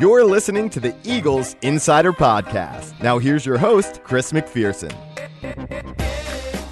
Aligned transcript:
You're 0.00 0.24
listening 0.24 0.70
to 0.70 0.80
the 0.80 0.94
Eagles 1.04 1.56
Insider 1.60 2.14
Podcast. 2.14 2.98
Now, 3.02 3.18
here's 3.18 3.44
your 3.44 3.58
host, 3.58 4.02
Chris 4.02 4.32
McPherson. 4.32 4.90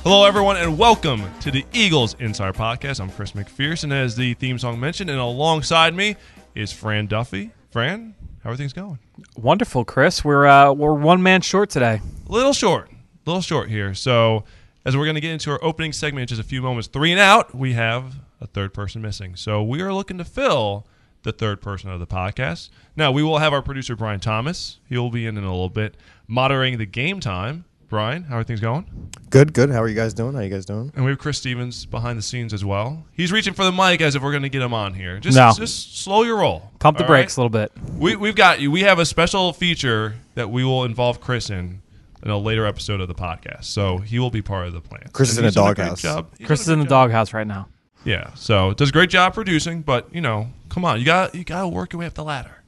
Hello, 0.02 0.24
everyone, 0.24 0.56
and 0.56 0.78
welcome 0.78 1.22
to 1.40 1.50
the 1.50 1.66
Eagles 1.74 2.16
Insider 2.20 2.54
Podcast. 2.54 3.00
I'm 3.02 3.10
Chris 3.10 3.32
McPherson, 3.32 3.92
as 3.92 4.16
the 4.16 4.32
theme 4.32 4.58
song 4.58 4.80
mentioned, 4.80 5.10
and 5.10 5.18
alongside 5.18 5.94
me 5.94 6.16
is 6.54 6.72
Fran 6.72 7.06
Duffy. 7.06 7.50
Fran, 7.70 8.14
how 8.42 8.48
are 8.48 8.56
things 8.56 8.72
going? 8.72 8.98
Wonderful, 9.36 9.84
Chris. 9.84 10.24
We're 10.24 10.46
uh, 10.46 10.72
we're 10.72 10.94
one 10.94 11.22
man 11.22 11.42
short 11.42 11.68
today. 11.68 12.00
A 12.26 12.32
little 12.32 12.54
short, 12.54 12.88
a 12.90 12.94
little 13.26 13.42
short 13.42 13.68
here. 13.68 13.92
So, 13.92 14.44
as 14.86 14.96
we're 14.96 15.04
going 15.04 15.16
to 15.16 15.20
get 15.20 15.32
into 15.32 15.50
our 15.50 15.62
opening 15.62 15.92
segment 15.92 16.22
in 16.22 16.28
just 16.28 16.40
a 16.40 16.48
few 16.48 16.62
moments, 16.62 16.88
three 16.88 17.12
and 17.12 17.20
out, 17.20 17.54
we 17.54 17.74
have 17.74 18.14
a 18.40 18.46
third 18.46 18.72
person 18.72 19.02
missing. 19.02 19.36
So, 19.36 19.62
we 19.62 19.82
are 19.82 19.92
looking 19.92 20.16
to 20.16 20.24
fill 20.24 20.86
the 21.28 21.32
third 21.32 21.60
person 21.60 21.90
of 21.90 22.00
the 22.00 22.06
podcast. 22.06 22.70
Now, 22.96 23.12
we 23.12 23.22
will 23.22 23.38
have 23.38 23.52
our 23.52 23.60
producer, 23.62 23.94
Brian 23.94 24.18
Thomas. 24.20 24.80
He'll 24.88 25.10
be 25.10 25.26
in 25.26 25.36
in 25.36 25.44
a 25.44 25.50
little 25.50 25.68
bit, 25.68 25.94
moderating 26.26 26.78
the 26.78 26.86
game 26.86 27.20
time. 27.20 27.64
Brian, 27.88 28.24
how 28.24 28.36
are 28.38 28.44
things 28.44 28.60
going? 28.60 29.10
Good, 29.30 29.54
good. 29.54 29.70
How 29.70 29.82
are 29.82 29.88
you 29.88 29.94
guys 29.94 30.12
doing? 30.12 30.34
How 30.34 30.40
are 30.40 30.42
you 30.44 30.50
guys 30.50 30.66
doing? 30.66 30.92
And 30.94 31.04
we 31.06 31.10
have 31.10 31.18
Chris 31.18 31.38
Stevens 31.38 31.86
behind 31.86 32.18
the 32.18 32.22
scenes 32.22 32.52
as 32.52 32.62
well. 32.64 33.04
He's 33.12 33.32
reaching 33.32 33.54
for 33.54 33.64
the 33.64 33.72
mic 33.72 34.00
as 34.02 34.14
if 34.14 34.22
we're 34.22 34.30
going 34.30 34.42
to 34.42 34.50
get 34.50 34.60
him 34.60 34.74
on 34.74 34.92
here. 34.94 35.18
Just, 35.20 35.36
No. 35.36 35.52
just 35.56 35.98
slow 36.02 36.22
your 36.22 36.36
roll. 36.38 36.70
Pump 36.80 36.98
the 36.98 37.04
brakes 37.04 37.36
right? 37.38 37.42
a 37.42 37.46
little 37.46 37.50
bit. 37.50 37.72
We, 37.98 38.16
we've 38.16 38.36
got 38.36 38.60
you. 38.60 38.70
We 38.70 38.82
have 38.82 38.98
a 38.98 39.06
special 39.06 39.52
feature 39.54 40.16
that 40.34 40.50
we 40.50 40.64
will 40.64 40.84
involve 40.84 41.20
Chris 41.20 41.48
in 41.50 41.80
in 42.22 42.30
a 42.30 42.36
later 42.38 42.66
episode 42.66 43.00
of 43.00 43.08
the 43.08 43.14
podcast. 43.14 43.64
So 43.64 43.98
he 43.98 44.18
will 44.18 44.30
be 44.30 44.42
part 44.42 44.66
of 44.66 44.72
the 44.74 44.80
plan. 44.80 45.04
Chris 45.12 45.30
is 45.30 45.38
in 45.38 45.44
a 45.44 45.46
he's 45.48 45.54
done 45.54 45.74
doghouse. 45.74 46.02
Chris 46.44 46.60
is 46.62 46.68
in 46.68 46.80
the 46.80 46.84
good 46.84 46.90
job. 46.90 47.08
doghouse 47.08 47.32
right 47.32 47.46
now. 47.46 47.68
Yeah. 48.04 48.32
So 48.34 48.70
it 48.70 48.76
does 48.76 48.90
a 48.90 48.92
great 48.92 49.10
job 49.10 49.34
producing, 49.34 49.82
but 49.82 50.12
you 50.14 50.20
know, 50.20 50.48
come 50.68 50.84
on, 50.84 50.98
you 50.98 51.04
got 51.04 51.34
you 51.34 51.44
got 51.44 51.62
to 51.62 51.68
work 51.68 51.92
your 51.92 52.00
way 52.00 52.06
up 52.06 52.14
the 52.14 52.24
ladder. 52.24 52.62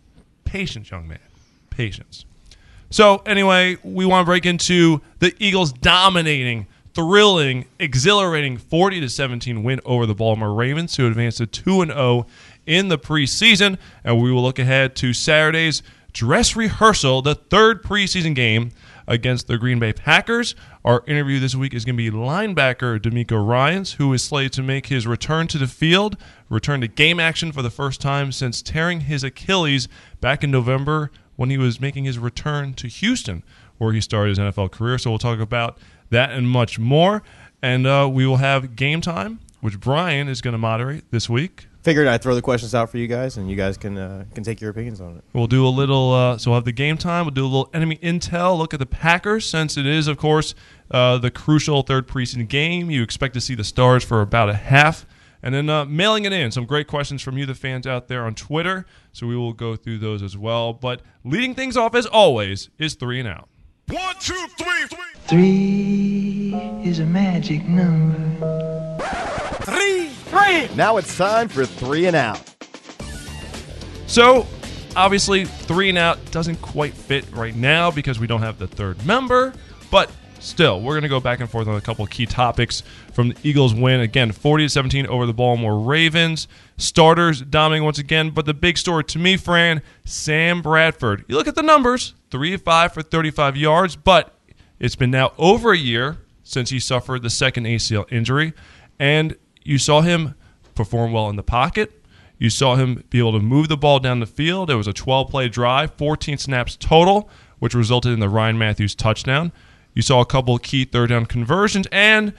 Patience, 0.44 0.90
young 0.90 1.06
man. 1.08 1.18
Patience. 1.70 2.24
So 2.90 3.18
anyway, 3.18 3.76
we 3.84 4.04
want 4.04 4.24
to 4.24 4.26
break 4.26 4.44
into 4.44 5.00
the 5.20 5.32
Eagles 5.38 5.72
dominating, 5.72 6.66
thrilling, 6.92 7.66
exhilarating 7.78 8.58
40 8.58 9.00
to 9.00 9.08
17 9.08 9.62
win 9.62 9.80
over 9.84 10.06
the 10.06 10.14
Baltimore 10.14 10.52
Ravens 10.52 10.96
who 10.96 11.06
advance 11.06 11.36
to 11.36 11.46
2 11.46 11.82
and 11.82 11.92
0 11.92 12.26
in 12.66 12.88
the 12.88 12.98
preseason, 12.98 13.78
and 14.02 14.20
we 14.20 14.32
will 14.32 14.42
look 14.42 14.58
ahead 14.58 14.96
to 14.96 15.12
Saturday's 15.12 15.82
dress 16.12 16.56
rehearsal, 16.56 17.22
the 17.22 17.36
third 17.36 17.82
preseason 17.82 18.34
game 18.34 18.72
against 19.06 19.46
the 19.46 19.58
Green 19.58 19.78
Bay 19.78 19.92
Packers. 19.92 20.54
Our 20.82 21.04
interview 21.06 21.38
this 21.40 21.54
week 21.54 21.74
is 21.74 21.84
going 21.84 21.98
to 21.98 22.10
be 22.10 22.10
linebacker 22.10 22.98
DeMeco 22.98 23.46
Ryans, 23.46 23.94
who 23.94 24.10
is 24.14 24.24
slated 24.24 24.54
to 24.54 24.62
make 24.62 24.86
his 24.86 25.06
return 25.06 25.46
to 25.48 25.58
the 25.58 25.66
field, 25.66 26.16
return 26.48 26.80
to 26.80 26.88
game 26.88 27.20
action 27.20 27.52
for 27.52 27.60
the 27.60 27.68
first 27.68 28.00
time 28.00 28.32
since 28.32 28.62
tearing 28.62 29.02
his 29.02 29.22
Achilles 29.22 29.88
back 30.22 30.42
in 30.42 30.50
November 30.50 31.10
when 31.36 31.50
he 31.50 31.58
was 31.58 31.82
making 31.82 32.04
his 32.04 32.18
return 32.18 32.72
to 32.74 32.88
Houston, 32.88 33.42
where 33.76 33.92
he 33.92 34.00
started 34.00 34.30
his 34.30 34.38
NFL 34.38 34.70
career. 34.70 34.96
So 34.96 35.10
we'll 35.10 35.18
talk 35.18 35.38
about 35.38 35.76
that 36.08 36.30
and 36.30 36.48
much 36.48 36.78
more. 36.78 37.22
And 37.60 37.86
uh, 37.86 38.08
we 38.10 38.26
will 38.26 38.38
have 38.38 38.74
game 38.74 39.02
time, 39.02 39.40
which 39.60 39.80
Brian 39.80 40.28
is 40.28 40.40
going 40.40 40.52
to 40.52 40.58
moderate 40.58 41.10
this 41.10 41.28
week. 41.28 41.66
Figured 41.82 42.06
I'd 42.06 42.20
throw 42.20 42.34
the 42.34 42.42
questions 42.42 42.74
out 42.74 42.90
for 42.90 42.98
you 42.98 43.06
guys, 43.06 43.38
and 43.38 43.48
you 43.48 43.56
guys 43.56 43.78
can 43.78 43.96
uh, 43.96 44.24
can 44.34 44.44
take 44.44 44.60
your 44.60 44.70
opinions 44.70 45.00
on 45.00 45.16
it. 45.16 45.24
We'll 45.32 45.46
do 45.46 45.66
a 45.66 45.70
little, 45.70 46.12
uh, 46.12 46.36
so 46.36 46.50
we'll 46.50 46.58
have 46.58 46.66
the 46.66 46.72
game 46.72 46.98
time. 46.98 47.24
We'll 47.24 47.34
do 47.34 47.44
a 47.44 47.48
little 47.48 47.70
enemy 47.72 47.96
intel, 48.02 48.58
look 48.58 48.74
at 48.74 48.80
the 48.80 48.86
Packers, 48.86 49.48
since 49.48 49.78
it 49.78 49.86
is, 49.86 50.06
of 50.06 50.18
course, 50.18 50.54
uh, 50.90 51.16
the 51.16 51.30
crucial 51.30 51.82
third 51.82 52.06
preseason 52.06 52.46
game. 52.46 52.90
You 52.90 53.02
expect 53.02 53.32
to 53.34 53.40
see 53.40 53.54
the 53.54 53.64
stars 53.64 54.04
for 54.04 54.20
about 54.20 54.50
a 54.50 54.54
half. 54.54 55.06
And 55.42 55.54
then 55.54 55.70
uh, 55.70 55.86
mailing 55.86 56.26
it 56.26 56.34
in. 56.34 56.50
Some 56.50 56.66
great 56.66 56.86
questions 56.86 57.22
from 57.22 57.38
you, 57.38 57.46
the 57.46 57.54
fans 57.54 57.86
out 57.86 58.08
there 58.08 58.26
on 58.26 58.34
Twitter. 58.34 58.84
So 59.12 59.26
we 59.26 59.34
will 59.34 59.54
go 59.54 59.74
through 59.74 59.96
those 59.96 60.22
as 60.22 60.36
well. 60.36 60.74
But 60.74 61.00
leading 61.24 61.54
things 61.54 61.78
off, 61.78 61.94
as 61.94 62.04
always, 62.04 62.68
is 62.78 62.92
three 62.92 63.20
and 63.20 63.28
out. 63.28 63.48
One, 63.88 64.16
two, 64.20 64.46
three, 64.58 64.86
three. 64.86 64.98
Three 65.28 66.54
is 66.84 66.98
a 66.98 67.06
magic 67.06 67.64
number. 67.64 69.39
Now 70.76 70.96
it's 70.96 71.16
time 71.16 71.48
for 71.48 71.66
three 71.66 72.06
and 72.06 72.16
out. 72.16 72.40
So, 74.06 74.46
obviously, 74.96 75.44
three 75.44 75.88
and 75.88 75.98
out 75.98 76.18
doesn't 76.30 76.62
quite 76.62 76.94
fit 76.94 77.30
right 77.32 77.54
now 77.54 77.90
because 77.90 78.18
we 78.18 78.26
don't 78.26 78.40
have 78.40 78.58
the 78.58 78.66
third 78.66 79.04
member. 79.04 79.52
But 79.90 80.10
still, 80.38 80.80
we're 80.80 80.94
going 80.94 81.02
to 81.02 81.08
go 81.08 81.20
back 81.20 81.40
and 81.40 81.50
forth 81.50 81.68
on 81.68 81.76
a 81.76 81.80
couple 81.80 82.04
of 82.04 82.10
key 82.10 82.26
topics 82.26 82.82
from 83.12 83.28
the 83.28 83.36
Eagles' 83.42 83.74
win 83.74 84.00
again, 84.00 84.32
40 84.32 84.64
to 84.64 84.68
17 84.70 85.06
over 85.06 85.26
the 85.26 85.34
Baltimore 85.34 85.78
Ravens. 85.78 86.48
Starters 86.76 87.42
dominating 87.42 87.84
once 87.84 87.98
again, 87.98 88.30
but 88.30 88.46
the 88.46 88.54
big 88.54 88.78
story 88.78 89.04
to 89.04 89.18
me, 89.18 89.36
Fran, 89.36 89.82
Sam 90.04 90.62
Bradford. 90.62 91.24
You 91.28 91.36
look 91.36 91.46
at 91.46 91.56
the 91.56 91.62
numbers, 91.62 92.14
three 92.30 92.54
of 92.54 92.62
five 92.62 92.94
for 92.94 93.02
35 93.02 93.56
yards, 93.56 93.96
but 93.96 94.34
it's 94.78 94.96
been 94.96 95.10
now 95.10 95.32
over 95.36 95.72
a 95.72 95.78
year 95.78 96.16
since 96.42 96.70
he 96.70 96.80
suffered 96.80 97.22
the 97.22 97.30
second 97.30 97.64
ACL 97.66 98.10
injury, 98.10 98.54
and 98.98 99.36
you 99.70 99.78
saw 99.78 100.00
him 100.00 100.34
perform 100.74 101.12
well 101.12 101.30
in 101.30 101.36
the 101.36 101.42
pocket. 101.44 101.92
You 102.38 102.50
saw 102.50 102.74
him 102.74 103.04
be 103.10 103.18
able 103.20 103.32
to 103.34 103.38
move 103.40 103.68
the 103.68 103.76
ball 103.76 104.00
down 104.00 104.18
the 104.18 104.26
field. 104.26 104.68
It 104.68 104.74
was 104.74 104.88
a 104.88 104.92
12 104.92 105.30
play 105.30 105.48
drive, 105.48 105.92
14 105.94 106.38
snaps 106.38 106.74
total, 106.76 107.30
which 107.60 107.74
resulted 107.74 108.12
in 108.12 108.18
the 108.18 108.28
Ryan 108.28 108.58
Mathews 108.58 108.94
touchdown. 108.94 109.52
You 109.94 110.02
saw 110.02 110.20
a 110.20 110.26
couple 110.26 110.54
of 110.56 110.62
key 110.62 110.84
third 110.84 111.10
down 111.10 111.26
conversions. 111.26 111.86
And, 111.92 112.32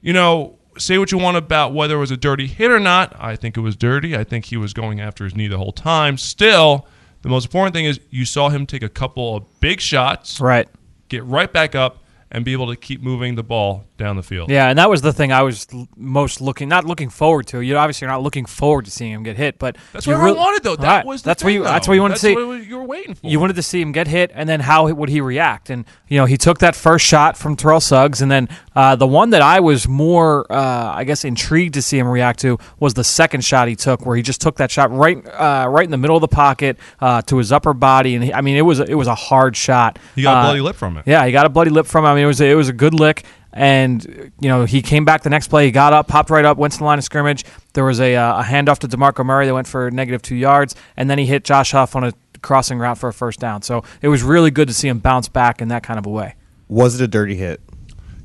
you 0.00 0.12
know, 0.12 0.58
say 0.78 0.98
what 0.98 1.12
you 1.12 1.18
want 1.18 1.36
about 1.36 1.72
whether 1.74 1.96
it 1.96 2.00
was 2.00 2.10
a 2.10 2.16
dirty 2.16 2.46
hit 2.48 2.70
or 2.70 2.80
not. 2.80 3.14
I 3.18 3.36
think 3.36 3.56
it 3.56 3.60
was 3.60 3.76
dirty. 3.76 4.16
I 4.16 4.24
think 4.24 4.46
he 4.46 4.56
was 4.56 4.72
going 4.72 5.00
after 5.00 5.22
his 5.24 5.36
knee 5.36 5.46
the 5.48 5.58
whole 5.58 5.72
time. 5.72 6.16
Still, 6.18 6.86
the 7.20 7.28
most 7.28 7.44
important 7.44 7.74
thing 7.74 7.84
is 7.84 8.00
you 8.10 8.24
saw 8.24 8.48
him 8.48 8.66
take 8.66 8.82
a 8.82 8.88
couple 8.88 9.36
of 9.36 9.60
big 9.60 9.80
shots, 9.80 10.40
Right. 10.40 10.66
get 11.08 11.22
right 11.24 11.52
back 11.52 11.74
up, 11.76 12.01
and 12.34 12.44
be 12.44 12.52
able 12.54 12.66
to 12.68 12.76
keep 12.76 13.02
moving 13.02 13.34
the 13.36 13.42
ball 13.42 13.84
down 13.98 14.16
the 14.16 14.22
field. 14.22 14.50
Yeah, 14.50 14.68
and 14.70 14.78
that 14.78 14.88
was 14.90 15.02
the 15.02 15.12
thing 15.12 15.30
I 15.32 15.42
was 15.42 15.66
most 15.96 16.40
looking, 16.40 16.68
not 16.68 16.84
looking 16.86 17.10
forward 17.10 17.46
to. 17.48 17.60
You 17.60 17.76
obviously 17.76 18.06
are 18.06 18.10
not 18.10 18.22
looking 18.22 18.46
forward 18.46 18.86
to 18.86 18.90
seeing 18.90 19.12
him 19.12 19.22
get 19.22 19.36
hit, 19.36 19.58
but 19.58 19.76
That's 19.92 20.06
what 20.06 20.16
really- 20.16 20.36
wanted, 20.38 20.62
though. 20.64 20.74
That 20.76 20.88
Right. 20.96 21.06
was 21.06 21.22
the 21.22 21.26
that's 21.28 21.44
what 21.44 21.52
you. 21.52 21.62
That's 21.62 21.86
what 21.86 21.94
you 21.94 22.00
wanted 22.02 22.14
to 22.14 22.20
see. 22.20 22.34
what 22.34 22.66
you 22.66 22.76
were 22.78 22.84
waiting 22.84 23.14
for. 23.14 23.28
You 23.28 23.38
wanted 23.38 23.56
to 23.56 23.62
see 23.62 23.80
him 23.80 23.92
get 23.92 24.08
hit, 24.08 24.32
and 24.34 24.48
then 24.48 24.60
how 24.60 24.90
would 24.90 25.08
he 25.10 25.20
react? 25.20 25.68
And 25.70 25.84
you 26.08 26.16
know, 26.18 26.24
he 26.24 26.36
took 26.38 26.58
that 26.58 26.74
first 26.74 27.04
shot 27.06 27.36
from 27.36 27.54
Terrell 27.54 27.80
Suggs, 27.80 28.22
and 28.22 28.30
then 28.30 28.48
uh, 28.74 28.96
the 28.96 29.06
one 29.06 29.30
that 29.30 29.42
I 29.42 29.60
was 29.60 29.86
more, 29.86 30.50
uh, 30.50 30.92
I 30.94 31.04
guess, 31.04 31.24
intrigued 31.24 31.74
to 31.74 31.82
see 31.82 31.98
him 31.98 32.08
react 32.08 32.40
to 32.40 32.58
was 32.80 32.94
the 32.94 33.04
second 33.04 33.44
shot 33.44 33.68
he 33.68 33.76
took, 33.76 34.06
where 34.06 34.16
he 34.16 34.22
just 34.22 34.40
took 34.40 34.56
that 34.56 34.70
shot 34.70 34.90
right, 34.90 35.22
uh, 35.28 35.66
right 35.68 35.84
in 35.84 35.90
the 35.90 35.98
middle 35.98 36.16
of 36.16 36.22
the 36.22 36.28
pocket 36.28 36.78
uh, 37.00 37.20
to 37.22 37.36
his 37.36 37.52
upper 37.52 37.74
body, 37.74 38.14
and 38.14 38.24
he, 38.24 38.32
I 38.32 38.40
mean, 38.40 38.56
it 38.56 38.62
was 38.62 38.80
a, 38.80 38.84
it 38.84 38.94
was 38.94 39.06
a 39.06 39.14
hard 39.14 39.54
shot. 39.54 39.98
He 40.14 40.22
got 40.22 40.36
a 40.36 40.38
Uh, 40.38 40.42
bloody 40.44 40.60
lip 40.62 40.76
from 40.76 40.96
it. 40.96 41.04
Yeah, 41.06 41.26
he 41.26 41.32
got 41.32 41.44
a 41.44 41.50
bloody 41.50 41.70
lip 41.70 41.86
from. 41.86 42.04
it. 42.06 42.08
I 42.08 42.14
mean, 42.14 42.21
it 42.22 42.26
was 42.26 42.40
a, 42.40 42.50
it 42.50 42.54
was 42.54 42.68
a 42.68 42.72
good 42.72 42.94
lick, 42.94 43.24
and 43.52 44.32
you 44.40 44.48
know 44.48 44.64
he 44.64 44.82
came 44.82 45.04
back 45.04 45.22
the 45.22 45.30
next 45.30 45.48
play. 45.48 45.66
He 45.66 45.70
got 45.70 45.92
up, 45.92 46.08
popped 46.08 46.30
right 46.30 46.44
up, 46.44 46.56
went 46.56 46.72
to 46.74 46.78
the 46.78 46.84
line 46.84 46.98
of 46.98 47.04
scrimmage. 47.04 47.44
There 47.74 47.84
was 47.84 48.00
a, 48.00 48.16
uh, 48.16 48.40
a 48.40 48.42
handoff 48.42 48.78
to 48.80 48.88
DeMarco 48.88 49.24
Murray 49.24 49.46
that 49.46 49.54
went 49.54 49.66
for 49.66 49.90
negative 49.90 50.22
two 50.22 50.36
yards, 50.36 50.74
and 50.96 51.10
then 51.10 51.18
he 51.18 51.26
hit 51.26 51.44
Josh 51.44 51.72
Huff 51.72 51.96
on 51.96 52.04
a 52.04 52.12
crossing 52.42 52.78
route 52.78 52.98
for 52.98 53.08
a 53.08 53.12
first 53.12 53.40
down. 53.40 53.62
So 53.62 53.84
it 54.00 54.08
was 54.08 54.22
really 54.22 54.50
good 54.50 54.68
to 54.68 54.74
see 54.74 54.88
him 54.88 54.98
bounce 54.98 55.28
back 55.28 55.62
in 55.62 55.68
that 55.68 55.82
kind 55.82 55.98
of 55.98 56.06
a 56.06 56.10
way. 56.10 56.34
Was 56.68 57.00
it 57.00 57.04
a 57.04 57.08
dirty 57.08 57.36
hit? 57.36 57.60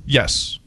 Yes, 0.05 0.59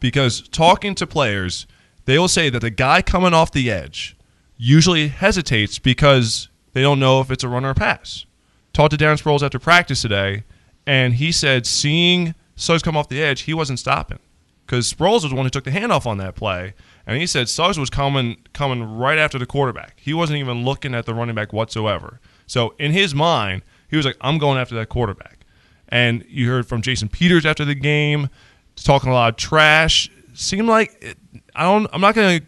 because 0.00 0.48
talking 0.48 0.94
to 0.96 1.06
players, 1.06 1.66
they 2.04 2.18
will 2.18 2.28
say 2.28 2.50
that 2.50 2.60
the 2.60 2.70
guy 2.70 3.02
coming 3.02 3.34
off 3.34 3.52
the 3.52 3.70
edge 3.70 4.16
usually 4.56 5.08
hesitates 5.08 5.78
because 5.78 6.48
they 6.72 6.82
don't 6.82 7.00
know 7.00 7.20
if 7.20 7.30
it's 7.30 7.44
a 7.44 7.48
run 7.48 7.64
or 7.64 7.70
a 7.70 7.74
pass. 7.74 8.26
Talked 8.72 8.92
to 8.92 8.96
Darren 8.96 9.20
Sproles 9.20 9.42
after 9.42 9.58
practice 9.58 10.02
today, 10.02 10.44
and 10.86 11.14
he 11.14 11.32
said 11.32 11.66
seeing 11.66 12.34
Suggs 12.56 12.82
come 12.82 12.96
off 12.96 13.08
the 13.08 13.22
edge, 13.22 13.42
he 13.42 13.54
wasn't 13.54 13.78
stopping 13.78 14.18
because 14.66 14.92
Sproles 14.92 15.22
was 15.22 15.30
the 15.30 15.34
one 15.34 15.44
who 15.44 15.50
took 15.50 15.64
the 15.64 15.70
handoff 15.70 16.06
on 16.06 16.18
that 16.18 16.34
play, 16.34 16.74
and 17.06 17.18
he 17.18 17.26
said 17.26 17.48
Suggs 17.48 17.78
was 17.78 17.90
coming 17.90 18.36
coming 18.52 18.82
right 18.82 19.18
after 19.18 19.38
the 19.38 19.46
quarterback. 19.46 20.00
He 20.00 20.14
wasn't 20.14 20.38
even 20.38 20.64
looking 20.64 20.94
at 20.94 21.06
the 21.06 21.14
running 21.14 21.34
back 21.34 21.52
whatsoever. 21.52 22.20
So 22.46 22.74
in 22.78 22.92
his 22.92 23.14
mind, 23.14 23.62
he 23.88 23.96
was 23.96 24.06
like, 24.06 24.16
"I'm 24.20 24.38
going 24.38 24.58
after 24.58 24.74
that 24.76 24.88
quarterback." 24.88 25.40
And 25.88 26.24
you 26.28 26.48
heard 26.48 26.66
from 26.66 26.82
Jason 26.82 27.08
Peters 27.08 27.44
after 27.44 27.64
the 27.64 27.74
game, 27.74 28.28
talking 28.76 29.10
a 29.10 29.14
lot 29.14 29.30
of 29.30 29.36
trash. 29.36 30.10
Seemed 30.32 30.68
like 30.68 30.96
it, 31.00 31.18
I 31.54 31.62
don't. 31.62 31.88
I'm 31.92 32.00
not 32.00 32.14
going 32.14 32.40
to, 32.40 32.46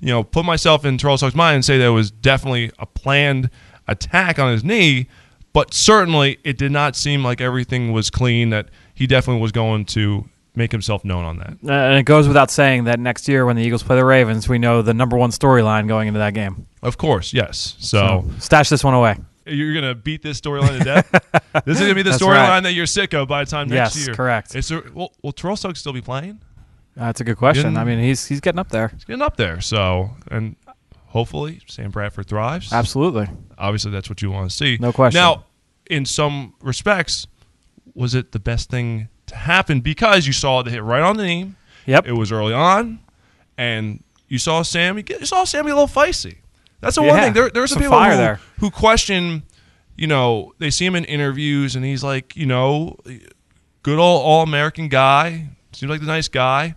you 0.00 0.08
know, 0.08 0.24
put 0.24 0.44
myself 0.44 0.84
in 0.84 0.98
Terrell 0.98 1.18
Suggs' 1.18 1.34
mind 1.34 1.56
and 1.56 1.64
say 1.64 1.78
that 1.78 1.92
was 1.92 2.10
definitely 2.10 2.72
a 2.78 2.86
planned 2.86 3.50
attack 3.86 4.38
on 4.38 4.52
his 4.52 4.64
knee, 4.64 5.08
but 5.52 5.72
certainly 5.72 6.38
it 6.44 6.58
did 6.58 6.72
not 6.72 6.96
seem 6.96 7.22
like 7.22 7.40
everything 7.40 7.92
was 7.92 8.10
clean. 8.10 8.50
That 8.50 8.68
he 8.98 9.06
definitely 9.06 9.40
was 9.40 9.52
going 9.52 9.84
to 9.86 10.28
make 10.54 10.72
himself 10.72 11.04
known 11.04 11.24
on 11.24 11.38
that. 11.38 11.52
Uh, 11.64 11.72
And 11.72 11.98
it 11.98 12.02
goes 12.02 12.26
without 12.26 12.50
saying 12.50 12.84
that 12.84 12.98
next 12.98 13.28
year 13.28 13.46
when 13.46 13.54
the 13.54 13.62
Eagles 13.62 13.82
play 13.84 13.94
the 13.96 14.04
Ravens, 14.04 14.48
we 14.48 14.58
know 14.58 14.82
the 14.82 14.92
number 14.92 15.16
one 15.16 15.30
storyline 15.30 15.86
going 15.86 16.08
into 16.08 16.18
that 16.18 16.34
game. 16.34 16.66
Of 16.82 16.96
course, 16.98 17.32
yes. 17.32 17.76
So, 17.78 18.24
stash 18.40 18.68
this 18.68 18.82
one 18.82 18.94
away. 18.94 19.16
you're 19.46 19.72
gonna 19.72 19.94
beat 19.94 20.22
this 20.22 20.40
storyline 20.40 20.76
to 20.78 20.84
death. 20.84 21.10
this 21.64 21.76
is 21.76 21.80
gonna 21.80 21.94
be 21.94 22.02
the 22.02 22.10
storyline 22.10 22.48
right. 22.48 22.60
that 22.64 22.72
you're 22.72 22.86
sick 22.86 23.14
of 23.14 23.28
by 23.28 23.44
the 23.44 23.50
time 23.50 23.68
next 23.68 23.94
Yes, 23.94 23.98
year. 23.98 24.08
Yes, 24.08 24.16
correct. 24.16 24.54
Is 24.56 24.68
there, 24.68 24.82
will, 24.92 25.12
will 25.22 25.32
Terrell 25.32 25.56
Suggs 25.56 25.78
still 25.80 25.92
be 25.92 26.00
playing? 26.02 26.40
That's 26.96 27.20
a 27.20 27.24
good 27.24 27.36
question. 27.36 27.62
Getting- 27.74 27.78
I 27.78 27.84
mean, 27.84 28.00
he's 28.00 28.26
he's 28.26 28.40
getting 28.40 28.58
up 28.58 28.70
there. 28.70 28.88
He's 28.88 29.04
getting 29.04 29.22
up 29.22 29.36
there. 29.36 29.60
So, 29.60 30.10
and 30.30 30.56
hopefully 31.06 31.60
Sam 31.68 31.90
Bradford 31.92 32.26
thrives. 32.26 32.72
Absolutely. 32.72 33.28
Obviously, 33.56 33.90
that's 33.92 34.08
what 34.10 34.20
you 34.22 34.30
want 34.32 34.50
to 34.50 34.56
see. 34.56 34.76
No 34.80 34.92
question. 34.92 35.18
Now, 35.20 35.44
in 35.88 36.04
some 36.04 36.54
respects, 36.60 37.26
was 37.98 38.14
it 38.14 38.32
the 38.32 38.38
best 38.38 38.70
thing 38.70 39.08
to 39.26 39.34
happen 39.36 39.80
because 39.80 40.26
you 40.26 40.32
saw 40.32 40.62
the 40.62 40.70
hit 40.70 40.82
right 40.82 41.02
on 41.02 41.16
the 41.16 41.24
knee? 41.24 41.52
Yep. 41.86 42.06
It 42.06 42.12
was 42.12 42.30
early 42.30 42.54
on, 42.54 43.00
and 43.56 44.02
you 44.28 44.38
saw 44.38 44.62
Sammy. 44.62 45.04
You 45.08 45.26
saw 45.26 45.44
Sammy 45.44 45.70
a 45.70 45.74
little 45.74 45.88
feisty. 45.88 46.36
That's 46.80 46.94
the 46.94 47.02
one 47.02 47.18
thing. 47.20 47.32
There, 47.32 47.50
there's 47.50 47.70
some 47.70 47.76
Some 47.76 47.82
people 47.82 47.98
fire 47.98 48.12
who, 48.12 48.16
there. 48.16 48.40
who 48.60 48.70
question. 48.70 49.42
You 49.96 50.06
know, 50.06 50.54
they 50.58 50.70
see 50.70 50.86
him 50.86 50.94
in 50.94 51.04
interviews, 51.06 51.74
and 51.74 51.84
he's 51.84 52.04
like, 52.04 52.36
you 52.36 52.46
know, 52.46 52.96
good 53.82 53.98
old 53.98 54.22
all 54.22 54.42
American 54.44 54.88
guy. 54.88 55.48
Seems 55.72 55.90
like 55.90 56.00
the 56.00 56.06
nice 56.06 56.28
guy. 56.28 56.76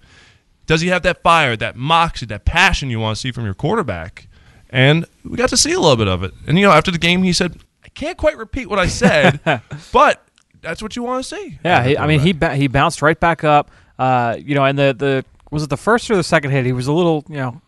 Does 0.66 0.82
he 0.82 0.88
have 0.88 1.04
that 1.04 1.22
fire, 1.22 1.56
that 1.58 1.76
moxie, 1.76 2.26
that 2.28 2.46
passion 2.46 2.90
you 2.90 3.00
want 3.00 3.16
to 3.16 3.22
see 3.22 3.32
from 3.32 3.46
your 3.46 3.54
quarterback? 3.54 4.28
And 4.70 5.06
we 5.24 5.38
got 5.38 5.50
to 5.50 5.58
see 5.58 5.74
a 5.74 5.80
little 5.80 5.98
bit 5.98 6.08
of 6.08 6.24
it. 6.24 6.34
And 6.48 6.58
you 6.58 6.66
know, 6.66 6.72
after 6.72 6.90
the 6.90 6.98
game, 6.98 7.22
he 7.22 7.34
said, 7.34 7.58
"I 7.84 7.90
can't 7.90 8.18
quite 8.18 8.38
repeat 8.38 8.70
what 8.70 8.80
I 8.80 8.88
said, 8.88 9.40
but 9.92 10.26
that's 10.62 10.82
what 10.82 10.96
you 10.96 11.04
want 11.04 11.24
to 11.24 11.36
see." 11.36 11.60
Yeah, 11.64 11.84
he, 11.84 11.98
I 11.98 12.08
mean, 12.08 12.20
he 12.20 12.34
ba- 12.34 12.56
he 12.56 12.68
bounced 12.68 13.02
right 13.02 13.20
back 13.20 13.44
up. 13.44 13.72
Uh, 14.00 14.36
you 14.40 14.56
know, 14.56 14.64
and 14.66 14.78
the 14.78 14.96
the 14.98 15.26
was 15.52 15.64
it 15.64 15.70
the 15.70 15.78
first 15.78 16.10
or 16.10 16.16
the 16.16 16.24
second 16.24 16.52
hit? 16.52 16.66
He 16.66 16.72
was 16.74 16.88
a 16.88 16.94
little, 16.94 17.24
you 17.28 17.36
know, 17.38 17.62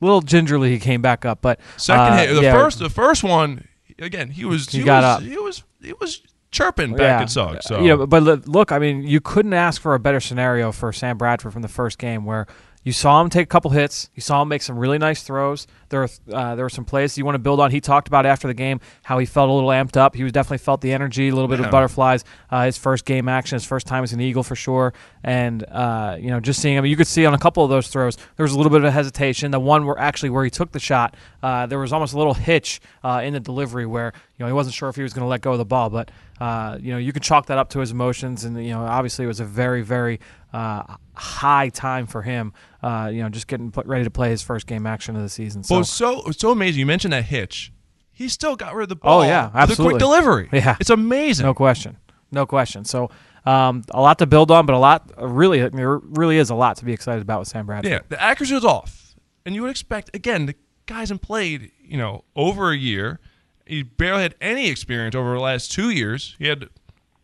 little 0.00 0.20
gingerly. 0.20 0.70
He 0.70 0.78
came 0.78 1.00
back 1.02 1.24
up, 1.24 1.40
but 1.40 1.60
second 1.76 2.12
uh, 2.14 2.16
hit, 2.18 2.34
the 2.34 2.42
yeah, 2.42 2.52
first, 2.52 2.78
the 2.78 2.90
first 2.90 3.22
one, 3.22 3.66
again, 3.98 4.30
he 4.30 4.44
was 4.44 4.68
He 4.68 4.78
he, 4.78 4.84
got 4.84 5.02
was, 5.20 5.26
up. 5.26 5.30
He 5.30 5.38
was 5.38 5.62
he 5.82 5.92
was 5.94 6.22
chirping 6.50 6.92
back 6.92 7.00
yeah. 7.18 7.22
at 7.22 7.30
Suggs. 7.30 7.66
So 7.66 7.80
you 7.80 7.88
know, 7.88 8.06
but 8.06 8.22
look- 8.22 8.46
look, 8.46 8.72
I 8.72 8.78
mean, 8.78 9.02
you 9.02 9.20
couldn't 9.20 9.54
ask 9.54 9.80
for 9.80 9.94
a 9.94 10.00
better 10.00 10.20
scenario 10.20 10.72
for 10.72 10.92
Sam 10.92 11.16
Bradford 11.16 11.52
from 11.52 11.62
the 11.62 11.68
first 11.68 11.98
game, 11.98 12.24
where 12.24 12.46
you 12.82 12.92
saw 12.92 13.20
him 13.20 13.30
take 13.30 13.44
a 13.44 13.46
couple 13.46 13.70
hits, 13.70 14.10
you 14.14 14.22
saw 14.22 14.42
him 14.42 14.48
make 14.48 14.62
some 14.62 14.78
really 14.78 14.98
nice 14.98 15.22
throws. 15.22 15.66
There, 15.90 16.00
were, 16.00 16.08
uh, 16.32 16.54
there 16.54 16.64
were 16.64 16.70
some 16.70 16.84
plays 16.84 17.18
you 17.18 17.24
want 17.24 17.34
to 17.34 17.40
build 17.40 17.60
on. 17.60 17.70
He 17.70 17.80
talked 17.80 18.08
about 18.08 18.24
after 18.24 18.48
the 18.48 18.54
game 18.54 18.80
how 19.02 19.18
he 19.18 19.26
felt 19.26 19.50
a 19.50 19.52
little 19.52 19.68
amped 19.70 19.96
up. 19.96 20.14
He 20.16 20.22
was 20.22 20.32
definitely 20.32 20.58
felt 20.58 20.80
the 20.80 20.92
energy, 20.92 21.28
a 21.28 21.34
little 21.34 21.48
bit 21.48 21.58
Yeah. 21.58 21.66
of 21.66 21.70
butterflies. 21.72 22.24
Uh, 22.50 22.64
his 22.64 22.78
first 22.78 23.04
game 23.04 23.28
action, 23.28 23.56
his 23.56 23.64
first 23.64 23.86
time 23.86 24.02
as 24.04 24.12
an 24.12 24.20
Eagle 24.20 24.42
for 24.42 24.56
sure, 24.56 24.94
and 25.22 25.64
uh, 25.64 26.16
you 26.18 26.30
know, 26.30 26.40
just 26.40 26.62
seeing 26.62 26.76
him, 26.76 26.86
you 26.86 26.96
could 26.96 27.06
see 27.06 27.26
on 27.26 27.34
a 27.34 27.38
couple 27.38 27.62
of 27.64 27.70
those 27.70 27.88
throws 27.88 28.16
there 28.36 28.44
was 28.44 28.52
a 28.52 28.56
little 28.56 28.70
bit 28.70 28.78
of 28.78 28.84
a 28.84 28.90
hesitation. 28.90 29.50
The 29.50 29.60
one 29.60 29.84
where 29.84 29.98
actually 29.98 30.30
where 30.30 30.44
he 30.44 30.50
took 30.50 30.72
the 30.72 30.78
shot, 30.80 31.16
uh, 31.42 31.66
there 31.66 31.78
was 31.78 31.92
almost 31.92 32.14
a 32.14 32.18
little 32.18 32.34
hitch 32.34 32.80
uh, 33.04 33.20
in 33.24 33.32
the 33.34 33.40
delivery 33.40 33.84
where 33.86 34.12
you 34.38 34.44
know 34.44 34.46
he 34.46 34.52
wasn't 34.52 34.74
sure 34.74 34.88
if 34.88 34.96
he 34.96 35.02
was 35.02 35.12
going 35.12 35.24
to 35.24 35.28
let 35.28 35.40
go 35.42 35.52
of 35.52 35.58
the 35.58 35.64
ball, 35.64 35.90
but 35.90 36.10
uh, 36.40 36.78
you 36.80 36.92
know 36.92 36.98
you 36.98 37.12
can 37.12 37.20
chalk 37.22 37.46
that 37.46 37.58
up 37.58 37.68
to 37.70 37.80
his 37.80 37.90
emotions, 37.90 38.44
and 38.44 38.56
you 38.64 38.70
know 38.70 38.80
obviously 38.82 39.24
it 39.24 39.28
was 39.28 39.40
a 39.40 39.44
very 39.44 39.82
very 39.82 40.20
uh, 40.52 40.82
high 41.14 41.68
time 41.68 42.06
for 42.06 42.22
him. 42.22 42.52
Uh, 42.82 43.10
you 43.12 43.22
know, 43.22 43.28
just 43.28 43.46
getting 43.46 43.70
put, 43.70 43.86
ready 43.86 44.04
to 44.04 44.10
play 44.10 44.30
his 44.30 44.42
first 44.42 44.66
game 44.66 44.86
action 44.86 45.14
of 45.16 45.22
the 45.22 45.28
season. 45.28 45.62
So 45.62 45.74
Well, 45.74 45.80
it's 45.82 45.90
so 45.92 46.24
so 46.32 46.50
amazing. 46.50 46.80
You 46.80 46.86
mentioned 46.86 47.12
that 47.12 47.24
hitch. 47.24 47.72
He 48.10 48.28
still 48.28 48.56
got 48.56 48.74
rid 48.74 48.84
of 48.84 48.88
the 48.90 48.96
ball. 48.96 49.20
Oh, 49.20 49.22
yeah, 49.22 49.50
with 49.66 49.78
a 49.78 49.82
quick 49.82 49.98
delivery. 49.98 50.48
Yeah. 50.52 50.76
it's 50.80 50.90
amazing. 50.90 51.46
no 51.46 51.54
question, 51.54 51.98
no 52.30 52.46
question. 52.46 52.84
So. 52.84 53.10
Um, 53.46 53.84
a 53.92 54.02
lot 54.02 54.18
to 54.18 54.26
build 54.26 54.50
on, 54.50 54.66
but 54.66 54.74
a 54.74 54.78
lot 54.78 55.10
really, 55.18 55.66
there 55.66 55.96
really 55.96 56.36
is 56.36 56.50
a 56.50 56.54
lot 56.54 56.76
to 56.76 56.84
be 56.84 56.92
excited 56.92 57.22
about 57.22 57.38
with 57.38 57.48
Sam 57.48 57.64
Bradford. 57.64 57.90
Yeah, 57.90 58.00
the 58.10 58.20
accuracy 58.20 58.52
was 58.52 58.66
off, 58.66 59.14
and 59.46 59.54
you 59.54 59.62
would 59.62 59.70
expect 59.70 60.14
again 60.14 60.44
the 60.44 60.54
guy 60.84 61.00
hasn't 61.00 61.22
played 61.22 61.72
you 61.82 61.96
know 61.96 62.24
over 62.36 62.70
a 62.70 62.76
year. 62.76 63.18
He 63.64 63.82
barely 63.82 64.20
had 64.20 64.34
any 64.42 64.68
experience 64.68 65.14
over 65.14 65.32
the 65.32 65.40
last 65.40 65.72
two 65.72 65.88
years. 65.88 66.36
He 66.38 66.48
had 66.48 66.68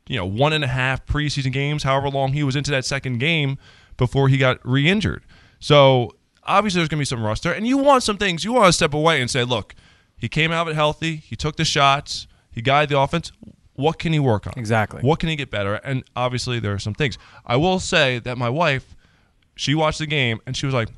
you 0.09 0.17
know 0.17 0.25
one 0.25 0.55
and 0.55 0.64
a 0.64 0.69
half 0.69 1.05
preseason 1.05 1.52
games, 1.52 1.82
however 1.82 2.09
long 2.09 2.32
he 2.32 2.43
was 2.43 2.56
into 2.56 2.70
that 2.70 2.87
second 2.87 3.19
game 3.19 3.59
before 3.99 4.29
he 4.31 4.38
got 4.38 4.59
re-injured. 4.64 5.23
So 5.58 6.17
obviously 6.43 6.81
there's 6.81 6.88
going 6.88 6.99
to 6.99 7.03
be 7.03 7.06
some 7.06 7.23
rust 7.23 7.43
there, 7.43 7.53
and 7.55 7.67
you 7.67 7.79
want 7.79 8.03
some 8.03 8.19
things. 8.19 8.44
You 8.44 8.53
want 8.53 8.67
to 8.67 8.73
step 8.73 8.94
away 8.94 9.20
and 9.20 9.31
say, 9.31 9.44
look, 9.44 9.75
he 10.17 10.29
came 10.29 10.53
out 10.53 10.67
of 10.67 10.73
it 10.73 10.75
healthy. 10.75 11.17
He 11.17 11.37
took 11.37 11.56
the 11.56 11.64
shots. 11.64 12.26
He 12.50 12.62
guided 12.62 12.91
the 12.91 12.99
offense. 12.99 13.32
What 13.75 13.99
can 13.99 14.12
he 14.12 14.19
work 14.19 14.47
on? 14.47 14.55
Exactly. 14.56 15.03
What 15.03 15.19
can 15.19 15.29
he 15.29 15.37
get 15.37 15.50
better? 15.50 15.75
at? 15.75 15.85
And 15.85 16.05
obviously 16.17 16.58
there 16.58 16.73
are 16.73 16.79
some 16.79 16.94
things. 16.94 17.19
I 17.44 17.56
will 17.56 17.79
say 17.79 18.19
that 18.20 18.38
my 18.38 18.49
wife, 18.49 18.97
she 19.55 19.75
watched 19.75 19.99
the 19.99 20.06
game 20.06 20.41
and 20.47 20.56
she 20.56 20.64
was 20.64 20.75
like, 20.75 20.88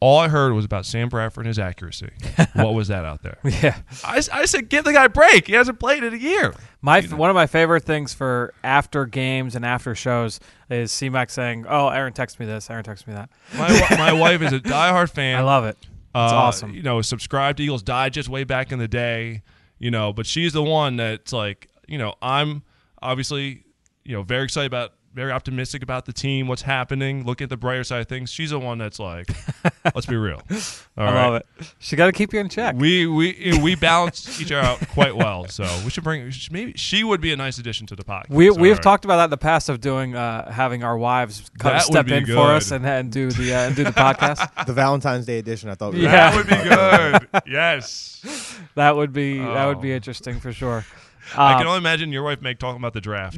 all 0.00 0.18
I 0.18 0.28
heard 0.28 0.52
was 0.54 0.64
about 0.64 0.86
Sam 0.86 1.08
Bradford 1.10 1.42
and 1.44 1.48
his 1.48 1.58
accuracy. 1.58 2.08
what 2.54 2.72
was 2.74 2.88
that 2.88 3.04
out 3.04 3.22
there? 3.22 3.38
yeah. 3.44 3.78
I, 4.02 4.22
I 4.32 4.44
said, 4.46 4.68
give 4.70 4.84
the 4.84 4.92
guy 4.94 5.04
a 5.04 5.08
break. 5.10 5.46
He 5.46 5.52
hasn't 5.52 5.78
played 5.78 6.02
in 6.02 6.14
a 6.14 6.16
year. 6.16 6.54
My 6.80 7.02
one 7.02 7.28
of 7.28 7.34
my 7.34 7.46
favorite 7.46 7.84
things 7.84 8.14
for 8.14 8.54
after 8.64 9.04
games 9.04 9.54
and 9.54 9.64
after 9.66 9.94
shows 9.94 10.40
is 10.70 10.90
C-Mac 10.90 11.28
saying, 11.28 11.66
"Oh, 11.68 11.88
Aaron 11.88 12.14
texted 12.14 12.40
me 12.40 12.46
this. 12.46 12.70
Aaron 12.70 12.84
texted 12.84 13.06
me 13.08 13.14
that." 13.14 13.28
My, 13.58 13.96
my 13.98 14.12
wife 14.18 14.40
is 14.40 14.52
a 14.54 14.60
diehard 14.60 15.10
fan. 15.10 15.38
I 15.38 15.42
love 15.42 15.64
it. 15.66 15.76
It's 15.80 15.88
Uh, 16.14 16.18
awesome. 16.18 16.72
You 16.72 16.82
know, 16.82 17.02
subscribed 17.02 17.58
to 17.58 17.62
Eagles 17.64 17.82
Digest 17.82 18.28
way 18.30 18.44
back 18.44 18.72
in 18.72 18.78
the 18.78 18.88
day. 18.88 19.42
You 19.78 19.90
know, 19.90 20.12
but 20.14 20.26
she's 20.26 20.52
the 20.54 20.62
one 20.62 20.96
that's 20.96 21.32
like, 21.32 21.68
you 21.86 21.98
know, 21.98 22.14
I'm 22.22 22.62
obviously, 23.02 23.64
you 24.04 24.14
know, 24.14 24.22
very 24.22 24.44
excited 24.44 24.66
about, 24.66 24.92
very 25.12 25.32
optimistic 25.32 25.82
about 25.82 26.06
the 26.06 26.12
team, 26.12 26.46
what's 26.46 26.62
happening, 26.62 27.24
looking 27.24 27.44
at 27.44 27.50
the 27.50 27.56
brighter 27.56 27.82
side 27.82 28.00
of 28.00 28.08
things. 28.08 28.30
She's 28.30 28.50
the 28.50 28.58
one 28.60 28.78
that's 28.78 28.98
like, 29.00 29.26
let's 29.94 30.06
be 30.06 30.16
real. 30.16 30.40
All 30.50 30.58
I 30.96 31.04
right. 31.04 31.26
love 31.26 31.34
it. 31.34 31.46
She 31.80 31.96
got 31.96 32.06
to 32.06 32.12
keep 32.12 32.32
you 32.32 32.38
in 32.38 32.48
check. 32.48 32.76
We 32.76 33.06
we 33.06 33.58
we 33.62 33.74
balance 33.74 34.40
each 34.40 34.52
other 34.52 34.66
out 34.66 34.88
quite 34.90 35.16
well, 35.16 35.48
so 35.48 35.64
we 35.84 35.90
should 35.90 36.04
bring. 36.04 36.32
Maybe 36.52 36.74
she 36.76 37.02
would 37.02 37.20
be 37.20 37.32
a 37.32 37.36
nice 37.36 37.58
addition 37.58 37.86
to 37.88 37.96
the 37.96 38.04
podcast. 38.04 38.30
We 38.30 38.50
we've 38.50 38.74
right. 38.74 38.82
talked 38.82 39.04
about 39.04 39.16
that 39.16 39.24
in 39.24 39.30
the 39.30 39.36
past 39.38 39.68
of 39.68 39.80
doing 39.80 40.14
uh, 40.14 40.50
having 40.52 40.84
our 40.84 40.96
wives 40.96 41.50
come 41.58 41.72
That 41.72 41.82
step 41.82 42.06
be 42.06 42.14
in 42.14 42.26
for 42.26 42.46
us 42.52 42.70
and, 42.70 42.86
and 42.86 43.10
do 43.10 43.30
the 43.30 43.52
uh, 43.54 43.58
and 43.66 43.74
do 43.76 43.84
the 43.84 43.90
podcast. 43.90 44.48
The 44.66 44.72
Valentine's 44.74 45.26
Day 45.26 45.38
edition, 45.38 45.68
I 45.70 45.74
thought. 45.74 45.94
Yeah. 45.94 46.30
That 46.30 46.36
would 46.36 46.46
be 46.46 47.34
good. 47.34 47.42
yes. 47.52 48.56
that 48.76 48.94
would 48.94 49.12
be 49.12 49.38
that 49.38 49.66
would 49.66 49.80
be 49.80 49.92
Oh. 49.92 49.96
interesting 49.96 50.38
for 50.38 50.52
sure. 50.52 50.84
I 51.36 51.52
Um, 51.52 51.58
can 51.58 51.66
only 51.68 51.78
imagine 51.78 52.12
your 52.12 52.22
wife 52.24 52.40
Meg 52.42 52.58
talking 52.58 52.78
about 52.80 52.92
the 52.92 53.00
draft. 53.00 53.36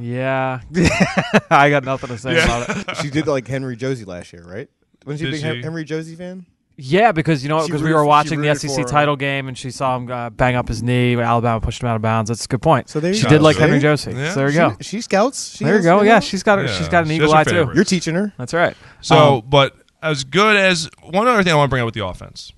Yeah, 0.00 0.60
I 1.50 1.70
got 1.70 1.84
nothing 1.84 2.08
to 2.10 2.18
say 2.18 2.36
Yeah. 2.36 2.44
about 2.64 2.88
it. 2.88 2.96
She 3.02 3.10
did 3.10 3.26
like 3.26 3.46
Henry 3.46 3.76
Josey 3.76 4.04
last 4.06 4.32
year, 4.32 4.44
right? 4.44 4.68
Wasn't 5.06 5.20
she 5.20 5.26
a 5.26 5.30
Did 5.30 5.36
big 5.36 5.42
Hen- 5.44 5.54
she? 5.56 5.62
Henry 5.62 5.84
Josey 5.84 6.14
fan? 6.16 6.46
Yeah, 6.82 7.12
because 7.12 7.42
you 7.42 7.48
know 7.50 7.60
She 7.60 7.66
because 7.66 7.82
we 7.82 7.88
rooted- 7.88 7.98
were 7.98 8.04
she 8.04 8.08
watching 8.08 8.40
the 8.40 8.48
rooted 8.48 8.60
SEC 8.62 8.70
for 8.74 8.80
him. 8.80 8.86
title 8.86 9.16
game 9.16 9.48
and 9.48 9.56
she 9.58 9.70
saw 9.70 9.96
him 9.96 10.10
uh, 10.10 10.30
bang 10.30 10.56
up 10.56 10.68
his 10.68 10.82
knee. 10.82 11.14
Alabama 11.16 11.60
pushed 11.60 11.82
him 11.82 11.88
out 11.88 11.96
of 11.96 12.02
bounds. 12.02 12.28
That's 12.28 12.44
a 12.44 12.48
good 12.48 12.62
point. 12.62 12.88
So 12.88 13.00
there 13.00 13.10
you 13.12 13.16
she 13.18 13.24
go. 13.24 13.28
did 13.30 13.42
like 13.42 13.56
See? 13.56 13.62
Henry 13.62 13.80
Josey. 13.80 14.12
Yeah. 14.12 14.30
So 14.32 14.40
there 14.40 14.48
you 14.50 14.56
go. 14.56 14.76
she 14.80 15.00
scouts. 15.02 15.56
She 15.56 15.64
There 15.64 15.74
you 15.74 15.78
has- 15.78 15.84
go. 15.84 15.96
know, 15.98 16.02
Yeah, 16.04 16.20
she's 16.20 16.42
got 16.42 16.58
a, 16.58 16.62
Yeah, 16.62 16.68
she's 16.68 16.88
got 16.88 17.02
an 17.02 17.08
she 17.10 17.16
eagle 17.16 17.32
has 17.34 17.34
her 17.34 17.38
eye 17.40 17.44
too. 17.44 17.50
favorite. 17.60 17.74
You're 17.74 17.84
teaching 17.84 18.14
her. 18.14 18.32
That's 18.38 18.54
right. 18.54 18.76
So, 19.02 19.16
Um, 19.36 19.42
but 19.48 19.76
as 20.02 20.24
good 20.24 20.56
as 20.56 20.88
one 21.02 21.26
other 21.28 21.42
thing 21.42 21.52
I 21.52 21.56
want 21.56 21.68
to 21.68 21.70
bring 21.70 21.82
up 21.82 21.86
with 21.86 21.94
the 21.94 22.06
offense, 22.06 22.52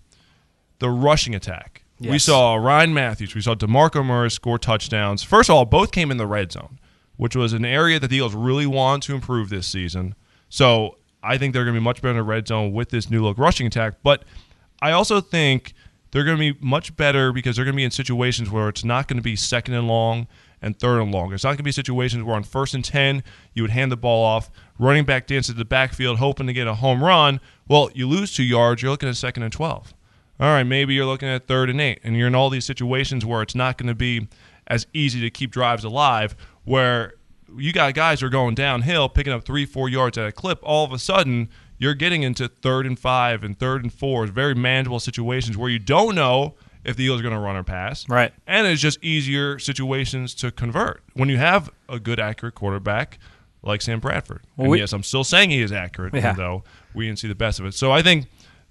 the 0.79 0.91
rushing 0.91 1.35
attack. 1.35 1.83
We 2.01 2.09
Yes. 2.11 2.25
saw 2.25 2.55
Ryan 2.57 2.93
Mathews. 2.95 3.35
We 3.35 3.41
saw 3.41 3.55
DeMarco 3.55 4.05
Murray 4.05 4.31
score 4.31 4.59
touchdowns. 4.59 5.23
First 5.23 5.49
of 5.51 5.55
all, 5.57 5.65
both 5.65 5.93
came 5.93 6.11
in 6.11 6.17
the 6.17 6.27
red 6.27 6.51
zone, 6.53 6.79
which 7.17 7.37
was 7.37 7.53
an 7.53 7.65
area 7.65 8.01
that 8.01 8.09
the 8.09 8.17
Eagles 8.17 8.35
really 8.35 8.67
want 8.67 9.03
to 9.05 9.15
improve 9.15 9.49
this 9.49 9.67
season. 9.67 10.15
So 10.49 10.99
I 11.23 11.39
think 11.39 11.55
they're 11.55 11.65
going 11.65 11.75
to 11.75 11.81
be 11.81 11.85
much 11.85 12.03
better 12.03 12.11
in 12.11 12.17
the 12.17 12.23
red 12.23 12.49
zone 12.49 12.73
with 12.73 12.91
this 12.91 13.11
new 13.11 13.23
look 13.23 13.39
rushing 13.39 13.67
attack. 13.67 13.95
But 14.03 14.25
I 14.81 14.93
also 14.93 15.21
think 15.21 15.75
they're 16.11 16.25
going 16.25 16.37
to 16.37 16.53
be 16.53 16.59
much 16.61 16.97
better 16.97 17.33
because 17.33 17.57
they're 17.57 17.65
going 17.65 17.75
to 17.75 17.79
be 17.79 17.85
in 17.85 17.91
situations 17.91 18.51
where 18.51 18.69
it's 18.69 18.85
not 18.85 19.09
going 19.09 19.17
to 19.17 19.23
be 19.23 19.37
second 19.37 19.75
and 19.75 19.89
long 19.89 20.27
and 20.61 20.79
third 20.79 21.01
and 21.01 21.13
long. 21.13 21.33
It's 21.33 21.45
not 21.45 21.51
going 21.51 21.59
to 21.59 21.63
be 21.63 21.73
situations 21.73 22.23
where 22.25 22.37
on 22.37 22.45
first 22.45 22.75
and 22.75 22.85
10, 22.85 23.23
you 23.55 23.63
would 23.63 23.71
hand 23.71 23.91
the 23.91 23.97
ball 23.97 24.25
off, 24.25 24.51
running 24.79 25.05
back 25.05 25.27
dances 25.27 25.55
to 25.55 25.59
the 25.59 25.65
backfield, 25.65 26.19
hoping 26.19 26.47
to 26.47 26.53
get 26.53 26.67
a 26.67 26.75
home 26.75 27.03
run. 27.03 27.41
Well, 27.69 27.91
you 27.95 28.09
lose 28.09 28.33
two 28.33 28.45
yards, 28.45 28.83
you're 28.83 28.91
looking 28.91 29.09
at 29.09 29.17
second 29.17 29.43
and 29.43 29.53
12. 29.53 29.95
All 30.41 30.49
right, 30.49 30.65
maybe 30.65 30.95
you're 30.95 31.07
looking 31.07 31.29
at 31.29 31.47
third 31.47 31.71
and 31.71 31.81
eight, 31.81 32.01
and 32.03 32.17
you're 32.17 32.27
in 32.27 32.35
all 32.35 32.51
these 32.51 32.65
situations 32.65 33.25
where 33.25 33.43
it's 33.43 33.55
not 33.55 33.79
going 33.79 33.89
to 33.89 33.95
be 33.95 34.29
as 34.73 34.87
easy 34.93 35.21
to 35.21 35.31
keep 35.31 35.51
drives 35.51 35.85
alive, 35.85 36.35
where 36.65 37.15
you 37.57 37.73
got 37.73 37.93
guys 37.95 38.21
who 38.21 38.27
are 38.27 38.31
going 38.31 38.55
downhill, 38.55 39.09
picking 39.09 39.33
up 39.33 39.45
three, 39.45 39.67
four 39.67 39.89
yards 39.89 40.17
at 40.17 40.27
a 40.27 40.33
clip. 40.33 40.59
All 40.63 40.85
of 40.85 40.93
a 40.93 40.99
sudden, 40.99 41.49
you're 41.79 41.95
getting 41.95 42.23
into 42.23 42.49
third 42.49 42.87
and 42.87 42.99
five 42.99 43.45
and 43.45 43.59
third 43.59 43.83
and 43.83 43.93
four, 43.93 44.27
very 44.27 44.55
manageable 44.55 45.01
situations 45.01 45.57
where 45.57 45.69
you 45.69 45.79
don't 45.79 46.15
know 46.15 46.55
if 46.85 46.97
the 46.97 47.05
Eagles 47.05 47.21
are 47.21 47.23
going 47.23 47.35
to 47.35 47.41
run 47.41 47.55
or 47.57 47.63
pass. 47.63 48.09
Right. 48.09 48.33
And 48.47 48.67
it's 48.67 48.81
just 48.81 49.03
easier 49.05 49.59
situations 49.59 50.35
to 50.37 50.51
convert 50.51 51.03
when 51.15 51.29
you 51.29 51.37
have 51.39 51.71
a 51.89 52.01
good, 52.01 52.19
accurate 52.19 52.55
quarterback 52.55 53.19
like 53.63 53.83
Sam 53.83 54.01
Bradford. 54.01 54.41
Well, 54.57 54.65
and 54.65 54.71
we- 54.73 54.79
yes, 54.81 54.93
I'm 54.93 55.03
still 55.05 55.23
saying 55.25 55.51
he 55.51 55.61
is 55.61 55.71
accurate, 55.73 56.15
Yeah. 56.15 56.33
though 56.33 56.65
we 56.95 57.07
didn't 57.07 57.19
see 57.19 57.29
the 57.29 57.35
best 57.35 57.61
of 57.61 57.67
it. 57.67 57.75
So 57.75 57.93
I 57.93 58.03
think 58.03 58.27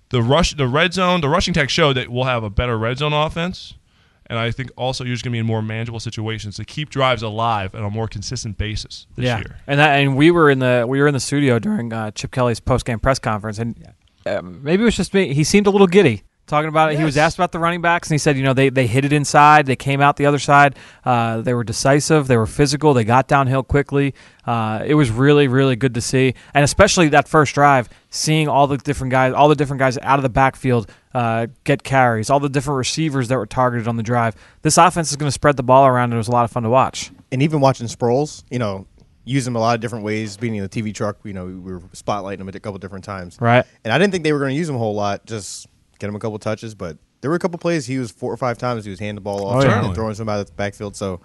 the 0.09 0.21
rush, 0.21 0.53
the 0.55 0.67
red 0.67 0.93
zone, 0.93 1.21
the 1.21 1.29
rushing 1.29 1.53
tech 1.53 1.69
showed 1.69 1.93
that 1.93 2.09
we'll 2.09 2.25
have 2.25 2.43
a 2.43 2.49
better 2.49 2.77
red 2.77 2.97
zone 2.97 3.13
offense. 3.13 3.75
And 4.31 4.39
I 4.39 4.49
think 4.49 4.71
also 4.77 5.03
you're 5.03 5.13
just 5.13 5.25
going 5.25 5.31
to 5.31 5.35
be 5.35 5.39
in 5.39 5.45
more 5.45 5.61
manageable 5.61 5.99
situations 5.99 6.55
to 6.55 6.63
keep 6.63 6.89
drives 6.89 7.21
alive 7.21 7.75
on 7.75 7.83
a 7.83 7.89
more 7.89 8.07
consistent 8.07 8.57
basis 8.57 9.05
this 9.17 9.25
yeah, 9.25 9.39
year. 9.39 9.59
and 9.67 9.77
that, 9.77 9.99
and 9.99 10.15
we 10.15 10.31
were 10.31 10.49
in 10.49 10.59
the 10.59 10.85
we 10.87 11.01
were 11.01 11.07
in 11.07 11.13
the 11.13 11.19
studio 11.19 11.59
during 11.59 11.91
uh, 11.91 12.11
Chip 12.11 12.31
Kelly's 12.31 12.61
post 12.61 12.85
game 12.85 12.97
press 12.97 13.19
conference, 13.19 13.59
and 13.59 13.93
um, 14.25 14.63
maybe 14.63 14.83
it 14.83 14.85
was 14.85 14.95
just 14.95 15.13
me. 15.13 15.33
He 15.33 15.43
seemed 15.43 15.67
a 15.67 15.69
little 15.69 15.85
giddy. 15.85 16.23
Talking 16.47 16.69
about 16.69 16.91
it. 16.91 16.99
He 16.99 17.03
was 17.03 17.17
asked 17.17 17.37
about 17.37 17.51
the 17.51 17.59
running 17.59 17.81
backs, 17.81 18.09
and 18.09 18.13
he 18.13 18.17
said, 18.17 18.37
you 18.37 18.43
know, 18.43 18.53
they, 18.53 18.69
they 18.69 18.87
hit 18.87 19.05
it 19.05 19.13
inside. 19.13 19.65
They 19.65 19.75
came 19.75 20.01
out 20.01 20.17
the 20.17 20.25
other 20.25 20.39
side. 20.39 20.77
Uh, 21.05 21.41
they 21.41 21.53
were 21.53 21.63
decisive. 21.63 22.27
They 22.27 22.37
were 22.37 22.47
physical. 22.47 22.93
They 22.93 23.03
got 23.03 23.27
downhill 23.27 23.63
quickly. 23.63 24.13
Uh, 24.45 24.83
it 24.85 24.95
was 24.95 25.09
really, 25.09 25.47
really 25.47 25.75
good 25.75 25.93
to 25.93 26.01
see. 26.01 26.33
And 26.53 26.63
especially 26.63 27.09
that 27.09 27.27
first 27.27 27.53
drive, 27.53 27.89
seeing 28.09 28.47
all 28.47 28.67
the 28.67 28.77
different 28.77 29.11
guys, 29.11 29.33
all 29.33 29.47
the 29.47 29.55
different 29.55 29.79
guys 29.79 29.97
out 29.99 30.19
of 30.19 30.23
the 30.23 30.29
backfield 30.29 30.91
uh, 31.13 31.47
get 31.63 31.83
carries, 31.83 32.29
all 32.29 32.39
the 32.39 32.49
different 32.49 32.77
receivers 32.77 33.27
that 33.29 33.37
were 33.37 33.45
targeted 33.45 33.87
on 33.87 33.97
the 33.97 34.03
drive. 34.03 34.35
This 34.61 34.77
offense 34.77 35.11
is 35.11 35.17
going 35.17 35.27
to 35.27 35.33
spread 35.33 35.57
the 35.57 35.63
ball 35.63 35.85
around, 35.85 36.05
and 36.05 36.13
it 36.13 36.17
was 36.17 36.27
a 36.27 36.31
lot 36.31 36.43
of 36.43 36.51
fun 36.51 36.63
to 36.63 36.69
watch. 36.69 37.11
And 37.31 37.41
even 37.41 37.61
watching 37.61 37.87
Sproles, 37.87 38.43
you 38.49 38.59
know, 38.59 38.87
use 39.23 39.47
him 39.47 39.55
a 39.55 39.59
lot 39.59 39.75
of 39.75 39.81
different 39.81 40.03
ways. 40.03 40.37
Being 40.37 40.55
in 40.55 40.63
the 40.63 40.69
TV 40.69 40.93
truck, 40.93 41.17
you 41.23 41.33
know, 41.33 41.45
we 41.45 41.73
were 41.73 41.79
spotlighting 41.93 42.41
him 42.41 42.49
a 42.49 42.51
couple 42.53 42.77
different 42.79 43.05
times. 43.05 43.37
Right. 43.39 43.65
And 43.83 43.93
I 43.93 43.97
didn't 43.97 44.11
think 44.11 44.23
they 44.23 44.33
were 44.33 44.39
going 44.39 44.51
to 44.51 44.57
use 44.57 44.69
him 44.69 44.75
a 44.75 44.79
whole 44.79 44.95
lot. 44.95 45.25
Just 45.25 45.67
get 46.01 46.09
him 46.09 46.15
a 46.15 46.19
couple 46.19 46.37
touches, 46.39 46.75
but 46.75 46.97
there 47.21 47.29
were 47.29 47.37
a 47.37 47.39
couple 47.39 47.57
plays 47.59 47.85
he 47.85 47.97
was 47.99 48.11
four 48.11 48.33
or 48.33 48.37
five 48.37 48.57
times 48.57 48.83
he 48.83 48.89
was 48.89 48.99
handing 48.99 49.15
the 49.15 49.21
ball 49.21 49.45
off 49.45 49.63
Oh, 49.63 49.67
yeah. 49.67 49.85
and 49.85 49.95
throwing 49.95 50.15
somebody 50.15 50.37
out 50.37 50.41
of 50.41 50.47
the 50.47 50.53
backfield. 50.53 50.95
So 50.95 51.21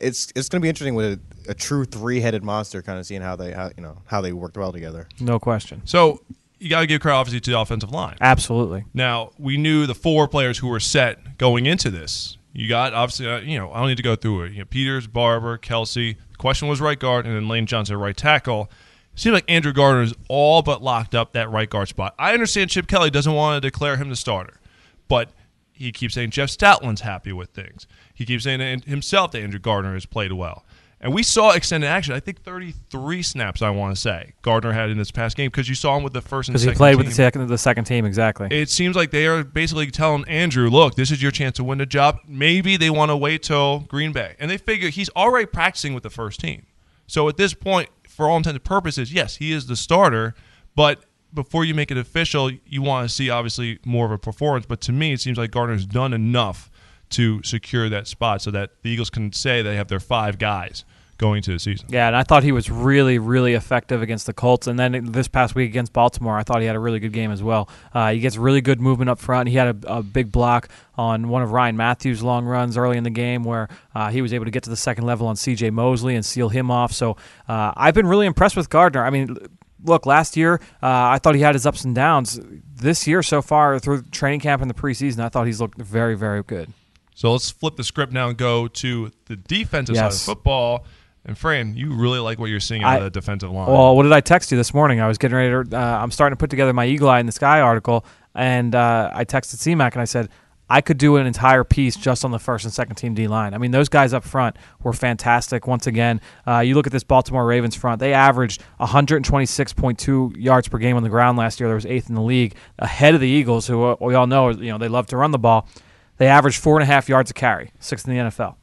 it's 0.00 0.30
it's 0.36 0.48
going 0.48 0.60
to 0.60 0.64
be 0.64 0.68
interesting 0.68 0.94
with 0.94 1.20
a, 1.46 1.50
a 1.50 1.54
true 1.54 1.84
three 1.84 2.20
headed 2.20 2.44
monster, 2.44 2.82
kind 2.82 2.98
of 2.98 3.06
seeing 3.06 3.22
how 3.22 3.34
they 3.34 3.52
how, 3.52 3.70
you 3.76 3.82
know 3.82 4.02
how 4.06 4.20
they 4.20 4.32
worked 4.32 4.56
well 4.56 4.72
together. 4.72 5.08
No 5.20 5.38
question. 5.40 5.82
So 5.86 6.20
you 6.60 6.68
got 6.70 6.80
to 6.80 6.86
give 6.86 7.00
credit 7.00 7.16
obviously 7.16 7.40
to 7.40 7.50
the 7.50 7.58
offensive 7.58 7.90
line. 7.90 8.16
Absolutely. 8.20 8.84
Now 8.94 9.30
we 9.38 9.56
knew 9.56 9.86
the 9.86 9.94
four 9.94 10.28
players 10.28 10.58
who 10.58 10.68
were 10.68 10.80
set 10.80 11.38
going 11.38 11.66
into 11.66 11.90
this. 11.90 12.36
You 12.52 12.68
got 12.68 12.92
obviously, 12.94 13.28
uh, 13.28 13.38
you 13.38 13.58
know, 13.58 13.70
I 13.72 13.78
don't 13.78 13.88
need 13.88 13.96
to 13.98 14.02
go 14.02 14.16
through 14.16 14.44
it. 14.44 14.52
You 14.52 14.60
know, 14.60 14.64
Peters, 14.64 15.06
Barber, 15.06 15.56
Kelce. 15.58 16.16
The 16.16 16.36
question 16.38 16.66
was 16.68 16.80
right 16.80 16.98
guard, 16.98 17.26
and 17.26 17.34
then 17.36 17.48
Lane 17.48 17.66
Johnson 17.66 17.96
right 17.96 18.16
tackle. 18.16 18.70
Seems 19.18 19.34
like 19.34 19.44
Andrew 19.48 19.72
Gardner 19.72 20.02
is 20.02 20.14
all 20.28 20.62
but 20.62 20.80
locked 20.80 21.12
up 21.12 21.32
that 21.32 21.50
right 21.50 21.68
guard 21.68 21.88
spot. 21.88 22.14
I 22.20 22.34
understand 22.34 22.70
Chip 22.70 22.86
Kelly 22.86 23.10
doesn't 23.10 23.32
want 23.32 23.60
to 23.60 23.66
declare 23.66 23.96
him 23.96 24.10
the 24.10 24.16
starter, 24.16 24.60
but 25.08 25.30
he 25.72 25.90
keeps 25.90 26.14
saying 26.14 26.30
Jeff 26.30 26.50
Stoutland's 26.50 27.00
happy 27.00 27.32
with 27.32 27.50
things. 27.50 27.88
He 28.14 28.24
keeps 28.24 28.44
saying 28.44 28.60
that 28.60 28.84
himself 28.84 29.32
that 29.32 29.40
Andrew 29.40 29.58
Gardner 29.58 29.94
has 29.94 30.06
played 30.06 30.32
well. 30.32 30.64
And 31.00 31.12
we 31.12 31.24
saw 31.24 31.50
extended 31.50 31.88
action. 31.88 32.14
I 32.14 32.20
think 32.20 32.42
33 32.42 33.22
snaps. 33.22 33.60
I 33.60 33.70
want 33.70 33.94
to 33.94 34.00
say 34.00 34.34
Gardner 34.42 34.72
had 34.72 34.88
in 34.88 34.98
this 34.98 35.10
past 35.10 35.36
game 35.36 35.50
because 35.50 35.68
you 35.68 35.74
saw 35.74 35.96
him 35.96 36.04
with 36.04 36.12
the 36.12 36.20
first 36.20 36.48
and 36.48 36.54
Because 36.54 36.64
he 36.64 36.72
played 36.72 36.94
with 36.94 37.06
the 37.06 37.12
second, 37.12 37.46
the 37.48 37.58
second 37.58 37.84
team, 37.84 38.04
exactly. 38.04 38.48
it 38.52 38.70
seems 38.70 38.94
like 38.94 39.10
they 39.10 39.26
are 39.26 39.42
basically 39.42 39.90
telling 39.90 40.24
Andrew, 40.28 40.70
look, 40.70 40.94
this 40.94 41.10
is 41.10 41.20
your 41.20 41.32
chance 41.32 41.56
to 41.56 41.64
win 41.64 41.78
the 41.78 41.86
job. 41.86 42.20
Maybe 42.26 42.76
they 42.76 42.90
want 42.90 43.10
to 43.10 43.16
wait 43.16 43.42
till 43.42 43.80
Green 43.80 44.12
Bay. 44.12 44.36
And 44.38 44.48
they 44.48 44.58
figure 44.58 44.90
he's 44.90 45.10
already 45.10 45.46
practicing 45.46 45.92
with 45.94 46.04
the 46.04 46.10
first 46.10 46.38
team. 46.38 46.66
So 47.08 47.28
at 47.28 47.36
this 47.36 47.54
point, 47.54 47.88
for 48.18 48.28
all 48.28 48.36
intents 48.36 48.56
and 48.56 48.64
purposes, 48.64 49.12
yes, 49.12 49.36
he 49.36 49.52
is 49.52 49.68
the 49.68 49.76
starter. 49.76 50.34
But 50.74 51.04
before 51.32 51.64
you 51.64 51.72
make 51.72 51.92
it 51.92 51.96
official, 51.96 52.50
you 52.66 52.82
want 52.82 53.08
to 53.08 53.14
see 53.14 53.30
obviously 53.30 53.78
more 53.86 54.06
of 54.06 54.10
a 54.10 54.18
performance. 54.18 54.66
But 54.66 54.80
to 54.82 54.92
me, 54.92 55.12
it 55.12 55.20
seems 55.20 55.38
like 55.38 55.52
Gardner's 55.52 55.86
done 55.86 56.12
enough 56.12 56.68
to 57.10 57.40
secure 57.44 57.88
that 57.88 58.08
spot 58.08 58.42
so 58.42 58.50
that 58.50 58.82
the 58.82 58.90
Eagles 58.90 59.08
can 59.08 59.32
say 59.32 59.62
they 59.62 59.76
have 59.76 59.86
their 59.86 60.00
five 60.00 60.36
guys 60.36 60.84
going 61.18 61.42
to 61.42 61.52
the 61.52 61.58
season. 61.58 61.88
Yeah, 61.90 62.06
and 62.06 62.16
I 62.16 62.22
thought 62.22 62.42
he 62.42 62.52
was 62.52 62.70
really, 62.70 63.18
really 63.18 63.54
effective 63.54 64.00
against 64.02 64.26
the 64.26 64.32
Colts. 64.32 64.66
And 64.66 64.78
then 64.78 65.12
this 65.12 65.28
past 65.28 65.54
week 65.54 65.68
against 65.68 65.92
Baltimore, 65.92 66.38
I 66.38 66.44
thought 66.44 66.60
he 66.60 66.66
had 66.66 66.76
a 66.76 66.80
really 66.80 67.00
good 67.00 67.12
game 67.12 67.30
as 67.30 67.42
well. 67.42 67.68
Uh, 67.92 68.12
he 68.12 68.20
gets 68.20 68.36
really 68.36 68.60
good 68.60 68.80
movement 68.80 69.10
up 69.10 69.18
front. 69.18 69.48
He 69.48 69.56
had 69.56 69.84
a, 69.84 69.96
a 69.98 70.02
big 70.02 70.32
block 70.32 70.68
on 70.96 71.28
one 71.28 71.42
of 71.42 71.52
Ryan 71.52 71.76
Mathews' 71.76 72.22
long 72.22 72.46
runs 72.46 72.76
early 72.76 72.96
in 72.96 73.04
the 73.04 73.10
game 73.10 73.44
where 73.44 73.68
uh, 73.94 74.10
he 74.10 74.22
was 74.22 74.32
able 74.32 74.44
to 74.44 74.50
get 74.50 74.62
to 74.62 74.70
the 74.70 74.76
second 74.76 75.04
level 75.04 75.26
on 75.26 75.36
C.J. 75.36 75.70
Mosley 75.70 76.14
and 76.14 76.24
seal 76.24 76.48
him 76.48 76.70
off. 76.70 76.92
So 76.92 77.16
uh, 77.48 77.72
I've 77.76 77.94
been 77.94 78.06
really 78.06 78.26
impressed 78.26 78.56
with 78.56 78.70
Gardner. 78.70 79.04
I 79.04 79.10
mean, 79.10 79.36
look, 79.84 80.06
last 80.06 80.36
year 80.36 80.60
uh, 80.82 80.86
I 80.86 81.18
thought 81.18 81.34
he 81.34 81.40
had 81.40 81.54
his 81.54 81.66
ups 81.66 81.84
and 81.84 81.94
downs. 81.94 82.40
This 82.74 83.06
year 83.06 83.22
so 83.22 83.42
far 83.42 83.78
through 83.78 84.02
training 84.10 84.40
camp 84.40 84.62
and 84.62 84.70
the 84.70 84.74
preseason, 84.74 85.20
I 85.20 85.28
thought 85.28 85.46
he's 85.46 85.60
looked 85.60 85.80
very, 85.80 86.16
very 86.16 86.42
good. 86.42 86.72
So 87.18 87.32
let's 87.32 87.50
flip 87.50 87.74
the 87.74 87.82
script 87.82 88.12
now 88.12 88.28
and 88.28 88.38
go 88.38 88.68
to 88.68 89.10
the 89.26 89.34
defensive 89.34 89.96
side 89.96 90.12
of 90.12 90.20
football. 90.20 90.86
And 91.28 91.36
Fran, 91.36 91.76
you 91.76 91.92
really 91.92 92.20
like 92.20 92.38
what 92.38 92.48
you're 92.48 92.58
seeing 92.58 92.82
out 92.82 92.94
I- 92.94 92.96
of 92.96 93.04
the 93.04 93.10
defensive 93.10 93.50
line. 93.50 93.68
Well, 93.70 93.94
what 93.94 94.04
did 94.04 94.12
I 94.12 94.20
text 94.20 94.50
you 94.50 94.56
this 94.56 94.72
morning? 94.72 94.98
I 95.02 95.06
was 95.06 95.18
getting 95.18 95.36
ready 95.36 95.68
to. 95.68 95.78
Uh, 95.78 95.98
I'm 96.02 96.10
starting 96.10 96.34
to 96.34 96.40
put 96.40 96.48
together 96.48 96.72
my 96.72 96.86
Eagle 96.86 97.10
Eye 97.10 97.20
in 97.20 97.26
the 97.26 97.32
Sky 97.32 97.60
article, 97.60 98.06
and 98.34 98.74
uh, 98.74 99.10
I 99.12 99.26
texted 99.26 99.56
CMAC 99.56 99.92
and 99.92 100.00
I 100.00 100.06
said 100.06 100.30
I 100.70 100.80
could 100.80 100.96
do 100.96 101.16
an 101.16 101.26
entire 101.26 101.64
piece 101.64 101.96
just 101.96 102.24
on 102.24 102.30
the 102.30 102.38
first 102.38 102.64
and 102.64 102.72
second 102.72 102.96
team 102.96 103.12
D 103.12 103.28
line. 103.28 103.52
I 103.52 103.58
mean, 103.58 103.72
those 103.72 103.90
guys 103.90 104.14
up 104.14 104.24
front 104.24 104.56
were 104.82 104.94
fantastic. 104.94 105.66
Once 105.66 105.86
again, 105.86 106.22
uh, 106.46 106.60
you 106.60 106.74
look 106.74 106.86
at 106.86 106.92
this 106.94 107.04
Baltimore 107.04 107.44
Ravens 107.44 107.76
front; 107.76 108.00
they 108.00 108.14
averaged 108.14 108.62
126.2 108.80 110.34
yards 110.34 110.68
per 110.68 110.78
game 110.78 110.96
on 110.96 111.02
the 111.02 111.10
ground 111.10 111.36
last 111.36 111.60
year. 111.60 111.68
There 111.68 111.74
was 111.74 111.84
eighth 111.84 112.08
in 112.08 112.14
the 112.14 112.22
league, 112.22 112.54
ahead 112.78 113.14
of 113.14 113.20
the 113.20 113.28
Eagles, 113.28 113.66
who 113.66 113.84
uh, 113.84 113.96
we 114.00 114.14
all 114.14 114.26
know 114.26 114.48
you 114.48 114.72
know 114.72 114.78
they 114.78 114.88
love 114.88 115.06
to 115.08 115.18
run 115.18 115.32
the 115.32 115.38
ball. 115.38 115.68
They 116.16 116.26
averaged 116.26 116.58
four 116.62 116.76
and 116.78 116.82
a 116.82 116.86
half 116.86 117.06
yards 117.06 117.30
a 117.30 117.34
carry, 117.34 117.70
sixth 117.80 118.08
in 118.08 118.14
the 118.14 118.20
NFL. 118.22 118.54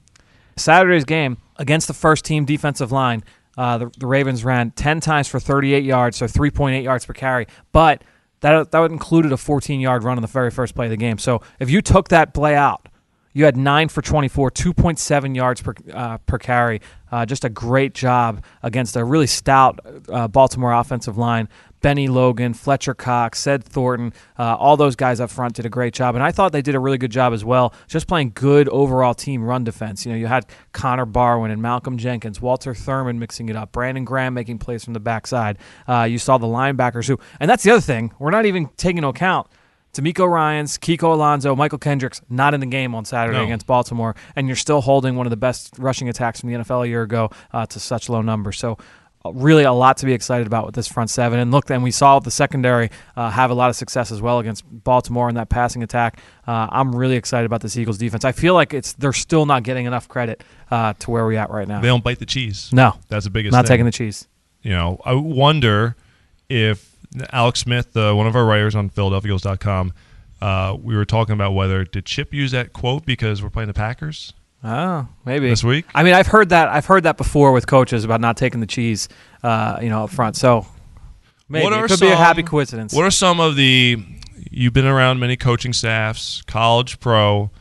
Saturday's 0.58 1.06
game 1.06 1.38
against 1.58 1.88
the 1.88 1.94
first 1.94 2.26
team 2.26 2.46
defensive 2.46 2.92
line, 2.92 3.24
uh, 3.58 3.78
the, 3.78 3.92
the 3.98 4.08
Ravens 4.08 4.44
ran 4.44 4.72
10 4.72 5.00
times 5.00 5.28
for 5.28 5.40
38 5.40 5.84
yards, 5.84 6.18
so 6.18 6.26
3.8 6.26 6.84
yards 6.84 7.06
per 7.06 7.14
carry. 7.14 7.48
But 7.72 8.04
that, 8.42 8.72
that 8.72 8.92
included 8.92 9.32
a 9.32 9.38
14 9.38 9.80
yard 9.80 10.04
run 10.04 10.18
on 10.18 10.22
the 10.22 10.28
very 10.28 10.52
first 10.52 10.76
play 10.76 10.86
of 10.88 10.92
the 10.92 10.98
game. 10.98 11.18
So 11.18 11.42
if 11.60 11.70
you 11.70 11.82
took 11.82 12.10
that 12.10 12.34
play 12.34 12.56
out, 12.56 12.88
you 13.34 13.44
had 13.44 13.58
9 13.58 13.90
for 13.90 14.02
24, 14.02 14.52
2.7 14.52 15.36
yards 15.36 15.62
per, 15.62 15.74
uh, 15.94 16.18
per 16.20 16.38
carry. 16.38 16.82
Uh, 17.12 17.26
just 17.26 17.44
a 17.44 17.50
great 17.50 17.94
job 17.94 18.44
against 18.64 18.96
a 18.96 19.04
really 19.04 19.28
stout 19.28 19.80
uh, 20.10 20.30
Baltimore 20.30 20.72
offensive 20.72 21.18
line. 21.18 21.50
Bennie 21.86 22.08
Logan, 22.08 22.56
Fletcher 22.56 22.96
Cox, 22.96 23.38
Ced 23.38 23.63
Thornton, 23.63 24.12
uh, 24.39 24.56
all 24.56 24.75
those 24.75 24.96
guys 24.96 25.20
up 25.20 25.30
front 25.30 25.54
did 25.54 25.68
a 25.68 25.70
great 25.70 25.94
job, 25.94 26.15
and 26.15 26.24
I 26.24 26.32
thought 26.32 26.51
they 26.51 26.63
did 26.63 26.74
a 26.74 26.80
really 26.80 26.98
good 26.98 27.12
job 27.12 27.32
as 27.32 27.46
well, 27.46 27.75
just 27.88 28.08
playing 28.08 28.32
good 28.34 28.68
overall 28.70 29.13
team 29.13 29.44
run 29.44 29.63
defense. 29.63 30.04
You 30.04 30.12
know, 30.12 30.18
you 30.18 30.25
had 30.25 30.48
Connor 30.74 31.06
Barwin 31.06 31.51
and 31.51 31.62
Malcolm 31.62 32.00
Jenkins, 32.00 32.42
Walter 32.42 32.74
Thurmond 32.74 33.20
mixing 33.20 33.50
it 33.50 33.56
up, 33.56 33.72
Brandon 33.72 34.04
Graham 34.04 34.34
making 34.34 34.58
plays 34.58 34.84
from 34.84 34.94
the 34.94 35.00
backside. 35.00 35.60
Uh, 35.88 36.08
you 36.10 36.18
saw 36.18 36.39
the 36.39 36.48
linebackers 36.48 37.08
who, 37.08 37.20
and 37.39 37.48
that's 37.48 37.62
the 37.62 37.70
other 37.70 37.82
thing, 37.82 38.12
we're 38.18 38.32
not 38.32 38.48
even 38.48 38.68
taking 38.77 38.98
into 38.98 39.10
account. 39.10 39.46
DeMeco 39.94 40.27
Ryans, 40.27 40.80
Kiko 40.80 41.13
Alonso, 41.13 41.56
Mychal 41.56 41.80
Kendricks 41.80 42.20
not 42.32 42.56
in 42.56 42.62
the 42.62 42.65
game 42.65 42.96
on 42.96 43.06
Saturday 43.06 43.38
No. 43.38 43.44
against 43.44 43.68
Baltimore, 43.68 44.15
and 44.36 44.48
you're 44.48 44.56
still 44.56 44.82
holding 44.82 45.18
one 45.18 45.27
of 45.27 45.30
the 45.30 45.38
best 45.38 45.75
rushing 45.77 46.10
attacks 46.10 46.39
from 46.42 46.51
the 46.51 46.58
NFL 46.58 46.84
a 46.84 46.88
year 46.88 47.04
ago 47.04 47.30
uh, 47.54 47.68
to 47.68 47.80
such 47.80 48.10
low 48.10 48.24
numbers. 48.24 48.58
So, 48.58 48.80
really, 49.34 49.63
a 49.63 49.72
lot 49.72 49.98
to 49.98 50.05
be 50.05 50.13
excited 50.13 50.46
about 50.48 50.65
with 50.65 50.75
this 50.75 50.88
front 50.88 51.10
seven. 51.10 51.39
And 51.39 51.51
look, 51.51 51.70
and 51.70 51.82
we 51.84 51.91
saw 51.91 52.20
the 52.20 52.32
secondary 52.32 52.89
uh, 53.15 53.29
have 53.29 53.51
a 53.51 53.53
lot 53.53 53.70
of 53.70 53.75
success 53.75 54.12
as 54.12 54.22
well 54.22 54.39
against 54.39 54.63
Baltimore 54.84 55.29
in 55.29 55.36
that 55.36 55.50
passing 55.50 55.84
attack. 55.84 56.20
Uh, 56.48 56.67
I'm 56.72 56.96
really 56.96 57.15
excited 57.15 57.46
about 57.46 57.62
this 57.62 57.77
Eagles 57.77 57.98
defense. 57.98 58.25
I 58.25 58.32
feel 58.32 58.53
like 58.53 58.74
it's 58.74 58.94
they're 58.94 59.13
still 59.13 59.46
not 59.46 59.63
getting 59.63 59.86
enough 59.86 60.08
credit 60.08 60.44
uh, 60.72 60.94
to 61.00 61.12
where 61.12 61.25
we're 61.25 61.39
at 61.39 61.50
right 61.50 61.67
now. 61.67 61.82
they 61.82 61.88
don't 61.88 62.03
bite 62.03 62.20
the 62.20 62.25
cheese. 62.25 62.70
no, 62.74 62.94
That's 63.10 63.25
the 63.25 63.32
biggest 63.32 63.51
not 63.53 63.65
thing. 63.65 63.74
taking 63.74 63.86
the 63.86 63.91
cheese. 63.91 64.27
you 64.62 64.72
know, 64.72 65.00
I 65.05 65.13
wonder 65.13 65.96
if 66.50 66.96
Alex 67.32 67.62
Smith, 67.62 67.96
uh, 67.96 68.13
one 68.13 68.27
of 68.27 68.36
our 68.36 68.46
writers 68.46 68.75
on 68.75 68.89
PhiladelphiaEagles.com, 68.89 69.94
uh, 70.41 70.77
we 70.82 70.96
were 70.96 71.05
talking 71.05 71.34
about 71.34 71.53
whether 71.53 71.84
did 71.86 72.05
Chip 72.05 72.34
use 72.34 72.51
that 72.51 72.74
quote 72.74 73.05
because 73.05 73.41
we're 73.41 73.50
playing 73.50 73.67
the 73.67 73.74
Packers 73.74 74.34
Oh, 74.68 75.08
maybe 75.26 75.48
this 75.48 75.64
week. 75.64 75.86
I 75.94 76.02
mean, 76.02 76.14
I've 76.16 76.26
heard 76.28 76.50
that. 76.50 76.70
I've 76.70 76.88
heard 76.88 77.04
that 77.04 77.18
before 77.18 77.52
with 77.52 77.68
coaches 77.68 78.04
about 78.04 78.20
not 78.20 78.36
taking 78.36 78.62
the 78.62 78.66
cheese, 78.66 79.08
uh, 79.44 79.78
you 79.82 79.90
know, 79.90 80.06
up 80.06 80.10
front. 80.10 80.36
So 80.36 80.66
maybe 81.48 81.64
What 81.66 81.74
are 81.74 81.86
it 81.86 81.90
could 81.90 82.00
be 82.00 82.08
a 82.08 82.12
some- 82.12 82.18
happy 82.18 82.42
coincidence. 82.44 82.92
What 82.94 83.06
are 83.06 83.12
some 83.12 83.40
of 83.40 83.56
the? 83.56 84.04
You've 84.50 84.74
been 84.74 84.88
around 84.88 85.20
many 85.20 85.38
coaching 85.38 85.72
staffs, 85.72 86.42
college, 86.48 87.00
pro. 87.00 87.52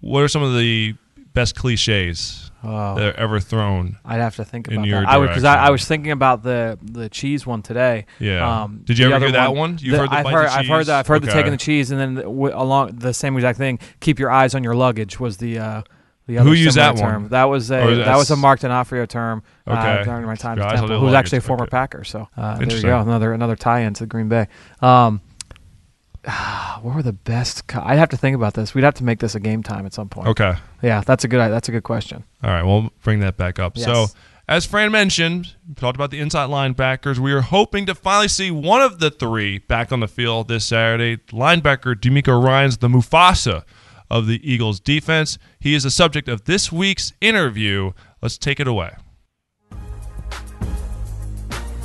What 0.00 0.20
are 0.22 0.28
some 0.28 0.42
of 0.42 0.54
the 0.56 0.94
best 1.34 1.54
cliches 1.56 2.50
Oh. 2.62 2.94
that 2.96 3.06
are 3.14 3.16
ever 3.18 3.40
thrown? 3.40 3.96
I'd 4.04 4.20
have 4.20 4.36
to 4.36 4.44
think 4.44 4.68
in 4.68 4.74
about 4.74 4.86
your 4.86 5.00
that. 5.00 5.08
I 5.08 5.26
because 5.26 5.44
I. 5.44 5.66
I 5.66 5.70
was 5.70 5.84
thinking 5.84 6.12
about 6.12 6.42
the 6.44 6.78
the 6.80 7.08
cheese 7.08 7.44
one 7.46 7.62
today. 7.62 8.06
Yeah. 8.20 8.62
Um, 8.62 8.82
Did 8.84 8.98
you 8.98 9.06
ever 9.10 9.18
hear 9.26 9.32
that 9.32 9.54
one? 9.56 9.78
You've 9.80 9.92
the- 9.92 9.98
heard 9.98 10.10
the 10.10 10.14
I've 10.14 10.26
heard. 10.26 10.48
the 10.48 10.52
I've 10.52 10.66
heard 10.66 10.86
that. 10.86 10.98
I've 11.00 11.06
heard 11.08 11.22
the 11.22 11.32
taking 11.32 11.50
the 11.50 11.56
cheese, 11.58 11.90
and 11.90 11.98
then 12.00 12.14
w- 12.14 12.54
along 12.54 12.96
the 12.98 13.12
same 13.14 13.34
exact 13.36 13.58
thing. 13.58 13.78
Keep 14.00 14.18
your 14.20 14.30
eyes 14.30 14.54
on 14.54 14.62
your 14.62 14.76
luggage 14.76 15.18
was 15.18 15.38
the. 15.38 15.58
Uh, 15.58 15.82
the 16.30 16.38
other 16.38 16.48
Who 16.50 16.54
used 16.54 16.76
that 16.76 16.94
one? 16.94 17.02
term. 17.02 17.28
That 17.28 17.44
was 17.44 17.70
a 17.70 17.82
Or 17.84 17.94
that 17.96 18.16
was 18.16 18.30
a 18.30 18.36
Mark 18.36 18.60
D'Onofrio 18.60 19.04
term 19.06 19.42
uh, 19.66 20.04
during 20.04 20.26
my 20.26 20.36
time 20.36 20.60
at 20.60 20.70
Temple. 20.70 20.88
the 20.88 20.98
Who 20.98 21.06
was 21.06 21.14
actually 21.14 21.38
a 21.38 21.42
former 21.42 21.64
okay. 21.64 21.70
Packer. 21.70 22.04
So 22.04 22.28
uh, 22.36 22.56
there 22.58 22.76
you 22.76 22.82
go. 22.82 23.00
Another 23.00 23.32
another 23.32 23.56
tie-in 23.56 23.94
to 23.94 24.06
Green 24.06 24.28
Bay. 24.28 24.46
Um, 24.80 25.20
what 26.82 26.94
were 26.94 27.02
the 27.02 27.12
best? 27.12 27.66
Co- 27.66 27.82
I'd 27.84 27.98
have 27.98 28.10
to 28.10 28.16
think 28.16 28.36
about 28.36 28.54
this. 28.54 28.74
We'd 28.74 28.84
have 28.84 28.94
to 28.94 29.04
make 29.04 29.18
this 29.18 29.34
a 29.34 29.40
game 29.40 29.62
time 29.62 29.86
at 29.86 29.92
some 29.92 30.08
point. 30.08 30.28
Okay. 30.28 30.54
Yeah, 30.82 31.00
that's 31.00 31.24
a 31.24 31.28
good. 31.28 31.38
That's 31.38 31.68
a 31.68 31.72
good 31.72 31.82
question. 31.82 32.24
All 32.42 32.50
right, 32.50 32.62
we'll 32.62 32.90
bring 33.02 33.20
that 33.20 33.36
back 33.36 33.58
up. 33.58 33.76
Yes. 33.76 33.86
So, 33.86 34.06
as 34.48 34.66
Fran 34.66 34.92
mentioned, 34.92 35.54
we 35.68 35.74
talked 35.74 35.96
about 35.96 36.10
the 36.10 36.20
inside 36.20 36.48
linebackers. 36.48 37.18
We 37.18 37.32
are 37.32 37.40
hoping 37.40 37.86
to 37.86 37.94
finally 37.94 38.28
see 38.28 38.50
one 38.50 38.82
of 38.82 39.00
the 39.00 39.10
three 39.10 39.58
back 39.58 39.90
on 39.92 40.00
the 40.00 40.08
field 40.08 40.48
this 40.48 40.64
Saturday. 40.66 41.16
Linebacker 41.32 41.94
DeMeco 41.94 42.42
Ryans 42.42 42.78
the 42.78 42.88
Mufasa 42.88 43.64
of 44.10 44.26
the 44.26 44.40
Eagles 44.50 44.80
defense. 44.80 45.38
He 45.60 45.74
is 45.74 45.84
the 45.84 45.90
subject 45.90 46.28
of 46.28 46.44
this 46.44 46.72
week's 46.72 47.12
interview. 47.20 47.92
Let's 48.20 48.36
take 48.38 48.60
it 48.60 48.66
away. 48.66 48.92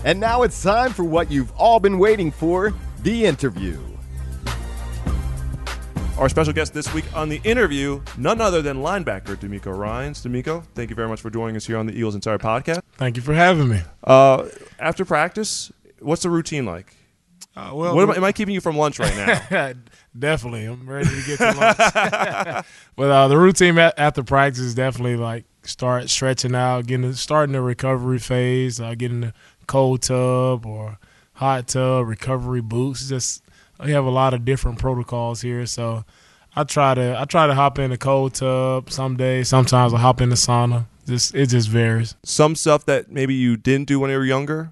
And 0.04 0.20
now 0.20 0.44
it's 0.44 0.62
time 0.62 0.94
for 0.94 1.04
what 1.04 1.32
you've 1.32 1.52
all 1.58 1.80
been 1.80 1.98
waiting 1.98 2.32
for 2.32 2.74
the 3.02 3.26
interview. 3.26 3.80
Our 6.18 6.30
special 6.30 6.54
guest 6.54 6.74
this 6.74 6.94
week 6.94 7.06
on 7.14 7.28
the 7.28 7.42
interview, 7.44 8.02
none 8.18 8.40
other 8.40 8.62
than 8.62 8.78
linebacker 8.78 9.36
DeMeco 9.36 9.78
Ryans. 9.78 10.24
DeMeco, 10.24 10.64
thank 10.74 10.90
you 10.90 10.96
very 10.96 11.10
much 11.10 11.20
for 11.20 11.30
joining 11.30 11.58
us 11.58 11.66
here 11.66 11.78
on 11.78 11.88
the 11.88 11.94
Eagles 11.94 12.16
Insider 12.16 12.38
Podcast. 12.38 12.82
Thank 12.94 13.18
you 13.18 13.22
for 13.22 13.34
having 13.34 13.68
me. 13.68 13.82
Uh, 14.04 14.48
after 14.80 15.04
practice, 15.04 15.74
what's 16.00 16.22
the 16.22 16.30
routine 16.30 16.66
like? 16.66 16.96
Uh, 17.58 17.72
well, 17.74 17.96
What 17.96 18.04
am, 18.04 18.12
I, 18.12 18.16
am 18.16 18.24
I 18.24 18.32
keeping 18.32 18.54
you 18.54 18.62
from 18.62 18.78
lunch 18.78 18.98
right 19.00 19.16
now? 19.52 19.74
definitely, 20.18 20.66
I'm 20.66 20.88
ready 20.88 21.10
to 21.10 21.24
get 21.26 21.38
to 21.38 21.52
lunch. 21.52 21.78
but 22.96 23.12
uh, 23.12 23.28
the 23.28 23.38
routine 23.38 23.78
at, 23.78 23.98
after 23.98 24.24
practice 24.24 24.60
is 24.60 24.76
definitely 24.76 25.16
like 25.16 25.46
start 25.64 26.10
stretching 26.10 26.56
out, 26.56 26.86
getting 26.88 27.14
starting 27.14 27.54
the 27.54 27.62
recovery 27.62 28.20
phase, 28.20 28.80
uh, 28.80 28.96
getting 28.96 29.22
the 29.22 29.34
cold 29.68 30.02
tub 30.02 30.66
or 30.66 30.98
hot 31.34 31.68
tub, 31.68 32.08
recovery 32.08 32.62
boots. 32.62 33.10
Just 33.10 33.44
we 33.84 33.92
have 33.92 34.06
a 34.06 34.10
lot 34.10 34.34
of 34.34 34.46
different 34.46 34.80
protocols 34.80 35.42
here, 35.42 35.66
so 35.66 36.06
I 36.56 36.64
try 36.64 36.94
to 36.96 37.20
I 37.20 37.26
try 37.26 37.48
to 37.48 37.54
hop 37.54 37.80
in 37.80 37.92
the 37.92 37.98
cold 37.98 38.36
tub 38.36 38.92
some 38.92 39.18
days. 39.18 39.50
Sometimes 39.50 39.94
I 39.94 40.00
hop 40.00 40.22
in 40.22 40.30
the 40.30 40.36
sauna. 40.36 40.86
Just 41.06 41.36
it 41.36 41.50
just 41.50 41.70
varies. 41.70 42.16
Some 42.24 42.56
stuff 42.56 42.86
that 42.86 43.12
maybe 43.12 43.36
you 43.36 43.58
didn't 43.58 43.88
do 43.88 44.00
when 44.00 44.10
you 44.10 44.18
were 44.18 44.26
younger, 44.26 44.72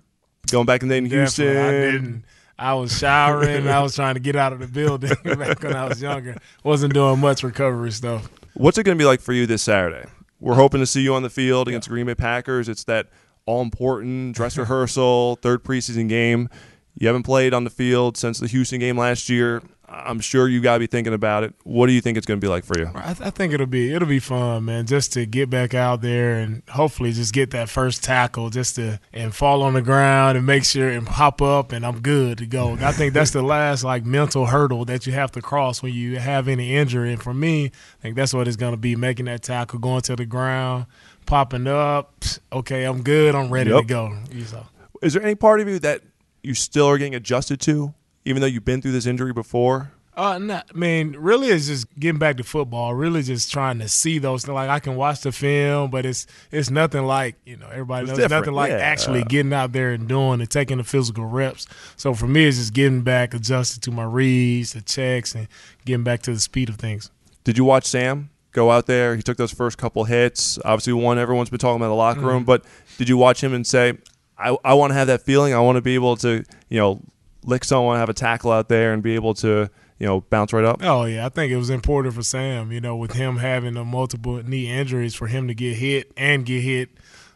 going 0.49 0.65
back 0.65 0.81
in 0.81 0.87
the 0.87 0.93
day 0.93 0.97
in 0.99 1.05
Houston. 1.05 1.45
Definitely, 1.45 1.77
I 1.77 1.91
didn't. 1.91 2.25
I 2.57 2.73
was 2.75 2.97
showering. 2.97 3.67
I 3.67 3.81
was 3.81 3.95
trying 3.95 4.13
to 4.13 4.19
get 4.19 4.35
out 4.35 4.53
of 4.53 4.59
the 4.59 4.67
building 4.67 5.11
back 5.23 5.61
when 5.63 5.75
I 5.75 5.87
was 5.87 6.01
younger. 6.01 6.37
Wasn't 6.63 6.93
doing 6.93 7.19
much 7.19 7.43
recovery 7.43 7.91
stuff. 7.91 8.29
What's 8.53 8.77
it 8.77 8.83
going 8.83 8.97
to 8.97 9.01
be 9.01 9.05
like 9.07 9.21
for 9.21 9.33
you 9.33 9.45
this 9.47 9.63
Saturday? 9.63 10.07
We're 10.39 10.55
hoping 10.55 10.79
to 10.79 10.85
see 10.85 11.01
you 11.01 11.15
on 11.15 11.23
the 11.23 11.29
field 11.29 11.67
against 11.67 11.89
Green 11.89 12.05
Bay 12.05 12.15
Packers. 12.15 12.69
It's 12.69 12.83
that 12.85 13.07
all 13.45 13.61
important 13.61 14.35
dress 14.35 14.57
rehearsal, 14.59 15.37
third 15.41 15.63
preseason 15.63 16.07
game. 16.07 16.49
You 16.97 17.07
haven't 17.07 17.23
played 17.23 17.53
on 17.53 17.63
the 17.63 17.69
field 17.69 18.17
since 18.17 18.39
the 18.39 18.47
Houston 18.47 18.79
game 18.79 18.97
last 18.97 19.29
year. 19.29 19.61
I'm 19.95 20.21
sure 20.21 20.47
you 20.47 20.59
got 20.59 20.73
to 20.75 20.79
be 20.79 20.87
thinking 20.87 21.13
about 21.13 21.43
it. 21.43 21.53
What 21.65 21.85
do 21.85 21.93
you 21.93 22.01
think 22.01 22.17
it's 22.17 22.25
going 22.25 22.39
to 22.39 22.43
be 22.43 22.49
like 22.49 22.63
for 22.65 22.79
you? 22.79 22.89
I, 22.95 23.13
th- 23.13 23.21
I 23.27 23.29
think 23.29 23.53
it'll 23.53 23.67
be 23.67 23.93
it'll 23.93 24.07
be 24.07 24.19
fun, 24.19 24.65
man. 24.65 24.87
Just 24.87 25.13
to 25.13 25.27
get 25.27 25.51
back 25.51 25.75
out 25.75 26.01
there 26.01 26.39
and 26.39 26.63
hopefully 26.69 27.11
just 27.11 27.31
get 27.31 27.51
that 27.51 27.69
first 27.69 28.03
tackle, 28.03 28.49
just 28.49 28.75
to 28.77 28.99
and 29.11 29.35
fall 29.35 29.61
on 29.61 29.73
the 29.73 29.83
ground 29.83 30.35
and 30.37 30.47
make 30.47 30.63
sure 30.65 30.89
and 30.89 31.05
pop 31.05 31.43
up 31.43 31.73
and 31.73 31.85
I'm 31.85 31.99
good 31.99 32.39
to 32.39 32.47
go. 32.47 32.73
I 32.81 32.91
think 32.91 33.13
that's 33.13 33.31
the 33.31 33.43
last 33.43 33.83
like 33.83 34.03
mental 34.03 34.47
hurdle 34.47 34.85
that 34.85 35.05
you 35.05 35.13
have 35.13 35.31
to 35.33 35.41
cross 35.43 35.83
when 35.83 35.93
you 35.93 36.17
have 36.17 36.47
any 36.47 36.75
injury. 36.75 37.11
And 37.13 37.21
for 37.21 37.33
me, 37.33 37.65
I 37.65 38.01
think 38.01 38.15
that's 38.15 38.33
what 38.33 38.47
it's 38.47 38.57
going 38.57 38.73
to 38.73 38.77
be: 38.77 38.95
making 38.95 39.25
that 39.25 39.43
tackle, 39.43 39.77
going 39.77 40.01
to 40.03 40.15
the 40.15 40.25
ground, 40.25 40.87
popping 41.27 41.67
up. 41.67 42.23
Okay, 42.51 42.85
I'm 42.85 43.03
good. 43.03 43.35
I'm 43.35 43.51
ready 43.51 43.69
Yep. 43.69 43.81
to 43.81 43.85
go. 43.87 44.17
So, 44.45 44.65
Is 45.03 45.13
there 45.13 45.21
any 45.21 45.35
part 45.35 45.59
of 45.59 45.67
you 45.67 45.77
that 45.79 46.01
you 46.43 46.53
still 46.53 46.87
are 46.87 46.97
getting 46.97 47.15
adjusted 47.15 47.59
to, 47.61 47.93
even 48.25 48.41
though 48.41 48.47
you've 48.47 48.65
been 48.65 48.81
through 48.81 48.91
this 48.91 49.05
injury 49.05 49.33
before? 49.33 49.91
Uh, 50.15 50.37
no, 50.37 50.55
I 50.55 50.77
mean, 50.77 51.15
really, 51.17 51.47
it's 51.47 51.67
just 51.67 51.87
getting 51.99 52.19
back 52.19 52.37
to 52.37 52.43
football. 52.43 52.93
Really, 52.93 53.23
just 53.23 53.51
trying 53.51 53.79
to 53.79 53.87
see 53.87 54.19
those. 54.19 54.47
Like 54.47 54.69
I 54.69 54.79
can 54.79 54.95
watch 54.95 55.21
the 55.21 55.31
film, 55.31 55.89
but 55.89 56.05
it's 56.05 56.27
it's 56.51 56.69
nothing 56.69 57.05
like 57.05 57.35
you 57.45 57.57
know 57.57 57.67
everybody 57.67 58.07
It's 58.07 58.19
knows 58.19 58.29
nothing 58.29 58.53
like 58.53 58.71
yeah. 58.71 58.77
actually 58.77 59.23
getting 59.23 59.53
out 59.53 59.71
there 59.71 59.91
and 59.91 60.07
doing 60.07 60.39
and 60.39 60.49
taking 60.49 60.77
the 60.77 60.83
physical 60.83 61.25
reps. 61.25 61.65
So 61.95 62.13
for 62.13 62.27
me, 62.27 62.45
it's 62.45 62.57
just 62.57 62.73
getting 62.73 63.01
back, 63.01 63.33
adjusted 63.33 63.81
to 63.83 63.91
my 63.91 64.03
reads, 64.03 64.73
the 64.73 64.81
checks, 64.81 65.33
and 65.33 65.47
getting 65.85 66.03
back 66.03 66.21
to 66.23 66.33
the 66.33 66.39
speed 66.39 66.69
of 66.69 66.75
things. 66.75 67.09
Did 67.43 67.57
you 67.57 67.65
watch 67.65 67.85
Sam 67.85 68.29
go 68.51 68.69
out 68.69 68.85
there? 68.85 69.15
He 69.15 69.23
took 69.23 69.37
those 69.37 69.51
first 69.51 69.79
couple 69.79 70.03
hits. 70.03 70.59
Obviously, 70.63 70.93
one 70.93 71.17
everyone's 71.17 71.49
been 71.49 71.57
talking 71.57 71.77
about 71.77 71.87
the 71.89 71.95
locker 71.95 72.21
room. 72.21 72.43
But 72.43 72.65
did 72.99 73.09
you 73.09 73.17
watch 73.17 73.43
him 73.43 73.51
and 73.51 73.65
say, 73.65 73.97
"I, 74.43 74.57
I 74.63 74.73
want 74.73 74.91
to 74.91 74.95
have 74.95 75.07
that 75.07 75.21
feeling. 75.21 75.53
I 75.53 75.59
want 75.59 75.77
to 75.77 75.81
be 75.81 75.95
able 75.95 76.15
to, 76.17 76.43
you 76.69 76.79
know, 76.79 77.01
lick 77.43 77.63
someone, 77.63 77.97
have 77.99 78.09
a 78.09 78.13
tackle 78.13 78.51
out 78.51 78.69
there, 78.69 78.93
and 78.93 79.01
be 79.03 79.15
able 79.15 79.33
to, 79.35 79.69
you 79.99 80.07
know, 80.07 80.21
bounce 80.21 80.53
right 80.53 80.65
up." 80.65 80.81
Oh 80.83 81.05
yeah, 81.05 81.25
I 81.25 81.29
think 81.29 81.51
it 81.51 81.57
was 81.57 81.69
important 81.69 82.13
for 82.15 82.23
Sam. 82.23 82.71
You 82.71 82.81
know, 82.81 82.95
with 82.95 83.13
him 83.13 83.37
having 83.37 83.73
the 83.73 83.83
multiple 83.85 84.41
knee 84.43 84.69
injuries, 84.69 85.15
for 85.15 85.27
him 85.27 85.47
to 85.47 85.53
get 85.53 85.75
hit 85.77 86.11
and 86.17 86.45
get 86.45 86.61
hit 86.61 86.89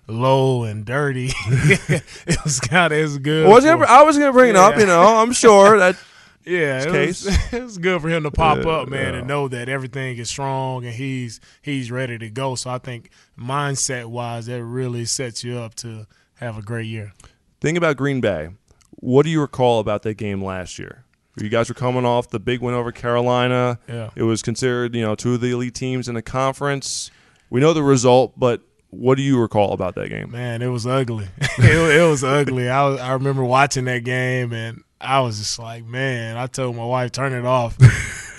low 0.08 0.64
and 0.64 0.86
dirty, 0.86 1.32
it 1.48 2.38
was 2.44 2.60
kind 2.60 2.94
of 2.94 3.00
as 3.00 3.18
good. 3.18 3.46
I 3.46 3.50
was 3.50 3.66
gonna, 3.66 3.86
I 3.86 4.04
was 4.04 4.18
gonna 4.18 4.32
bring 4.34 4.52
it 4.52 4.56
up. 4.56 4.78
You 4.78 4.86
know, 4.86 5.02
I'm 5.18 5.32
sure 5.34 5.78
that 5.80 5.98
Yeah, 6.46 6.82
it 6.84 6.92
case. 6.92 7.26
was, 7.26 7.38
it 7.54 7.62
was 7.64 7.78
good 7.78 8.02
for 8.02 8.08
him 8.08 8.24
to 8.24 8.32
pop 8.32 8.60
Yeah, 8.60 8.70
up, 8.70 8.88
man, 8.88 9.14
yeah. 9.14 9.20
and 9.20 9.28
know 9.28 9.50
that 9.50 9.68
everything 9.68 10.18
is 10.18 10.30
strong 10.30 10.86
and 10.86 10.94
he's 10.94 11.42
he's 11.62 11.92
ready 11.92 12.18
to 12.20 12.30
go. 12.30 12.56
So 12.56 12.70
I 12.70 12.78
think 12.78 13.10
mindset 13.38 14.06
wise, 14.06 14.46
that 14.46 14.64
really 14.64 15.04
sets 15.04 15.44
you 15.44 15.58
up 15.58 15.76
to 15.76 16.08
have 16.40 16.58
a 16.58 16.62
great 16.62 16.88
year. 16.88 17.14
Think 17.62 17.78
about 17.78 17.98
Green 17.98 18.22
Bay. 18.22 18.50
What 18.92 19.24
do 19.24 19.30
you 19.30 19.42
recall 19.42 19.80
about 19.80 20.04
that 20.04 20.16
game 20.16 20.44
last 20.44 20.80
year? 20.80 21.06
You 21.40 21.50
guys 21.50 21.70
were 21.70 21.76
coming 21.76 22.06
off 22.06 22.30
the 22.30 22.40
big 22.40 22.62
win 22.62 22.74
over 22.74 22.92
Carolina. 22.92 23.80
Yeah. 23.88 24.10
It 24.16 24.24
was 24.24 24.42
considered, 24.42 24.96
you 24.96 25.02
know, 25.02 25.14
two 25.14 25.36
of 25.36 25.42
the 25.42 25.52
elite 25.52 25.76
teams 25.76 26.08
in 26.08 26.16
the 26.16 26.22
conference. 26.22 27.12
We 27.50 27.62
know 27.62 27.74
the 27.74 27.84
result, 27.84 28.34
but 28.40 28.62
what 28.90 29.16
do 29.16 29.22
you 29.22 29.40
recall 29.40 29.74
about 29.74 29.96
that 29.96 30.10
game? 30.10 30.32
Man, 30.32 30.62
it 30.62 30.68
was 30.68 30.88
ugly. 30.88 31.28
it, 31.60 32.00
it 32.00 32.10
was 32.10 32.24
ugly. 32.24 32.70
I 32.70 32.88
was, 32.88 33.00
I 33.00 33.14
remember 33.14 33.44
watching 33.44 33.86
that 33.86 34.04
game 34.04 34.52
and 34.52 34.84
I 35.00 35.20
was 35.20 35.38
just 35.38 35.60
like, 35.60 35.86
man. 35.86 36.38
I 36.38 36.48
told 36.48 36.76
my 36.76 36.86
wife, 36.86 37.12
turn 37.12 37.34
it 37.34 37.46
off. 37.46 37.78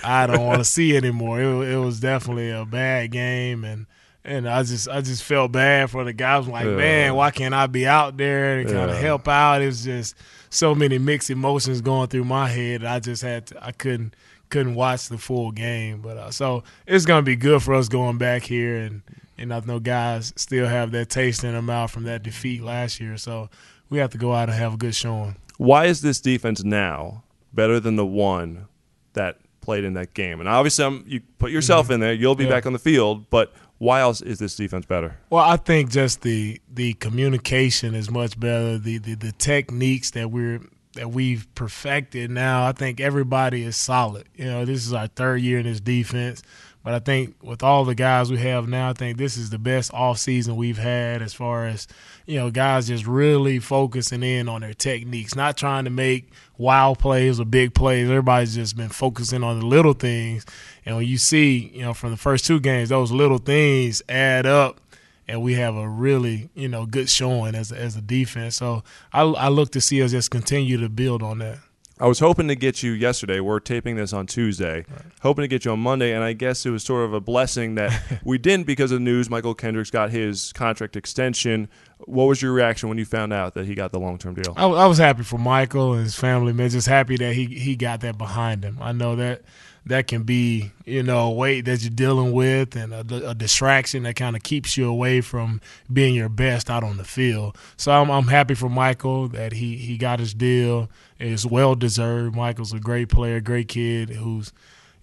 I 0.05 0.27
don't 0.27 0.47
want 0.47 0.59
to 0.59 0.65
see 0.65 0.97
it 0.97 1.05
anymore. 1.05 1.41
It, 1.41 1.75
it 1.75 1.79
was 1.79 2.01
definitely 2.01 2.51
a 2.51 2.65
bad 2.65 3.13
game 3.13 3.65
and. 3.65 3.87
And 4.29 4.49
I 4.49 4.63
just, 4.63 4.89
I 4.89 5.01
just 5.01 5.23
felt 5.25 5.53
bad 5.53 5.91
for 5.91 6.05
the 6.05 6.13
guys. 6.13 6.47
I'm 6.47 6.53
like, 6.53 6.67
Yeah. 6.67 6.77
man, 6.77 7.15
why 7.15 7.31
can't 7.31 7.55
I 7.55 7.67
be 7.67 7.87
out 7.87 8.17
there 8.17 8.59
and 8.59 8.69
kind 8.69 8.91
of 8.91 8.97
Yeah. 8.97 9.01
help 9.03 9.27
out? 9.29 9.63
It 9.63 9.67
was 9.67 9.85
just 9.85 10.17
so 10.51 10.75
many 10.75 10.99
mixed 10.99 11.31
emotions 11.31 11.81
going 11.81 12.09
through 12.09 12.25
my 12.25 12.49
head. 12.49 12.85
I 12.85 13.01
just 13.01 13.23
had 13.23 13.47
to, 13.47 13.65
I 13.65 13.73
couldn't, 13.73 14.15
couldn't 14.51 14.75
watch 14.75 15.09
the 15.09 15.19
full 15.19 15.51
game. 15.51 16.01
But 16.03 16.17
uh, 16.19 16.31
so 16.31 16.63
it's 16.87 17.05
gonna 17.07 17.23
be 17.23 17.37
good 17.37 17.63
for 17.63 17.75
us 17.75 17.89
going 17.89 18.19
back 18.19 18.43
here, 18.43 18.77
and 18.79 19.03
and 19.39 19.53
I 19.55 19.61
know 19.61 19.79
guys 19.79 20.33
still 20.37 20.67
have 20.67 20.91
that 20.93 21.11
taste 21.11 21.45
in 21.45 21.53
their 21.53 21.63
mouth 21.63 21.91
from 21.91 22.05
that 22.05 22.23
defeat 22.23 22.63
last 22.63 22.99
year. 23.01 23.17
So 23.19 23.49
we 23.91 23.99
have 23.99 24.11
to 24.11 24.19
go 24.19 24.33
out 24.35 24.49
and 24.49 24.59
have 24.59 24.75
a 24.75 24.77
good 24.77 24.95
showing. 24.95 25.37
Why 25.59 25.85
is 25.87 26.01
this 26.03 26.21
defense 26.21 26.65
now 26.65 27.23
better 27.53 27.79
than 27.81 27.97
the 27.97 28.07
one 28.07 28.67
that 29.13 29.39
played 29.61 29.85
in 29.85 29.93
that 29.95 30.13
game? 30.15 30.41
And 30.41 30.49
obviously, 30.49 30.85
I'm, 30.85 31.05
you 31.07 31.21
put 31.39 31.51
yourself 31.51 31.91
in 31.91 32.01
there, 32.01 32.13
you'll 32.13 32.35
be 32.35 32.45
Mm-hmm. 32.45 32.51
Yeah. 32.51 32.57
back 32.57 32.67
on 32.67 32.73
the 32.73 32.79
field, 32.79 33.29
but 33.31 33.53
why 33.79 34.01
else 34.01 34.21
is 34.21 34.39
this 34.39 34.57
defense 34.57 34.87
better? 34.87 35.17
Well, 35.31 35.45
I 35.45 35.57
think 35.57 35.91
just 35.91 36.23
the 36.23 36.61
the 36.73 36.95
communication 36.95 37.95
is 37.95 38.11
much 38.11 38.39
better. 38.39 38.79
The 38.79 38.99
the, 38.99 39.15
the 39.15 39.33
techniques 39.33 40.11
that 40.13 40.31
we're 40.31 40.61
that 40.95 41.11
we've 41.11 41.47
perfected 41.55 42.31
now, 42.31 42.67
I 42.67 42.73
think 42.73 43.01
everybody 43.01 43.63
is 43.63 43.77
solid. 43.77 44.29
You 44.35 44.47
know, 44.47 44.65
this 44.65 44.85
is 44.87 44.93
our 44.93 45.07
third 45.07 45.41
year 45.41 45.59
in 45.61 45.67
this 45.67 45.81
defense. 45.81 46.43
But 46.89 46.95
I 46.95 47.01
think 47.01 47.37
with 47.43 47.63
all 47.63 47.85
the 47.85 47.95
guys 47.95 48.31
we 48.31 48.39
have 48.39 48.67
now, 48.67 48.89
I 48.89 48.93
think 48.95 49.19
this 49.19 49.37
is 49.37 49.51
the 49.51 49.59
best 49.59 49.93
off 49.93 50.17
season 50.17 50.57
we've 50.57 50.79
had 50.79 51.21
as 51.21 51.35
far 51.35 51.67
as, 51.67 51.87
you 52.25 52.39
know, 52.39 52.51
guys 52.51 52.89
just 52.89 53.07
really 53.07 53.59
focusing 53.59 54.23
in 54.23 54.49
on 54.49 54.63
their 54.63 54.73
techniques, 54.73 55.35
not 55.35 55.59
trying 55.59 55.85
to 55.85 55.91
make 55.91 56.31
wow 56.57 56.95
plays 56.95 57.39
or 57.39 57.45
big 57.45 57.75
plays. 57.75 58.09
Everybody's 58.09 58.55
just 58.55 58.75
been 58.75 58.89
focusing 58.89 59.45
on 59.45 59.61
the 59.61 59.67
little 59.67 59.93
things. 59.93 60.47
And 60.87 60.97
when 60.97 61.05
you 61.05 61.19
see, 61.19 61.71
you 61.75 61.83
know, 61.83 61.93
from 61.93 62.11
the 62.11 62.17
first 62.17 62.47
two 62.47 62.59
games, 62.59 62.89
those 62.89 63.13
little 63.13 63.37
things 63.37 64.01
add 64.09 64.47
up 64.47 64.81
and 65.29 65.43
we 65.43 65.53
have 65.57 65.77
a 65.77 65.87
really, 65.87 66.49
you 66.55 66.69
know, 66.69 66.87
good 66.87 67.11
showing 67.11 67.55
as 67.55 67.71
as 67.71 67.97
a 67.97 68.01
defense. 68.01 68.57
So 68.57 68.83
I, 69.13 69.25
I 69.25 69.49
look 69.49 69.73
to 69.73 69.83
see 69.83 70.03
us 70.03 70.13
just 70.13 70.31
continue 70.31 70.79
to 70.79 70.89
build 70.89 71.23
on 71.23 71.41
that. 71.41 71.59
I 72.01 72.07
was 72.07 72.21
hoping 72.21 72.49
to 72.49 72.55
get 72.55 72.83
you 72.83 72.93
yesterday. 72.93 73.41
We're 73.41 73.61
taping 73.61 73.97
this 73.97 74.13
on 74.13 74.27
Tuesday. 74.27 74.85
Hoping 75.23 75.43
to 75.43 75.49
get 75.49 75.65
you 75.65 75.73
on 75.73 75.81
Monday, 75.81 76.13
and 76.13 76.23
I 76.23 76.33
guess 76.33 76.65
it 76.65 76.71
was 76.71 76.85
sort 76.85 77.05
of 77.05 77.13
a 77.13 77.21
blessing 77.21 77.75
that 77.75 78.21
we 78.25 78.39
didn't 78.39 78.67
because 78.67 78.93
of 78.93 78.97
the 78.97 79.05
news. 79.05 79.29
Mychal 79.29 79.57
Kendricks 79.57 79.91
got 79.91 80.11
his 80.11 80.53
contract 80.53 80.97
extension. 80.97 81.69
What 81.99 82.25
was 82.25 82.41
your 82.41 82.53
reaction 82.53 82.89
when 82.89 82.99
you 82.99 83.05
found 83.05 83.33
out 83.33 83.55
that 83.55 83.67
he 83.67 83.75
got 83.75 83.93
the 83.93 83.99
long 83.99 84.19
term 84.19 84.35
deal? 84.35 84.55
I, 84.57 84.67
I 84.67 84.87
was 84.87 84.99
happy 84.99 85.23
for 85.23 85.39
Mychal 85.39 85.95
and 85.95 86.05
his 86.05 86.15
family, 86.15 86.53
man. 86.53 86.71
Just 86.71 86.87
happy 86.87 87.17
that 87.17 87.35
he 87.35 87.47
he 87.47 87.77
got 87.77 88.01
that 88.03 88.17
behind 88.17 88.65
him. 88.65 88.79
I 88.81 88.93
know 88.93 89.17
that 89.17 89.43
that 89.89 90.07
can 90.07 90.23
be 90.23 90.73
you 90.85 91.03
know 91.03 91.29
a 91.29 91.31
weight 91.31 91.65
that 91.65 91.83
you're 91.83 91.91
dealing 91.91 92.33
with 92.33 92.77
and 92.77 92.93
a, 92.93 93.31
a 93.31 93.35
distraction 93.35 94.05
that 94.05 94.17
kind 94.17 94.37
of 94.37 94.43
keeps 94.43 94.77
you 94.77 94.89
away 94.89 95.21
from 95.21 95.61
being 95.93 96.15
your 96.15 96.29
best 96.29 96.71
out 96.71 96.85
on 96.85 96.97
the 96.97 97.05
field. 97.05 97.57
So 97.77 97.93
I'm 97.93 98.11
I'm 98.11 98.29
happy 98.29 98.55
for 98.55 98.69
Mychal 98.69 99.33
that 99.33 99.53
he 99.53 99.77
he 99.77 99.99
got 99.99 100.21
his 100.21 100.35
deal. 100.35 100.89
It's 101.19 101.45
well 101.45 101.75
deserved. 101.75 102.37
Mychal's 102.37 102.73
a 102.73 102.79
great 102.79 103.09
player, 103.09 103.41
great 103.41 103.69
kid 103.69 104.11
who's 104.11 104.53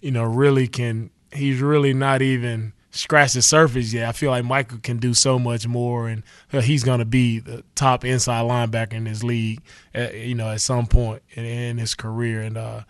you 0.00 0.10
know 0.10 0.24
really 0.24 0.66
can. 0.66 1.10
He's 1.32 1.60
really 1.60 1.92
not 1.92 2.22
even 2.22 2.72
scratched 2.96 3.34
the 3.34 3.42
surface 3.42 3.92
yet. 3.92 4.08
I 4.08 4.12
feel 4.12 4.30
like 4.30 4.44
Mychal 4.44 4.82
can 4.82 4.98
do 4.98 5.14
so 5.14 5.38
much 5.38 5.66
more, 5.66 6.08
and 6.08 6.22
uh, 6.52 6.60
he's 6.60 6.82
going 6.82 6.98
to 6.98 7.04
be 7.04 7.38
the 7.38 7.62
top 7.74 8.04
inside 8.04 8.42
linebacker 8.42 8.94
in 8.94 9.04
this 9.04 9.22
league, 9.22 9.60
at, 9.94 10.14
you 10.14 10.34
know, 10.34 10.50
at 10.50 10.60
some 10.60 10.86
point 10.86 11.22
in, 11.34 11.44
in 11.44 11.78
his 11.78 11.94
career. 11.94 12.40
And 12.40 12.56
uh, 12.56 12.80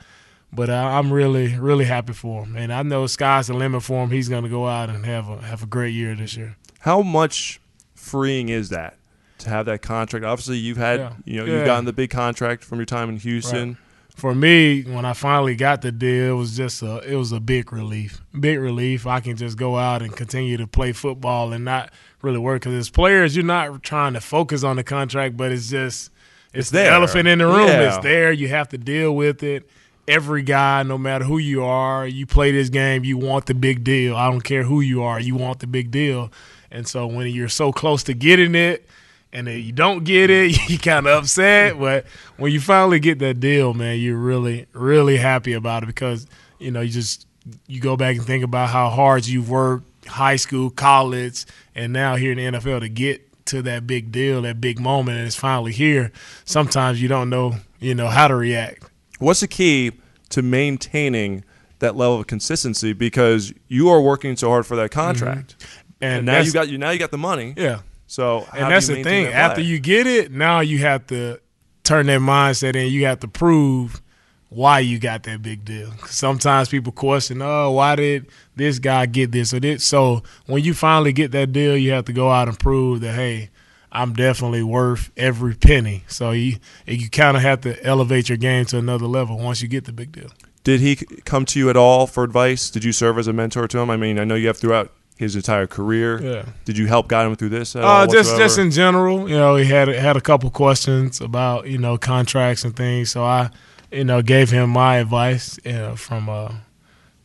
but 0.56 0.68
uh, 0.70 0.72
I'm 0.72 1.12
really, 1.12 1.56
really 1.56 1.84
happy 1.84 2.12
for 2.14 2.44
him, 2.44 2.56
and 2.56 2.72
I 2.72 2.82
know 2.82 3.06
sky's 3.06 3.46
the 3.46 3.54
limit 3.54 3.82
for 3.84 4.02
him. 4.02 4.10
He's 4.10 4.28
going 4.28 4.42
to 4.44 4.50
go 4.50 4.66
out 4.66 4.90
and 4.90 5.04
have 5.06 5.28
a 5.28 5.40
have 5.42 5.62
a 5.62 5.66
great 5.66 5.94
year 5.94 6.14
this 6.16 6.36
year. 6.36 6.56
How 6.80 7.02
much 7.02 7.60
freeing 7.94 8.48
is 8.48 8.70
that 8.70 8.96
to 9.38 9.50
have 9.50 9.66
that 9.66 9.82
contract? 9.82 10.24
Obviously, 10.24 10.56
you've 10.58 10.76
had 10.76 11.00
Yeah. 11.00 11.12
you 11.24 11.36
know 11.38 11.44
Yeah. 11.44 11.56
you've 11.58 11.66
gotten 11.66 11.84
the 11.84 11.92
big 11.92 12.10
contract 12.10 12.64
from 12.64 12.78
your 12.78 12.86
time 12.86 13.08
in 13.08 13.18
Houston. 13.18 13.76
for 14.16 14.34
me, 14.34 14.82
when 14.82 15.04
I 15.04 15.12
finally 15.12 15.54
got 15.56 15.82
the 15.82 15.92
deal, 15.92 16.34
it 16.34 16.38
was 16.38 16.56
just 16.56 16.82
a 16.82 16.98
it 17.00 17.16
was 17.16 17.32
a 17.32 17.40
big 17.40 17.72
relief. 17.72 18.22
Big 18.38 18.58
relief. 18.58 19.06
I 19.06 19.20
can 19.20 19.36
just 19.36 19.58
go 19.58 19.76
out 19.76 20.00
and 20.02 20.14
continue 20.16 20.56
to 20.56 20.66
play 20.66 20.92
football 20.92 21.52
and 21.52 21.64
not 21.64 21.90
really 22.22 22.38
work 22.38 22.62
because 22.62 22.74
as 22.74 22.88
players, 22.90 23.36
you're 23.36 23.44
not 23.44 23.82
trying 23.82 24.14
to 24.14 24.20
focus 24.22 24.64
on 24.64 24.76
the 24.76 24.84
contract, 24.84 25.36
but 25.36 25.52
it's 25.52 25.68
just 25.68 26.10
it's, 26.54 26.70
the 26.70 26.78
there. 26.78 26.92
elephant 26.92 27.28
in 27.28 27.40
the 27.40 27.46
room. 27.46 27.66
Yeah. 27.68 27.88
It's 27.88 27.98
there. 28.02 28.32
You 28.32 28.48
have 28.48 28.68
to 28.70 28.78
deal 28.78 29.14
with 29.14 29.42
it. 29.42 29.68
Every 30.08 30.42
guy, 30.42 30.82
no 30.84 30.98
matter 30.98 31.24
who 31.24 31.38
you 31.38 31.64
are, 31.64 32.06
you 32.06 32.26
play 32.26 32.52
this 32.52 32.68
game, 32.68 33.04
you 33.04 33.18
want 33.18 33.46
the 33.46 33.54
big 33.54 33.82
deal. 33.82 34.14
I 34.16 34.30
don't 34.30 34.44
care 34.44 34.62
who 34.62 34.80
you 34.80 35.02
are, 35.02 35.18
you 35.18 35.34
want 35.34 35.60
the 35.60 35.66
big 35.66 35.90
deal. 35.90 36.30
And 36.70 36.86
so 36.86 37.06
when 37.06 37.26
you're 37.28 37.48
so 37.48 37.72
close 37.72 38.02
to 38.04 38.14
getting 38.14 38.54
it, 38.54 38.88
and 39.32 39.46
then 39.46 39.60
you 39.62 39.72
don't 39.72 40.04
get 40.04 40.30
it, 40.30 40.68
you 40.70 40.78
kind 40.78 41.06
of 41.06 41.22
upset. 41.22 41.78
But 41.78 42.06
when 42.36 42.52
you 42.52 42.60
finally 42.60 43.00
get 43.00 43.18
that 43.18 43.40
deal, 43.40 43.74
man, 43.74 43.98
you're 43.98 44.18
really, 44.18 44.66
really 44.72 45.16
happy 45.16 45.52
about 45.52 45.82
it 45.82 45.86
because 45.86 46.26
you 46.58 46.70
know 46.70 46.80
you 46.80 46.90
just 46.90 47.26
you 47.66 47.80
go 47.80 47.96
back 47.96 48.16
and 48.16 48.24
think 48.24 48.44
about 48.44 48.70
how 48.70 48.88
hard 48.88 49.26
you've 49.26 49.50
worked, 49.50 50.06
high 50.06 50.36
school, 50.36 50.70
college, 50.70 51.44
and 51.74 51.92
now 51.92 52.16
here 52.16 52.32
in 52.32 52.52
the 52.52 52.58
NFL 52.58 52.80
to 52.80 52.88
get 52.88 53.22
to 53.46 53.62
that 53.62 53.86
big 53.86 54.10
deal, 54.10 54.42
that 54.42 54.60
big 54.60 54.80
moment, 54.80 55.18
and 55.18 55.26
it's 55.26 55.36
finally 55.36 55.72
here. 55.72 56.12
Sometimes 56.44 57.00
you 57.00 57.08
don't 57.08 57.30
know, 57.30 57.56
you 57.78 57.94
know, 57.94 58.08
how 58.08 58.28
to 58.28 58.34
react. 58.34 58.90
What's 59.18 59.40
the 59.40 59.48
key 59.48 59.92
to 60.30 60.42
maintaining 60.42 61.44
that 61.78 61.96
level 61.96 62.20
of 62.20 62.26
consistency? 62.26 62.92
Because 62.92 63.52
you 63.68 63.88
are 63.88 64.00
working 64.00 64.36
so 64.36 64.48
hard 64.48 64.66
for 64.66 64.76
that 64.76 64.90
mm-hmm. 64.90 65.00
contract, 65.00 65.56
And, 66.00 66.18
and 66.18 66.26
now 66.26 66.40
you 66.40 66.52
got 66.52 66.68
you 66.68 66.78
now 66.78 66.90
you 66.90 66.98
got 66.98 67.10
the 67.10 67.18
money. 67.18 67.54
yeah. 67.56 67.80
So 68.06 68.46
and 68.52 68.70
that's 68.70 68.86
the 68.86 69.02
thing. 69.02 69.24
that 69.24 69.34
After 69.34 69.60
you 69.60 69.80
get 69.80 70.06
it, 70.06 70.30
now 70.30 70.60
you 70.60 70.78
have 70.78 71.06
to 71.08 71.40
turn 71.82 72.06
that 72.06 72.20
mindset 72.20 72.76
in. 72.76 72.92
You 72.92 73.06
have 73.06 73.20
to 73.20 73.28
prove 73.28 74.00
why 74.48 74.78
you 74.78 74.98
got 74.98 75.24
that 75.24 75.42
big 75.42 75.64
deal. 75.64 75.92
Sometimes 76.06 76.68
people 76.68 76.92
question, 76.92 77.42
"Oh, 77.42 77.72
why 77.72 77.96
did 77.96 78.26
this 78.54 78.78
guy 78.78 79.06
get 79.06 79.32
this 79.32 79.52
or 79.52 79.60
this?" 79.60 79.84
So 79.84 80.22
when 80.46 80.62
you 80.62 80.72
finally 80.72 81.12
get 81.12 81.32
that 81.32 81.52
deal, 81.52 81.76
you 81.76 81.90
have 81.92 82.04
to 82.04 82.12
go 82.12 82.30
out 82.30 82.46
and 82.48 82.58
prove 82.58 83.00
that, 83.00 83.14
hey, 83.14 83.50
I'm 83.92 84.12
definitely 84.12 84.62
worth 84.62 85.10
every 85.16 85.54
penny. 85.54 86.04
So 86.08 86.32
you 86.32 86.56
you 86.86 87.08
kind 87.10 87.36
of 87.36 87.42
have 87.42 87.60
to 87.62 87.82
elevate 87.84 88.28
your 88.28 88.38
game 88.38 88.64
to 88.66 88.78
another 88.78 89.06
level 89.06 89.38
once 89.38 89.62
you 89.62 89.68
get 89.68 89.84
the 89.84 89.92
big 89.92 90.12
deal. 90.12 90.30
Did 90.64 90.80
he 90.80 90.96
come 90.96 91.44
to 91.46 91.58
you 91.58 91.70
at 91.70 91.76
all 91.76 92.06
for 92.06 92.24
advice? 92.24 92.70
Did 92.70 92.82
you 92.84 92.92
serve 92.92 93.18
as 93.18 93.28
a 93.28 93.32
mentor 93.32 93.68
to 93.68 93.78
him? 93.78 93.88
I 93.88 93.96
mean, 93.96 94.18
I 94.18 94.24
know 94.24 94.34
you 94.34 94.48
have 94.48 94.56
throughout 94.56 94.92
his 95.16 95.34
entire 95.34 95.66
career. 95.66 96.20
Yeah. 96.22 96.44
Did 96.64 96.76
you 96.76 96.86
help 96.86 97.08
guide 97.08 97.26
him 97.26 97.36
through 97.36 97.50
this? 97.50 97.74
Uh, 97.74 98.06
just 98.06 98.36
just 98.36 98.58
in 98.58 98.70
general, 98.70 99.28
you 99.28 99.36
know, 99.36 99.56
he 99.56 99.64
had 99.64 99.88
had 99.88 100.16
a 100.16 100.20
couple 100.20 100.50
questions 100.50 101.20
about 101.20 101.66
you 101.68 101.78
know 101.78 101.96
contracts 101.96 102.64
and 102.64 102.74
things, 102.76 103.10
so 103.10 103.24
I, 103.24 103.50
you 103.90 104.04
know, 104.04 104.22
gave 104.22 104.50
him 104.50 104.70
my 104.70 104.96
advice 104.96 105.58
you 105.64 105.72
know, 105.72 105.96
from 105.96 106.28
uh 106.28 106.52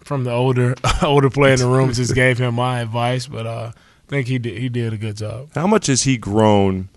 from 0.04 0.24
the 0.24 0.32
older 0.32 0.76
older 1.02 1.30
player 1.30 1.54
in 1.54 1.60
the 1.60 1.68
room. 1.68 1.92
Just 1.92 2.16
gave 2.16 2.38
him 2.38 2.56
my 2.56 2.80
advice, 2.82 3.28
but 3.28 3.46
uh, 3.46 3.72
think 4.12 4.28
he 4.28 4.38
did 4.38 4.58
he 4.60 4.70
did 4.70 4.94
a 4.94 4.98
good 4.98 5.18
job. 5.18 5.50
How 5.56 5.66
much 5.68 5.88
has 5.88 6.04
he 6.04 6.18
grown 6.18 6.90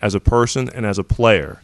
as 0.00 0.14
a 0.14 0.20
person 0.20 0.68
and 0.74 0.84
as 0.86 0.98
a 0.98 1.04
player? 1.04 1.60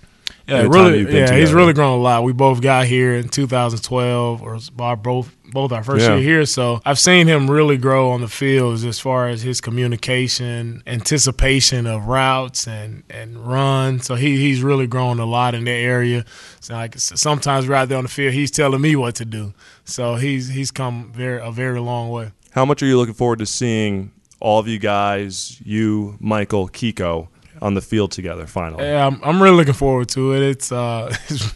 Yeah, 0.47 0.61
in 0.63 0.71
the 0.71 0.79
time 0.79 0.93
really. 0.93 1.15
Yeah, 1.19 1.35
he's 1.37 1.53
really 1.53 1.73
grown 1.75 1.99
a 1.99 2.03
lot. 2.03 2.25
We 2.25 2.33
both 2.33 2.61
got 2.63 2.87
here 2.87 3.15
in 3.15 3.29
2012, 3.29 4.43
or 4.43 4.59
our 4.79 4.97
both 4.97 5.35
both 5.51 5.73
our 5.73 5.83
first 5.83 6.05
Yeah. 6.07 6.17
year 6.17 6.23
here. 6.23 6.47
So 6.47 6.81
I've 6.85 6.99
seen 6.99 7.27
him 7.27 7.51
really 7.51 7.77
grow 7.79 8.11
on 8.11 8.21
the 8.21 8.29
field 8.29 8.85
as 8.85 8.99
far 9.01 9.29
as 9.29 9.43
his 9.43 9.61
communication, 9.61 10.83
anticipation 10.87 11.87
of 11.87 12.05
routes 12.07 12.67
and 12.67 13.03
and 13.11 13.47
run. 13.47 14.01
So 14.01 14.15
he 14.15 14.37
he's 14.39 14.63
really 14.63 14.87
grown 14.87 15.19
a 15.21 15.27
lot 15.27 15.55
in 15.55 15.65
that 15.65 15.71
area. 15.71 16.25
So 16.61 16.75
like 16.75 16.95
sometimes 16.99 17.67
we're 17.69 17.75
out 17.75 17.89
there 17.89 17.99
on 17.99 18.05
the 18.05 18.11
field, 18.11 18.35
he's 18.35 18.51
telling 18.51 18.81
me 18.81 18.95
what 18.97 19.15
to 19.17 19.25
do. 19.25 19.55
So 19.85 20.17
he's 20.17 20.49
he's 20.49 20.71
come 20.71 21.13
very 21.15 21.41
a 21.41 21.51
very 21.51 21.81
long 21.81 22.11
way. 22.11 22.33
How 22.53 22.65
much 22.65 22.83
are 22.83 22.87
you 22.87 22.97
looking 22.97 23.15
forward 23.15 23.39
to 23.41 23.47
seeing 23.47 24.11
all 24.41 24.59
of 24.59 24.69
you 24.69 24.79
guys, 24.79 25.61
you, 25.65 26.17
Mychal, 26.23 26.71
Kiko, 26.71 27.29
on 27.61 27.75
the 27.75 27.81
field 27.81 28.13
together 28.13 28.47
finally? 28.47 28.85
Yeah, 28.85 29.07
I'm, 29.07 29.21
I'm 29.23 29.43
really 29.43 29.57
looking 29.57 29.75
forward 29.75 30.09
to 30.11 30.35
it. 30.35 30.43
It's 30.43 30.73
uh, 30.73 31.15
it's 31.29 31.53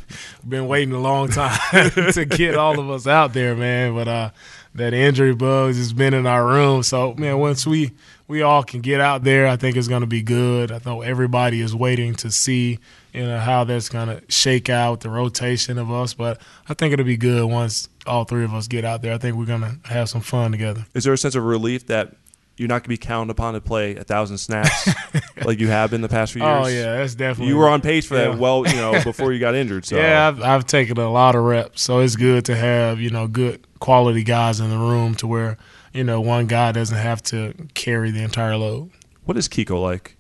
been 0.47 0.67
waiting 0.67 0.95
a 0.95 1.01
long 1.01 1.29
time 1.29 1.59
to 2.13 2.25
get 2.25 2.57
all 2.57 2.79
of 2.79 2.91
us 2.91 3.07
out 3.07 3.33
there, 3.33 3.55
man. 3.55 3.95
But 3.95 4.09
uh, 4.09 4.31
that 4.75 4.95
injury 4.95 5.35
bug 5.35 5.75
has 5.75 5.93
been 5.93 6.15
in 6.15 6.27
our 6.27 6.47
room. 6.47 6.83
So 6.83 7.15
man, 7.15 7.39
once 7.39 7.67
we 7.67 7.93
we 8.29 8.43
all 8.43 8.63
can 8.63 8.81
get 8.81 9.01
out 9.01 9.25
there, 9.25 9.47
I 9.47 9.57
think 9.57 9.77
it's 9.77 9.89
going 9.89 10.01
to 10.01 10.07
be 10.07 10.23
good. 10.23 10.73
I 10.73 10.81
know 10.85 11.03
everybody 11.03 11.61
is 11.61 11.75
waiting 11.75 12.15
to 12.17 12.31
see 12.31 12.79
you 13.13 13.23
know 13.25 13.39
how 13.39 13.65
that's 13.65 13.89
going 13.89 14.09
to 14.09 14.23
shake 14.29 14.71
out 14.71 15.01
the 15.01 15.11
rotation 15.11 15.79
of 15.79 15.91
us, 15.93 16.15
but 16.15 16.41
I 16.69 16.75
think 16.75 16.93
it'll 16.93 17.05
be 17.05 17.17
good 17.17 17.45
once 17.45 17.89
all 18.07 18.25
three 18.25 18.45
of 18.45 18.55
us 18.55 18.67
get 18.69 18.85
out 18.85 19.03
there. 19.03 19.13
I 19.15 19.19
think 19.19 19.37
we're 19.37 19.45
going 19.47 19.61
to 19.61 19.93
have 19.93 20.09
some 20.09 20.23
fun 20.23 20.51
together. 20.53 20.87
Is 20.95 21.05
there 21.05 21.13
a 21.13 21.19
sense 21.19 21.35
of 21.35 21.45
relief 21.45 21.87
that 21.87 22.15
you're 22.57 22.69
not 22.69 22.75
going 22.75 22.83
to 22.85 22.89
be 22.91 22.97
counted 22.99 23.31
upon 23.31 23.55
to 23.55 23.61
play 23.61 23.97
a 23.97 24.05
thousand 24.05 24.39
snaps 24.39 24.89
like 25.45 25.59
you 25.59 25.69
have 25.69 25.91
been 25.91 26.01
the 26.03 26.09
past 26.09 26.33
few 26.33 26.43
years? 26.43 26.67
Oh 26.67 26.69
yeah, 26.69 26.97
that's 26.99 27.15
definitely 27.15 27.49
You 27.49 27.57
were 27.57 27.69
on 27.69 27.81
pace 27.81 28.07
for 28.07 28.17
Yeah. 28.17 28.29
that 28.31 28.39
well, 28.39 28.67
you 28.67 28.77
know, 28.77 28.93
before 29.05 29.33
you 29.33 29.39
got 29.41 29.55
injured. 29.55 29.85
So 29.87 29.97
Yeah, 29.97 30.29
I've, 30.29 30.43
I've 30.43 30.67
taken 30.67 30.99
a 30.99 31.11
lot 31.11 31.35
of 31.35 31.43
reps, 31.45 31.83
so 31.83 32.01
it's 32.01 32.17
good 32.17 32.45
to 32.47 32.55
have 32.57 33.01
you 33.01 33.11
know 33.11 33.27
good 33.27 33.67
quality 33.81 34.23
guys 34.23 34.61
in 34.61 34.71
the 34.71 34.77
room 34.79 35.15
to 35.17 35.27
where 35.27 35.57
you 35.93 36.05
know 36.05 36.21
one 36.21 36.47
guy 36.47 36.73
doesn't 36.73 36.97
have 36.97 37.23
to 37.25 37.55
carry 37.75 38.11
the 38.11 38.23
entire 38.23 38.57
load. 38.57 38.91
What 39.25 39.37
is 39.37 39.49
Kiko 39.49 39.81
like? 39.83 40.17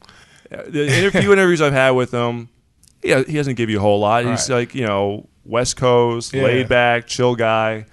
Uh, 0.50 0.62
The 0.68 1.04
inter- 1.06 1.20
few 1.20 1.32
interviews 1.32 1.60
I've 1.60 1.72
had 1.72 1.90
with 1.90 2.12
him, 2.12 2.48
yeah, 3.02 3.22
he 3.24 3.34
doesn't 3.34 3.54
give 3.54 3.68
you 3.70 3.78
a 3.78 3.80
whole 3.80 4.00
lot. 4.00 4.24
He's 4.24 4.48
Right. 4.48 4.56
like, 4.58 4.74
you 4.74 4.86
know, 4.86 5.28
West 5.44 5.76
Coast, 5.76 6.32
Yeah. 6.32 6.44
laid 6.44 6.68
back, 6.68 7.06
chill 7.06 7.34
guy. 7.34 7.86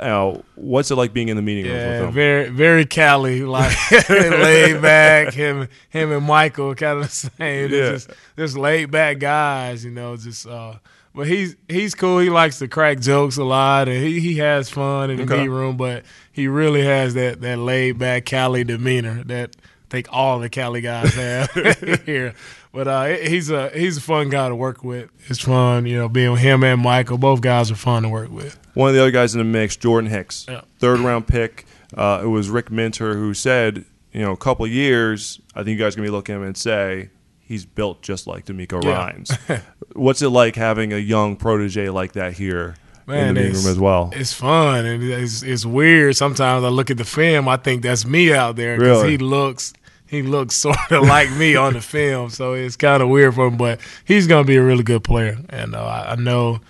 Know, 0.00 0.44
what's 0.54 0.90
it 0.90 0.94
like 0.96 1.12
being 1.12 1.28
in 1.28 1.36
the 1.36 1.42
meeting 1.42 1.66
Yeah, 1.66 2.00
with 2.00 2.08
him? 2.08 2.12
very 2.12 2.48
very 2.50 2.84
Cali, 2.86 3.42
like 3.42 3.76
laid 4.08 4.80
back. 4.80 5.34
Him 5.34 5.68
him 5.90 6.12
and 6.12 6.22
Mychal 6.26 6.76
kind 6.76 6.98
of 6.98 7.04
the 7.04 7.08
same. 7.08 7.72
Yeah. 7.72 7.92
Just, 7.92 8.10
just 8.36 8.56
laid 8.56 8.90
back 8.92 9.18
guys, 9.18 9.84
you 9.84 9.90
know. 9.90 10.16
Just 10.16 10.46
uh, 10.46 10.74
but 11.14 11.26
he's 11.26 11.56
he's 11.68 11.94
cool. 11.96 12.20
He 12.20 12.30
likes 12.30 12.58
to 12.60 12.68
crack 12.68 13.00
jokes 13.00 13.38
a 13.38 13.44
lot, 13.44 13.88
and 13.88 14.04
he, 14.04 14.20
he 14.20 14.34
has 14.36 14.68
fun 14.70 15.10
in 15.10 15.16
the 15.16 15.22
Okay. 15.24 15.34
meeting 15.38 15.50
room. 15.50 15.76
But 15.76 16.04
he 16.30 16.46
really 16.46 16.82
has 16.84 17.14
that 17.14 17.40
that 17.40 17.58
laid 17.58 17.98
back 17.98 18.24
Cali 18.24 18.62
demeanor 18.62 19.24
that 19.24 19.56
I 19.58 19.90
think 19.90 20.06
all 20.10 20.38
the 20.38 20.48
Cali 20.48 20.80
guys 20.80 21.12
have 21.14 21.50
here. 22.06 22.34
But 22.72 22.86
uh, 22.86 23.04
he's 23.06 23.50
a 23.50 23.70
he's 23.70 23.96
a 23.96 24.00
fun 24.02 24.28
guy 24.28 24.48
to 24.48 24.54
work 24.54 24.84
with. 24.84 25.10
It's 25.28 25.40
fun, 25.40 25.86
you 25.86 25.96
know, 25.96 26.08
being 26.08 26.30
with 26.32 26.40
him 26.42 26.62
and 26.62 26.80
Mychal. 26.84 27.18
Both 27.18 27.40
guys 27.40 27.70
are 27.72 27.74
fun 27.74 28.04
to 28.04 28.08
work 28.08 28.30
with. 28.30 28.56
One 28.78 28.88
of 28.90 28.94
the 28.94 29.00
other 29.00 29.10
guys 29.10 29.34
in 29.34 29.38
the 29.38 29.44
mix, 29.44 29.74
Jordan 29.76 30.08
Hicks, 30.08 30.46
Yeah. 30.48 30.60
third 30.78 31.00
round 31.00 31.26
pick. 31.26 31.66
Uh, 31.96 32.20
it 32.22 32.26
was 32.26 32.48
Rick 32.48 32.70
Minter 32.70 33.14
who 33.14 33.34
said, 33.34 33.84
you 34.12 34.20
know, 34.22 34.30
a 34.30 34.36
couple 34.36 34.64
years, 34.68 35.40
I 35.54 35.64
think 35.64 35.76
you 35.78 35.84
guys 35.84 35.94
are 35.94 35.96
going 35.96 36.06
to 36.06 36.12
be 36.12 36.16
looking 36.16 36.34
at 36.36 36.38
him 36.38 36.44
and 36.46 36.56
say, 36.56 37.10
he's 37.40 37.64
built 37.64 38.02
just 38.02 38.26
like 38.28 38.44
DeMeco 38.46 38.84
Yeah. 38.84 38.90
Ryans. 39.06 39.32
What's 39.94 40.22
it 40.22 40.28
like 40.28 40.54
having 40.54 40.92
a 40.92 40.98
young 40.98 41.34
protege 41.34 41.88
like 41.88 42.12
that 42.12 42.34
here 42.34 42.76
in 43.08 43.34
the 43.34 43.40
meeting 43.40 43.54
room 43.54 43.66
as 43.66 43.80
well? 43.80 44.10
It's 44.14 44.32
fun 44.32 44.86
and 44.86 45.02
it's 45.02 45.42
it's 45.42 45.66
weird. 45.66 46.14
Sometimes 46.14 46.62
I 46.64 46.68
look 46.68 46.90
at 46.90 46.98
the 46.98 47.04
film, 47.04 47.48
I 47.48 47.56
think 47.56 47.82
that's 47.82 48.06
me 48.06 48.32
out 48.32 48.54
there 48.54 48.76
because 48.76 49.02
Really? 49.02 49.12
he 49.12 49.18
looks 49.18 49.72
he 50.06 50.22
looks 50.22 50.54
sort 50.66 50.76
of 50.92 51.02
like 51.02 51.30
me 51.32 51.56
on 51.56 51.72
the 51.72 51.80
film. 51.80 52.30
So 52.30 52.52
it's 52.52 52.76
kind 52.76 53.02
of 53.02 53.08
weird 53.08 53.34
for 53.34 53.46
him, 53.48 53.56
but 53.56 53.80
he's 54.04 54.26
gonna 54.28 54.44
be 54.44 54.56
a 54.56 54.62
really 54.62 54.84
good 54.84 55.02
player, 55.02 55.36
and 55.48 55.74
uh, 55.74 56.06
I 56.10 56.14
know 56.14 56.60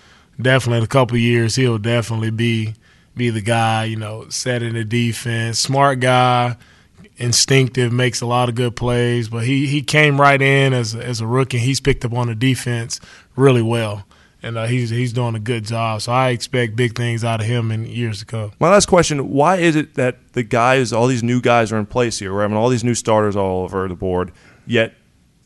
definitely 0.41 0.79
in 0.79 0.83
a 0.83 0.87
couple 0.87 1.17
years 1.17 1.55
he'll 1.55 1.77
definitely 1.77 2.31
be 2.31 2.75
be 3.15 3.29
the 3.29 3.41
guy. 3.41 3.85
You 3.85 3.97
know, 3.97 4.29
setting 4.29 4.73
the 4.73 4.83
defense, 4.83 5.59
smart 5.59 5.99
guy. 5.99 6.57
Instinctive, 7.17 7.91
makes 7.91 8.21
a 8.21 8.25
lot 8.25 8.47
of 8.47 8.55
good 8.55 8.77
plays, 8.77 9.27
but 9.27 9.43
he, 9.43 9.67
he 9.67 9.81
came 9.81 10.21
right 10.21 10.41
in 10.41 10.71
as 10.71 10.95
as 10.95 11.19
a 11.19 11.27
rookie. 11.27 11.57
He's 11.57 11.81
picked 11.81 12.05
up 12.05 12.13
on 12.13 12.27
the 12.27 12.35
defense 12.35 13.01
really 13.35 13.61
well 13.61 14.05
and 14.41 14.57
uh, 14.57 14.65
he's 14.65 14.89
he's 14.89 15.13
doing 15.13 15.35
a 15.35 15.39
good 15.39 15.65
job. 15.65 16.01
So 16.01 16.11
I 16.11 16.29
expect 16.29 16.75
big 16.75 16.95
things 16.95 17.23
out 17.23 17.41
of 17.41 17.45
him 17.45 17.71
in 17.71 17.85
years 17.85 18.19
to 18.19 18.25
come. 18.25 18.51
My 18.59 18.69
last 18.69 18.87
question: 18.87 19.29
Why 19.29 19.57
is 19.57 19.75
it 19.75 19.95
that 19.95 20.33
the 20.33 20.43
guys, 20.43 20.93
all 20.93 21.07
these 21.07 21.23
new 21.23 21.41
guys, 21.41 21.71
are 21.71 21.77
in 21.77 21.85
place 21.85 22.19
here? 22.19 22.33
We're 22.33 22.43
having 22.43 22.57
all 22.57 22.69
these 22.69 22.83
new 22.83 22.95
starters 22.95 23.35
all 23.35 23.63
over 23.63 23.87
the 23.87 23.95
board, 23.95 24.31
yet 24.65 24.93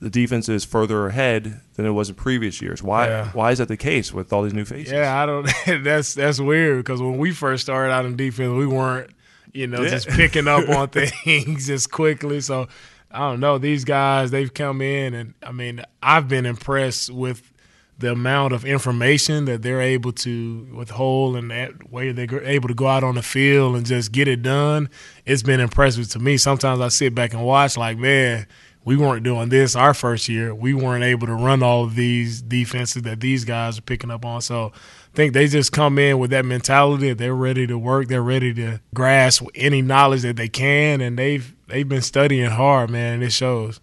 the 0.03 0.09
defense 0.09 0.49
is 0.49 0.63
further 0.65 1.07
ahead 1.07 1.61
than 1.75 1.85
it 1.85 1.91
was 1.91 2.09
in 2.09 2.15
previous 2.15 2.61
years. 2.61 2.83
Why? 2.83 3.07
Yeah. 3.07 3.29
Why 3.31 3.51
is 3.51 3.57
that 3.59 3.67
the 3.69 3.77
case 3.77 4.13
with 4.13 4.31
all 4.33 4.43
these 4.43 4.53
new 4.53 4.65
faces? 4.65 4.91
Yeah, 4.93 5.21
I 5.21 5.25
don't. 5.25 5.49
that's 5.83 6.13
that's 6.13 6.39
weird 6.39 6.83
because 6.83 7.01
when 7.01 7.17
we 7.17 7.31
first 7.31 7.63
started 7.63 7.91
out 7.91 8.05
in 8.05 8.15
defense, 8.15 8.51
we 8.53 8.67
weren't 8.67 9.09
you 9.53 9.67
know 9.67 9.81
Yeah. 9.81 9.89
just 9.89 10.07
picking 10.09 10.47
up 10.47 10.67
on 10.69 10.87
things 10.89 11.67
just 11.67 11.91
quickly. 11.91 12.41
So 12.41 12.67
I 13.11 13.19
don't 13.19 13.39
know. 13.39 13.57
These 13.57 13.85
guys 13.85 14.29
they've 14.31 14.53
come 14.53 14.81
in, 14.81 15.13
and 15.13 15.33
I 15.41 15.51
mean 15.51 15.81
I've 16.01 16.27
been 16.27 16.45
impressed 16.45 17.09
with 17.11 17.49
the 17.99 18.11
amount 18.11 18.53
of 18.53 18.65
information 18.65 19.45
that 19.45 19.61
they're 19.61 19.79
able 19.79 20.11
to 20.11 20.67
withhold 20.73 21.35
and 21.37 21.51
that 21.51 21.91
way 21.91 22.11
they're 22.11 22.43
able 22.43 22.67
to 22.67 22.73
go 22.73 22.87
out 22.87 23.03
on 23.03 23.15
the 23.15 23.21
field 23.21 23.75
and 23.75 23.85
just 23.85 24.11
get 24.11 24.27
it 24.27 24.41
done. 24.41 24.89
It's 25.25 25.43
been 25.43 25.59
impressive 25.59 26.09
to 26.09 26.19
me. 26.19 26.37
Sometimes 26.37 26.81
I 26.81 26.87
sit 26.89 27.13
back 27.13 27.33
and 27.33 27.45
watch, 27.45 27.77
like, 27.77 27.97
man, 27.99 28.47
we 28.85 28.97
weren't 28.97 29.23
doing 29.23 29.49
this 29.49 29.75
our 29.75 29.93
first 29.93 30.27
year. 30.27 30.53
We 30.53 30.73
weren't 30.73 31.03
able 31.03 31.27
to 31.27 31.33
run 31.33 31.63
all 31.63 31.83
of 31.83 31.95
these 31.95 32.41
defenses 32.41 33.03
that 33.03 33.19
these 33.19 33.45
guys 33.45 33.77
are 33.79 33.81
picking 33.81 34.11
up 34.11 34.25
on. 34.25 34.41
So 34.41 34.73
I 34.75 35.15
think 35.15 35.33
they 35.33 35.47
just 35.47 35.71
come 35.71 35.97
in 35.97 36.19
with 36.19 36.31
that 36.31 36.45
mentality 36.45 37.09
that 37.09 37.17
they're 37.17 37.35
ready 37.35 37.65
to 37.67 37.77
work, 37.77 38.07
they're 38.07 38.21
ready 38.21 38.53
to 38.55 38.81
grasp 38.93 39.43
any 39.55 39.81
knowledge 39.81 40.23
that 40.23 40.35
they 40.35 40.49
can, 40.49 41.01
and 41.01 41.17
they've 41.17 41.53
they've 41.67 41.87
been 41.87 42.01
studying 42.01 42.49
hard, 42.49 42.89
man, 42.89 43.15
and 43.15 43.23
it 43.23 43.31
shows. 43.31 43.79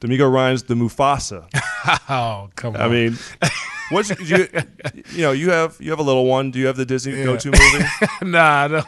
DeMeco 0.00 0.30
Ryans 0.30 0.64
the 0.64 0.74
Mufasa. 0.74 1.48
Oh, 2.08 2.48
come 2.56 2.76
on. 2.76 2.80
I 2.80 2.88
mean, 2.88 3.18
what's 3.90 4.10
you, 4.20 4.46
you 5.10 5.22
know 5.22 5.32
you 5.32 5.50
have 5.50 5.76
you 5.80 5.90
have 5.90 5.98
a 5.98 6.02
little 6.02 6.26
one. 6.26 6.50
Do 6.50 6.58
you 6.58 6.66
have 6.66 6.76
the 6.76 6.86
Disney 6.86 7.16
Yeah. 7.18 7.24
go-to 7.24 7.50
movie? 7.50 7.86
nah, 8.30 8.64
I 8.64 8.68
don't, 8.68 8.86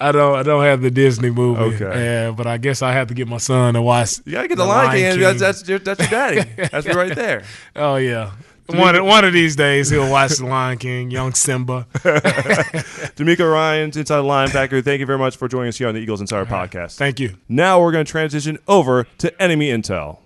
I 0.00 0.12
don't, 0.12 0.38
I 0.38 0.42
don't 0.42 0.64
have 0.64 0.82
the 0.82 0.90
Disney 0.90 1.30
movie. 1.30 1.60
Okay. 1.82 2.04
Yeah, 2.04 2.30
but 2.32 2.46
I 2.46 2.56
guess 2.58 2.82
I 2.82 2.92
have 2.92 3.08
to 3.08 3.14
get 3.14 3.28
my 3.28 3.38
son 3.38 3.74
to 3.74 3.82
watch. 3.82 4.18
You 4.24 4.32
gotta 4.32 4.48
get 4.48 4.58
the, 4.58 4.64
Lion 4.64 4.90
King. 5.12 5.20
That's, 5.20 5.40
that's 5.40 5.68
your 5.68 5.78
that's 5.78 6.00
your 6.00 6.08
daddy. 6.10 6.50
That's 6.70 6.86
right 6.86 7.14
there. 7.16 7.44
Oh 7.76 7.96
yeah. 7.96 8.32
One 8.66 8.96
of, 8.96 9.04
one 9.04 9.26
of 9.26 9.34
these 9.34 9.56
days 9.56 9.90
he'll 9.90 10.10
watch 10.10 10.38
The 10.38 10.46
Lion 10.46 10.78
King, 10.78 11.10
young 11.10 11.34
Simba. 11.34 11.86
DeMeco 11.92 13.52
Ryans 13.52 13.94
inside 13.98 14.20
linebacker. 14.20 14.82
Thank 14.82 15.00
you 15.00 15.06
very 15.06 15.18
much 15.18 15.36
for 15.36 15.48
joining 15.48 15.68
us 15.68 15.76
here 15.76 15.88
on 15.88 15.94
the 15.94 16.00
Eagles 16.00 16.22
Insider 16.22 16.46
Podcast. 16.46 16.96
Thank 16.96 17.20
you. 17.20 17.36
Now 17.46 17.78
we're 17.82 17.92
going 17.92 18.06
to 18.06 18.10
transition 18.10 18.58
over 18.66 19.04
to 19.18 19.42
enemy 19.42 19.68
intel. 19.68 20.16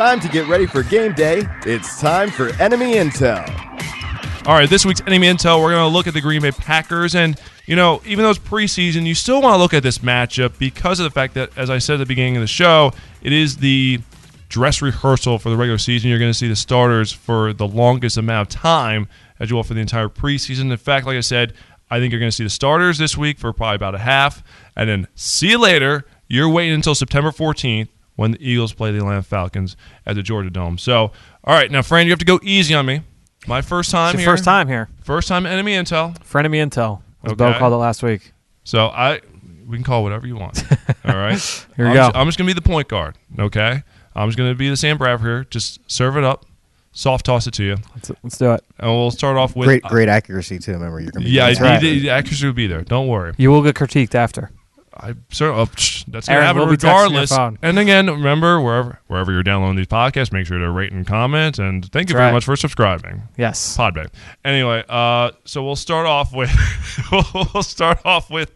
Time 0.00 0.18
to 0.20 0.28
get 0.28 0.48
ready 0.48 0.64
for 0.64 0.82
game 0.82 1.12
day. 1.12 1.42
It's 1.66 2.00
time 2.00 2.30
for 2.30 2.48
enemy 2.54 2.94
intel. 2.94 3.46
All 4.46 4.54
right, 4.54 4.66
this 4.66 4.86
week's 4.86 5.02
enemy 5.02 5.26
intel, 5.26 5.62
we're 5.62 5.72
going 5.72 5.86
to 5.86 5.94
look 5.94 6.06
at 6.06 6.14
the 6.14 6.22
Green 6.22 6.40
Bay 6.40 6.52
Packers. 6.52 7.14
And, 7.14 7.38
you 7.66 7.76
know, 7.76 8.00
even 8.06 8.24
though 8.24 8.30
it's 8.30 8.38
preseason, 8.38 9.04
you 9.04 9.14
still 9.14 9.42
want 9.42 9.56
to 9.56 9.58
look 9.58 9.74
at 9.74 9.82
this 9.82 9.98
matchup 9.98 10.58
because 10.58 11.00
of 11.00 11.04
the 11.04 11.10
fact 11.10 11.34
that, 11.34 11.50
as 11.54 11.68
I 11.68 11.76
said 11.76 11.96
at 11.96 11.98
the 11.98 12.06
beginning 12.06 12.38
of 12.38 12.40
the 12.40 12.46
show, 12.46 12.92
it 13.20 13.34
is 13.34 13.58
the 13.58 14.00
dress 14.48 14.80
rehearsal 14.80 15.38
for 15.38 15.50
the 15.50 15.56
regular 15.58 15.76
season. 15.76 16.08
You're 16.08 16.18
going 16.18 16.32
to 16.32 16.38
see 16.38 16.48
the 16.48 16.56
starters 16.56 17.12
for 17.12 17.52
the 17.52 17.68
longest 17.68 18.16
amount 18.16 18.48
of 18.48 18.58
time 18.58 19.06
as 19.38 19.50
you 19.50 19.56
will 19.56 19.64
for 19.64 19.74
the 19.74 19.80
entire 19.80 20.08
preseason. 20.08 20.70
In 20.70 20.76
fact, 20.78 21.04
like 21.04 21.18
I 21.18 21.20
said, 21.20 21.52
I 21.90 21.98
think 21.98 22.10
you're 22.10 22.20
going 22.20 22.30
to 22.30 22.34
see 22.34 22.44
the 22.44 22.48
starters 22.48 22.96
this 22.96 23.18
week 23.18 23.38
for 23.38 23.52
probably 23.52 23.76
about 23.76 23.94
a 23.94 23.98
half. 23.98 24.42
And 24.74 24.88
then 24.88 25.08
see 25.14 25.50
you 25.50 25.58
later. 25.58 26.06
You're 26.26 26.48
waiting 26.48 26.72
until 26.72 26.94
September 26.94 27.32
14th 27.32 27.88
when 28.20 28.32
the 28.32 28.46
Eagles 28.46 28.74
play 28.74 28.90
the 28.92 28.98
Atlanta 28.98 29.22
Falcons 29.22 29.78
at 30.04 30.14
the 30.14 30.22
Georgia 30.22 30.50
Dome. 30.50 30.76
So, 30.76 31.10
all 31.44 31.54
right, 31.54 31.70
now, 31.70 31.80
Fran, 31.80 32.04
you 32.04 32.12
have 32.12 32.18
to 32.18 32.26
go 32.26 32.38
easy 32.42 32.74
on 32.74 32.84
me. 32.84 33.00
My 33.46 33.62
first 33.62 33.90
time 33.90 34.10
It's 34.14 34.18
here. 34.22 34.30
first 34.30 34.44
time 34.44 34.68
here. 34.68 34.90
First 35.02 35.26
time 35.26 35.46
enemy 35.46 35.72
intel. 35.72 36.14
Frenemy 36.22 36.56
Intel. 36.56 37.00
As 37.24 37.32
Okay. 37.32 37.36
Bo 37.52 37.58
called 37.58 37.72
it 37.72 37.76
last 37.76 38.02
week. 38.02 38.32
So 38.62 38.88
I 38.88 39.20
we 39.66 39.78
can 39.78 39.84
call 39.84 40.00
it 40.00 40.02
whatever 40.02 40.26
you 40.26 40.36
want. 40.36 40.62
All 41.06 41.16
right. 41.16 41.38
Here 41.76 41.86
we 41.86 41.92
I'm 41.92 41.94
go. 41.94 42.00
Just, 42.08 42.16
I'm 42.16 42.26
just 42.26 42.36
gonna 42.36 42.48
be 42.48 42.52
the 42.52 42.60
point 42.60 42.88
guard. 42.88 43.16
Okay. 43.38 43.82
I'm 44.14 44.28
just 44.28 44.36
gonna 44.36 44.54
be 44.54 44.68
the 44.68 44.76
Sam 44.76 44.98
Bradford 44.98 45.26
here. 45.26 45.44
Just 45.44 45.80
serve 45.90 46.18
it 46.18 46.24
up, 46.24 46.44
soft 46.92 47.24
toss 47.24 47.46
it 47.46 47.54
to 47.54 47.64
you, 47.64 47.76
Let's, 47.94 48.10
let's 48.22 48.36
do 48.36 48.52
it. 48.52 48.62
and 48.78 48.90
we'll 48.90 49.10
start 49.12 49.38
off 49.38 49.56
with 49.56 49.66
Great, 49.66 49.84
uh, 49.84 49.88
great 49.88 50.08
accuracy 50.10 50.58
too. 50.58 50.72
Remember, 50.72 51.00
you're 51.00 51.10
gonna 51.12 51.24
be 51.24 51.30
Yeah, 51.30 51.46
That's 51.46 51.60
I 51.60 51.62
right. 51.76 51.82
need 51.82 52.00
the 52.00 52.10
accuracy 52.10 52.44
will 52.44 52.52
be 52.52 52.66
there. 52.66 52.82
Don't 52.82 53.06
worry. 53.08 53.32
You 53.38 53.50
will 53.50 53.62
get 53.62 53.76
critiqued 53.76 54.14
after. 54.14 54.50
I 55.02 55.14
certainly 55.30 55.62
oh, 55.62 55.66
psh, 55.66 56.04
that's 56.06 56.28
gonna 56.28 56.36
Aaron 56.38 56.46
happen 56.46 56.60
will 56.60 56.68
be 56.68 56.76
texting 56.76 56.82
your 56.82 56.92
regardless. 56.92 57.30
phone. 57.36 57.58
And 57.62 57.78
again, 57.78 58.06
remember 58.06 58.60
wherever 58.60 59.00
wherever 59.06 59.32
you're 59.32 59.42
downloading 59.42 59.76
these 59.76 59.86
podcasts, 59.86 60.32
make 60.32 60.46
sure 60.46 60.58
to 60.58 60.70
rate 60.70 60.92
and 60.92 61.06
comment. 61.06 61.58
And 61.58 61.84
thank 61.90 62.08
you 62.08 62.14
That's 62.14 62.18
very 62.18 62.26
right. 62.26 62.32
much 62.32 62.44
for 62.44 62.56
subscribing. 62.56 63.22
Yes. 63.36 63.76
Podbay. 63.76 64.08
Anyway, 64.44 64.84
uh, 64.88 65.32
so 65.44 65.64
we'll 65.64 65.76
start 65.76 66.06
off 66.06 66.32
with 66.34 66.50
we'll 67.54 67.62
start 67.62 68.00
off 68.04 68.30
with 68.30 68.52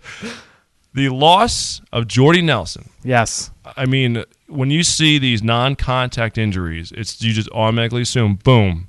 the 0.92 1.08
loss 1.08 1.80
of 1.92 2.06
Jordy 2.06 2.42
Nelson. 2.42 2.88
Yes. 3.02 3.50
I 3.76 3.86
mean, 3.86 4.24
when 4.46 4.70
you 4.70 4.84
see 4.84 5.18
these 5.18 5.42
non-contact 5.42 6.38
injuries, 6.38 6.92
it's 6.92 7.20
you 7.22 7.32
just 7.32 7.48
automatically 7.50 8.02
assume, 8.02 8.36
boom, 8.36 8.88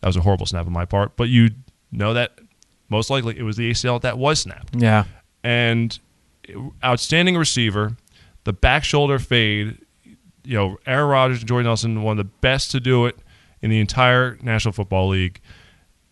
that 0.00 0.08
was 0.08 0.16
a 0.16 0.22
horrible 0.22 0.46
snap 0.46 0.66
on 0.66 0.72
my 0.72 0.84
part. 0.84 1.16
But 1.16 1.28
you 1.28 1.50
know 1.92 2.14
that 2.14 2.38
most 2.88 3.10
likely 3.10 3.38
it 3.38 3.42
was 3.42 3.56
the 3.56 3.70
ACL 3.70 4.00
that 4.02 4.18
was 4.18 4.40
snapped. 4.40 4.74
Yeah. 4.76 5.04
And 5.42 5.98
outstanding 6.84 7.36
receiver, 7.36 7.96
the 8.44 8.52
back 8.52 8.84
shoulder 8.84 9.18
fade. 9.18 9.78
You 10.44 10.56
know, 10.58 10.76
Aaron 10.86 11.08
Rodgers 11.08 11.38
and 11.40 11.48
Jordan 11.48 11.66
Nelson, 11.66 12.02
one 12.02 12.18
of 12.18 12.26
the 12.26 12.30
best 12.40 12.70
to 12.72 12.80
do 12.80 13.06
it 13.06 13.18
in 13.62 13.70
the 13.70 13.80
entire 13.80 14.36
National 14.42 14.72
Football 14.72 15.08
League. 15.08 15.40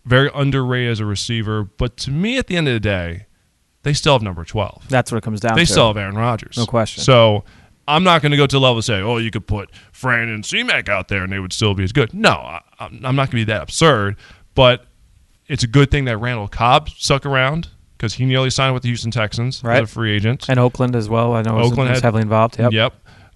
Very 0.05 0.31
underrated 0.35 0.90
as 0.90 1.01
a 1.01 1.07
receiver, 1.07 1.62
but 1.64 1.97
to 1.99 2.11
me, 2.11 2.37
at 2.38 2.47
the 2.49 2.57
end 2.57 2.66
of 2.66 2.75
the 2.75 2.81
day, 2.81 3.27
they 3.83 3.92
still 3.92 4.14
have 4.14 4.23
number 4.23 4.45
twelve 4.45 4.88
That's 4.88 5.12
what 5.12 5.18
it 5.18 5.23
comes 5.23 5.40
down 5.40 5.55
they 5.55 5.64
to. 5.64 5.71
still 5.71 5.87
have 5.88 5.97
Aaron 5.97 6.16
Rodgers. 6.16 6.57
No 6.57 6.66
question. 6.66 7.05
So 7.05 7.45
I'm 7.87 8.03
not 8.03 8.21
going 8.23 8.33
to 8.33 8.37
go 8.37 8.47
to 8.47 8.57
the 8.57 8.61
level 8.61 8.79
of 8.79 8.85
say, 8.85 9.01
oh, 9.01 9.18
you 9.18 9.31
could 9.31 9.47
put 9.47 9.71
Fran 9.92 10.29
and 10.29 10.45
C-Mac 10.47 10.88
out 10.88 11.09
there 11.09 11.23
and 11.25 11.33
they 11.33 11.38
would 11.38 11.53
still 11.53 11.75
be 11.75 11.85
as 11.85 11.92
good. 11.92 12.14
No, 12.14 12.31
I, 12.31 12.61
I'm 12.81 12.95
I'm 13.05 13.14
not 13.16 13.31
going 13.31 13.42
to 13.42 13.47
be 13.47 13.53
that 13.53 13.62
absurd. 13.62 14.16
But 14.55 14.87
it's 15.47 15.62
a 15.62 15.66
good 15.68 15.90
thing 15.90 16.05
that 16.07 16.16
Randall 16.16 16.49
Cobb 16.49 16.88
stuck 16.90 17.25
around 17.27 17.68
because 18.03 18.15
he 18.15 18.25
nearly 18.25 18.51
signed 18.51 18.75
with 18.75 18.83
the 18.83 18.88
Houston 18.88 19.12
Texans 19.12 19.62
Right. 19.62 19.81
as 19.81 19.88
a 19.88 19.93
free 19.93 20.12
agent. 20.17 20.47
and 20.49 20.59
Oakland 20.59 20.97
as 20.97 21.09
well. 21.09 21.35
I 21.35 21.43
know 21.43 21.57
Oakland 21.61 21.91
was 21.91 21.99
had- 21.99 22.03
heavily 22.03 22.23
involved. 22.23 22.59
Yep. 22.59 22.73
Yep. 22.73 22.95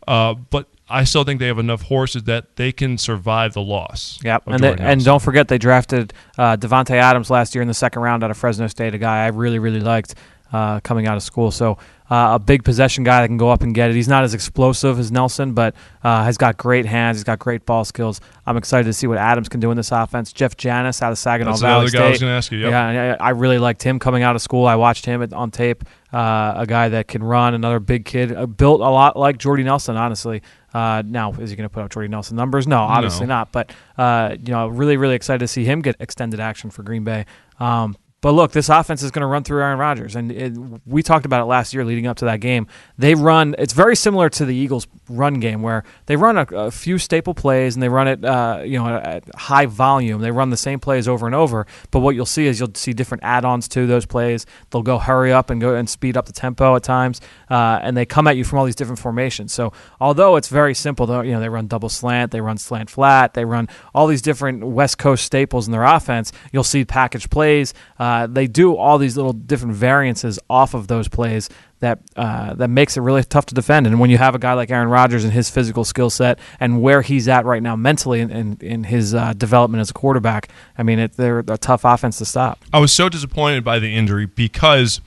Uh, 0.09 0.35
but 0.35 0.67
I 0.91 1.05
still 1.05 1.23
think 1.23 1.39
they 1.39 1.47
have 1.47 1.61
enough 1.61 1.83
horses 1.83 2.25
that 2.25 2.57
they 2.57 2.73
can 2.73 2.99
survive 2.99 3.53
the 3.55 3.61
loss. 3.61 4.19
Yep, 4.25 4.43
and 4.47 4.63
they, 4.63 4.75
and 4.77 5.05
don't 5.05 5.23
forget 5.23 5.47
they 5.49 5.59
drafted 5.59 6.13
uh, 6.37 6.57
Davante 6.57 6.91
Adams 6.97 7.31
last 7.31 7.55
year 7.55 7.63
in 7.63 7.69
the 7.69 7.75
second 7.75 8.03
round 8.03 8.23
out 8.25 8.31
of 8.33 8.37
Fresno 8.37 8.67
State, 8.67 8.93
a 8.95 8.99
guy 8.99 9.25
I 9.25 9.29
really 9.29 9.59
really 9.61 9.81
liked 9.81 10.15
uh, 10.53 10.81
coming 10.81 11.07
out 11.07 11.17
of 11.17 11.23
school. 11.25 11.51
So 11.53 11.79
uh, 12.11 12.35
a 12.35 12.39
big 12.39 12.63
possession 12.65 13.03
guy 13.05 13.21
that 13.23 13.29
can 13.29 13.37
go 13.37 13.51
up 13.51 13.63
and 13.63 13.75
get 13.75 13.91
it. 13.91 13.97
He's 13.97 14.09
not 14.09 14.23
as 14.25 14.33
explosive 14.35 14.99
as 14.99 15.11
Nelson, 15.11 15.53
but 15.55 15.75
uh, 16.05 16.25
has 16.25 16.39
got 16.39 16.57
great 16.57 16.87
hands. 16.87 17.17
He's 17.17 17.25
got 17.25 17.39
great 17.39 17.67
ball 17.67 17.85
skills. 17.85 18.21
I'm 18.47 18.57
excited 18.57 18.85
to 18.85 18.93
see 18.93 19.07
what 19.07 19.19
Adams 19.19 19.49
can 19.49 19.59
do 19.61 19.71
in 19.71 19.77
this 19.77 19.91
offense. 19.91 20.33
Jeff 20.33 20.57
Janis 20.57 21.03
out 21.03 21.11
of 21.13 21.19
Saginaw 21.19 21.51
That's 21.51 21.63
Valley 21.63 21.91
guy 21.91 22.07
I 22.07 22.11
was 22.11 22.21
gonna 22.21 22.33
ask 22.33 22.53
you, 22.53 22.59
yep. 22.59 22.71
Yeah, 22.71 23.17
I 23.21 23.27
I 23.27 23.31
really 23.31 23.59
liked 23.59 23.83
him 23.83 23.99
coming 23.99 24.23
out 24.23 24.37
of 24.37 24.43
school. 24.43 24.67
I 24.67 24.77
watched 24.77 25.05
him 25.05 25.27
on 25.33 25.51
tape. 25.51 25.85
Uh, 26.13 26.55
a 26.59 26.67
guy 26.67 26.89
that 26.89 27.09
can 27.09 27.23
run, 27.23 27.53
another 27.53 27.81
big 27.81 28.05
kid, 28.05 28.33
uh, 28.33 28.47
built 28.47 28.81
a 28.81 28.85
lot 28.85 29.19
like 29.19 29.37
Jordy 29.37 29.65
Nelson. 29.65 29.97
Honestly, 29.97 30.41
uh, 30.73 31.03
now 31.05 31.33
is 31.33 31.51
he 31.51 31.57
going 31.57 31.69
to 31.69 31.73
put 31.73 31.83
up 31.83 31.91
Jordy 31.91 32.09
Nelson 32.09 32.37
numbers? 32.37 32.67
No, 32.67 32.79
obviously 32.79 33.27
No. 33.27 33.35
not. 33.35 33.53
But 33.53 33.73
uh, 33.99 34.37
you 34.41 34.53
know, 34.53 34.69
really, 34.69 34.97
really 34.97 35.17
excited 35.17 35.41
to 35.41 35.49
see 35.49 35.65
him 35.65 35.83
get 35.83 35.97
extended 36.01 36.39
action 36.41 36.71
for 36.71 36.83
Green 36.85 37.03
Bay. 37.05 37.27
Um, 37.59 37.97
but 38.27 38.33
look, 38.33 38.51
this 38.51 38.69
offense 38.69 39.05
is 39.05 39.13
going 39.13 39.21
to 39.21 39.29
run 39.29 39.45
through 39.45 39.63
Aaron 39.63 39.79
Rodgers, 39.79 40.17
and 40.17 40.33
it, 40.33 40.53
we 40.85 41.05
talked 41.05 41.27
about 41.27 41.43
it 41.43 41.45
last 41.45 41.73
year 41.73 41.85
leading 41.85 42.09
up 42.09 42.17
to 42.17 42.25
that 42.25 42.41
game. 42.41 42.67
They 42.99 43.15
run; 43.15 43.55
it's 43.57 43.73
very 43.73 43.95
similar 43.95 44.29
to 44.31 44.45
the 44.45 44.53
Eagles' 44.53 44.89
run 45.09 45.35
game, 45.35 45.63
where 45.63 45.85
they 46.07 46.17
run 46.17 46.37
a, 46.37 46.43
a 46.43 46.71
few 46.73 46.99
staple 46.99 47.35
plays 47.35 47.77
and 47.77 47.83
they 47.85 47.89
run 47.89 48.09
it, 48.09 48.25
uh, 48.25 48.63
you 48.65 48.81
know, 48.81 48.89
at 48.97 49.33
high 49.37 49.67
volume. 49.67 50.23
They 50.23 50.33
run 50.33 50.51
the 50.51 50.57
same 50.57 50.81
plays 50.81 51.07
over 51.07 51.27
and 51.27 51.37
over. 51.37 51.69
But 51.93 52.01
what 52.01 52.17
you'll 52.17 52.27
see 52.27 52.49
is 52.49 52.59
you'll 52.59 52.75
see 52.75 52.93
different 52.93 53.23
add-ons 53.23 53.69
to 53.69 53.87
those 53.87 54.07
plays. 54.07 54.45
They'll 54.71 54.83
go 54.83 54.99
hurry 54.99 55.33
up 55.33 55.49
and 55.51 55.61
go 55.61 55.77
and 55.77 55.89
speed 55.89 56.17
up 56.17 56.27
the 56.27 56.33
tempo 56.33 56.75
at 56.75 56.83
times, 56.83 57.21
uh, 57.49 57.79
and 57.81 57.97
they 57.97 58.07
come 58.07 58.27
at 58.27 58.37
you 58.37 58.43
from 58.43 58.59
all 58.59 58.65
these 58.65 58.75
different 58.75 58.99
formations. 58.99 59.53
So 59.53 59.73
although 60.01 60.35
it's 60.35 60.49
very 60.49 60.75
simple, 60.75 61.07
though, 61.07 61.21
you 61.21 61.31
know, 61.31 61.39
they 61.39 61.49
run 61.49 61.69
double 61.69 61.91
slant, 61.91 62.33
they 62.33 62.41
run 62.41 62.59
slant 62.59 62.91
flat, 62.91 63.35
they 63.35 63.45
run 63.45 63.69
all 63.95 64.09
these 64.09 64.21
different 64.21 64.65
West 64.65 64.99
Coast 64.99 65.25
staples 65.25 65.69
in 65.69 65.71
their 65.71 65.85
offense. 65.85 66.33
You'll 66.51 66.65
see 66.65 66.85
package 66.85 67.31
plays. 67.31 67.73
Uh, 68.01 68.16
they 68.25 68.47
do 68.47 68.77
all 68.77 68.99
these 68.99 69.17
little 69.17 69.33
different 69.33 69.75
variances 69.75 70.39
off 70.49 70.73
of 70.75 70.87
those 70.87 71.09
plays 71.09 71.51
that 71.81 71.99
uh, 72.17 72.55
that 72.55 72.69
makes 72.69 72.97
it 72.97 73.01
really 73.01 73.23
tough 73.35 73.47
to 73.47 73.55
defend. 73.55 73.87
And 73.87 74.01
when 74.01 74.11
you 74.11 74.19
have 74.19 74.35
a 74.35 74.39
guy 74.39 74.55
like 74.55 74.71
Aaron 74.71 74.89
Rodgers 74.89 75.25
and 75.25 75.33
his 75.33 75.51
physical 75.51 75.85
skill 75.85 76.09
set 76.09 76.39
and 76.61 76.81
where 76.81 77.03
he's 77.03 77.29
at 77.29 77.45
right 77.45 77.63
now 77.63 77.77
mentally 77.77 78.21
in, 78.21 78.31
in, 78.31 78.59
in 78.61 78.85
his 78.85 79.15
uh, 79.15 79.33
development 79.35 79.81
as 79.81 79.91
a 79.91 79.95
quarterback, 79.95 80.49
I 80.79 80.83
mean, 80.83 80.99
it, 80.99 81.13
they're 81.15 81.41
a 81.41 81.59
tough 81.59 81.85
offense 81.85 82.19
to 82.19 82.25
stop. 82.25 82.65
I 82.73 82.79
was 82.79 82.93
so 82.93 83.09
disappointed 83.09 83.65
by 83.65 83.79
the 83.79 83.95
injury 83.95 84.27
because 84.27 85.01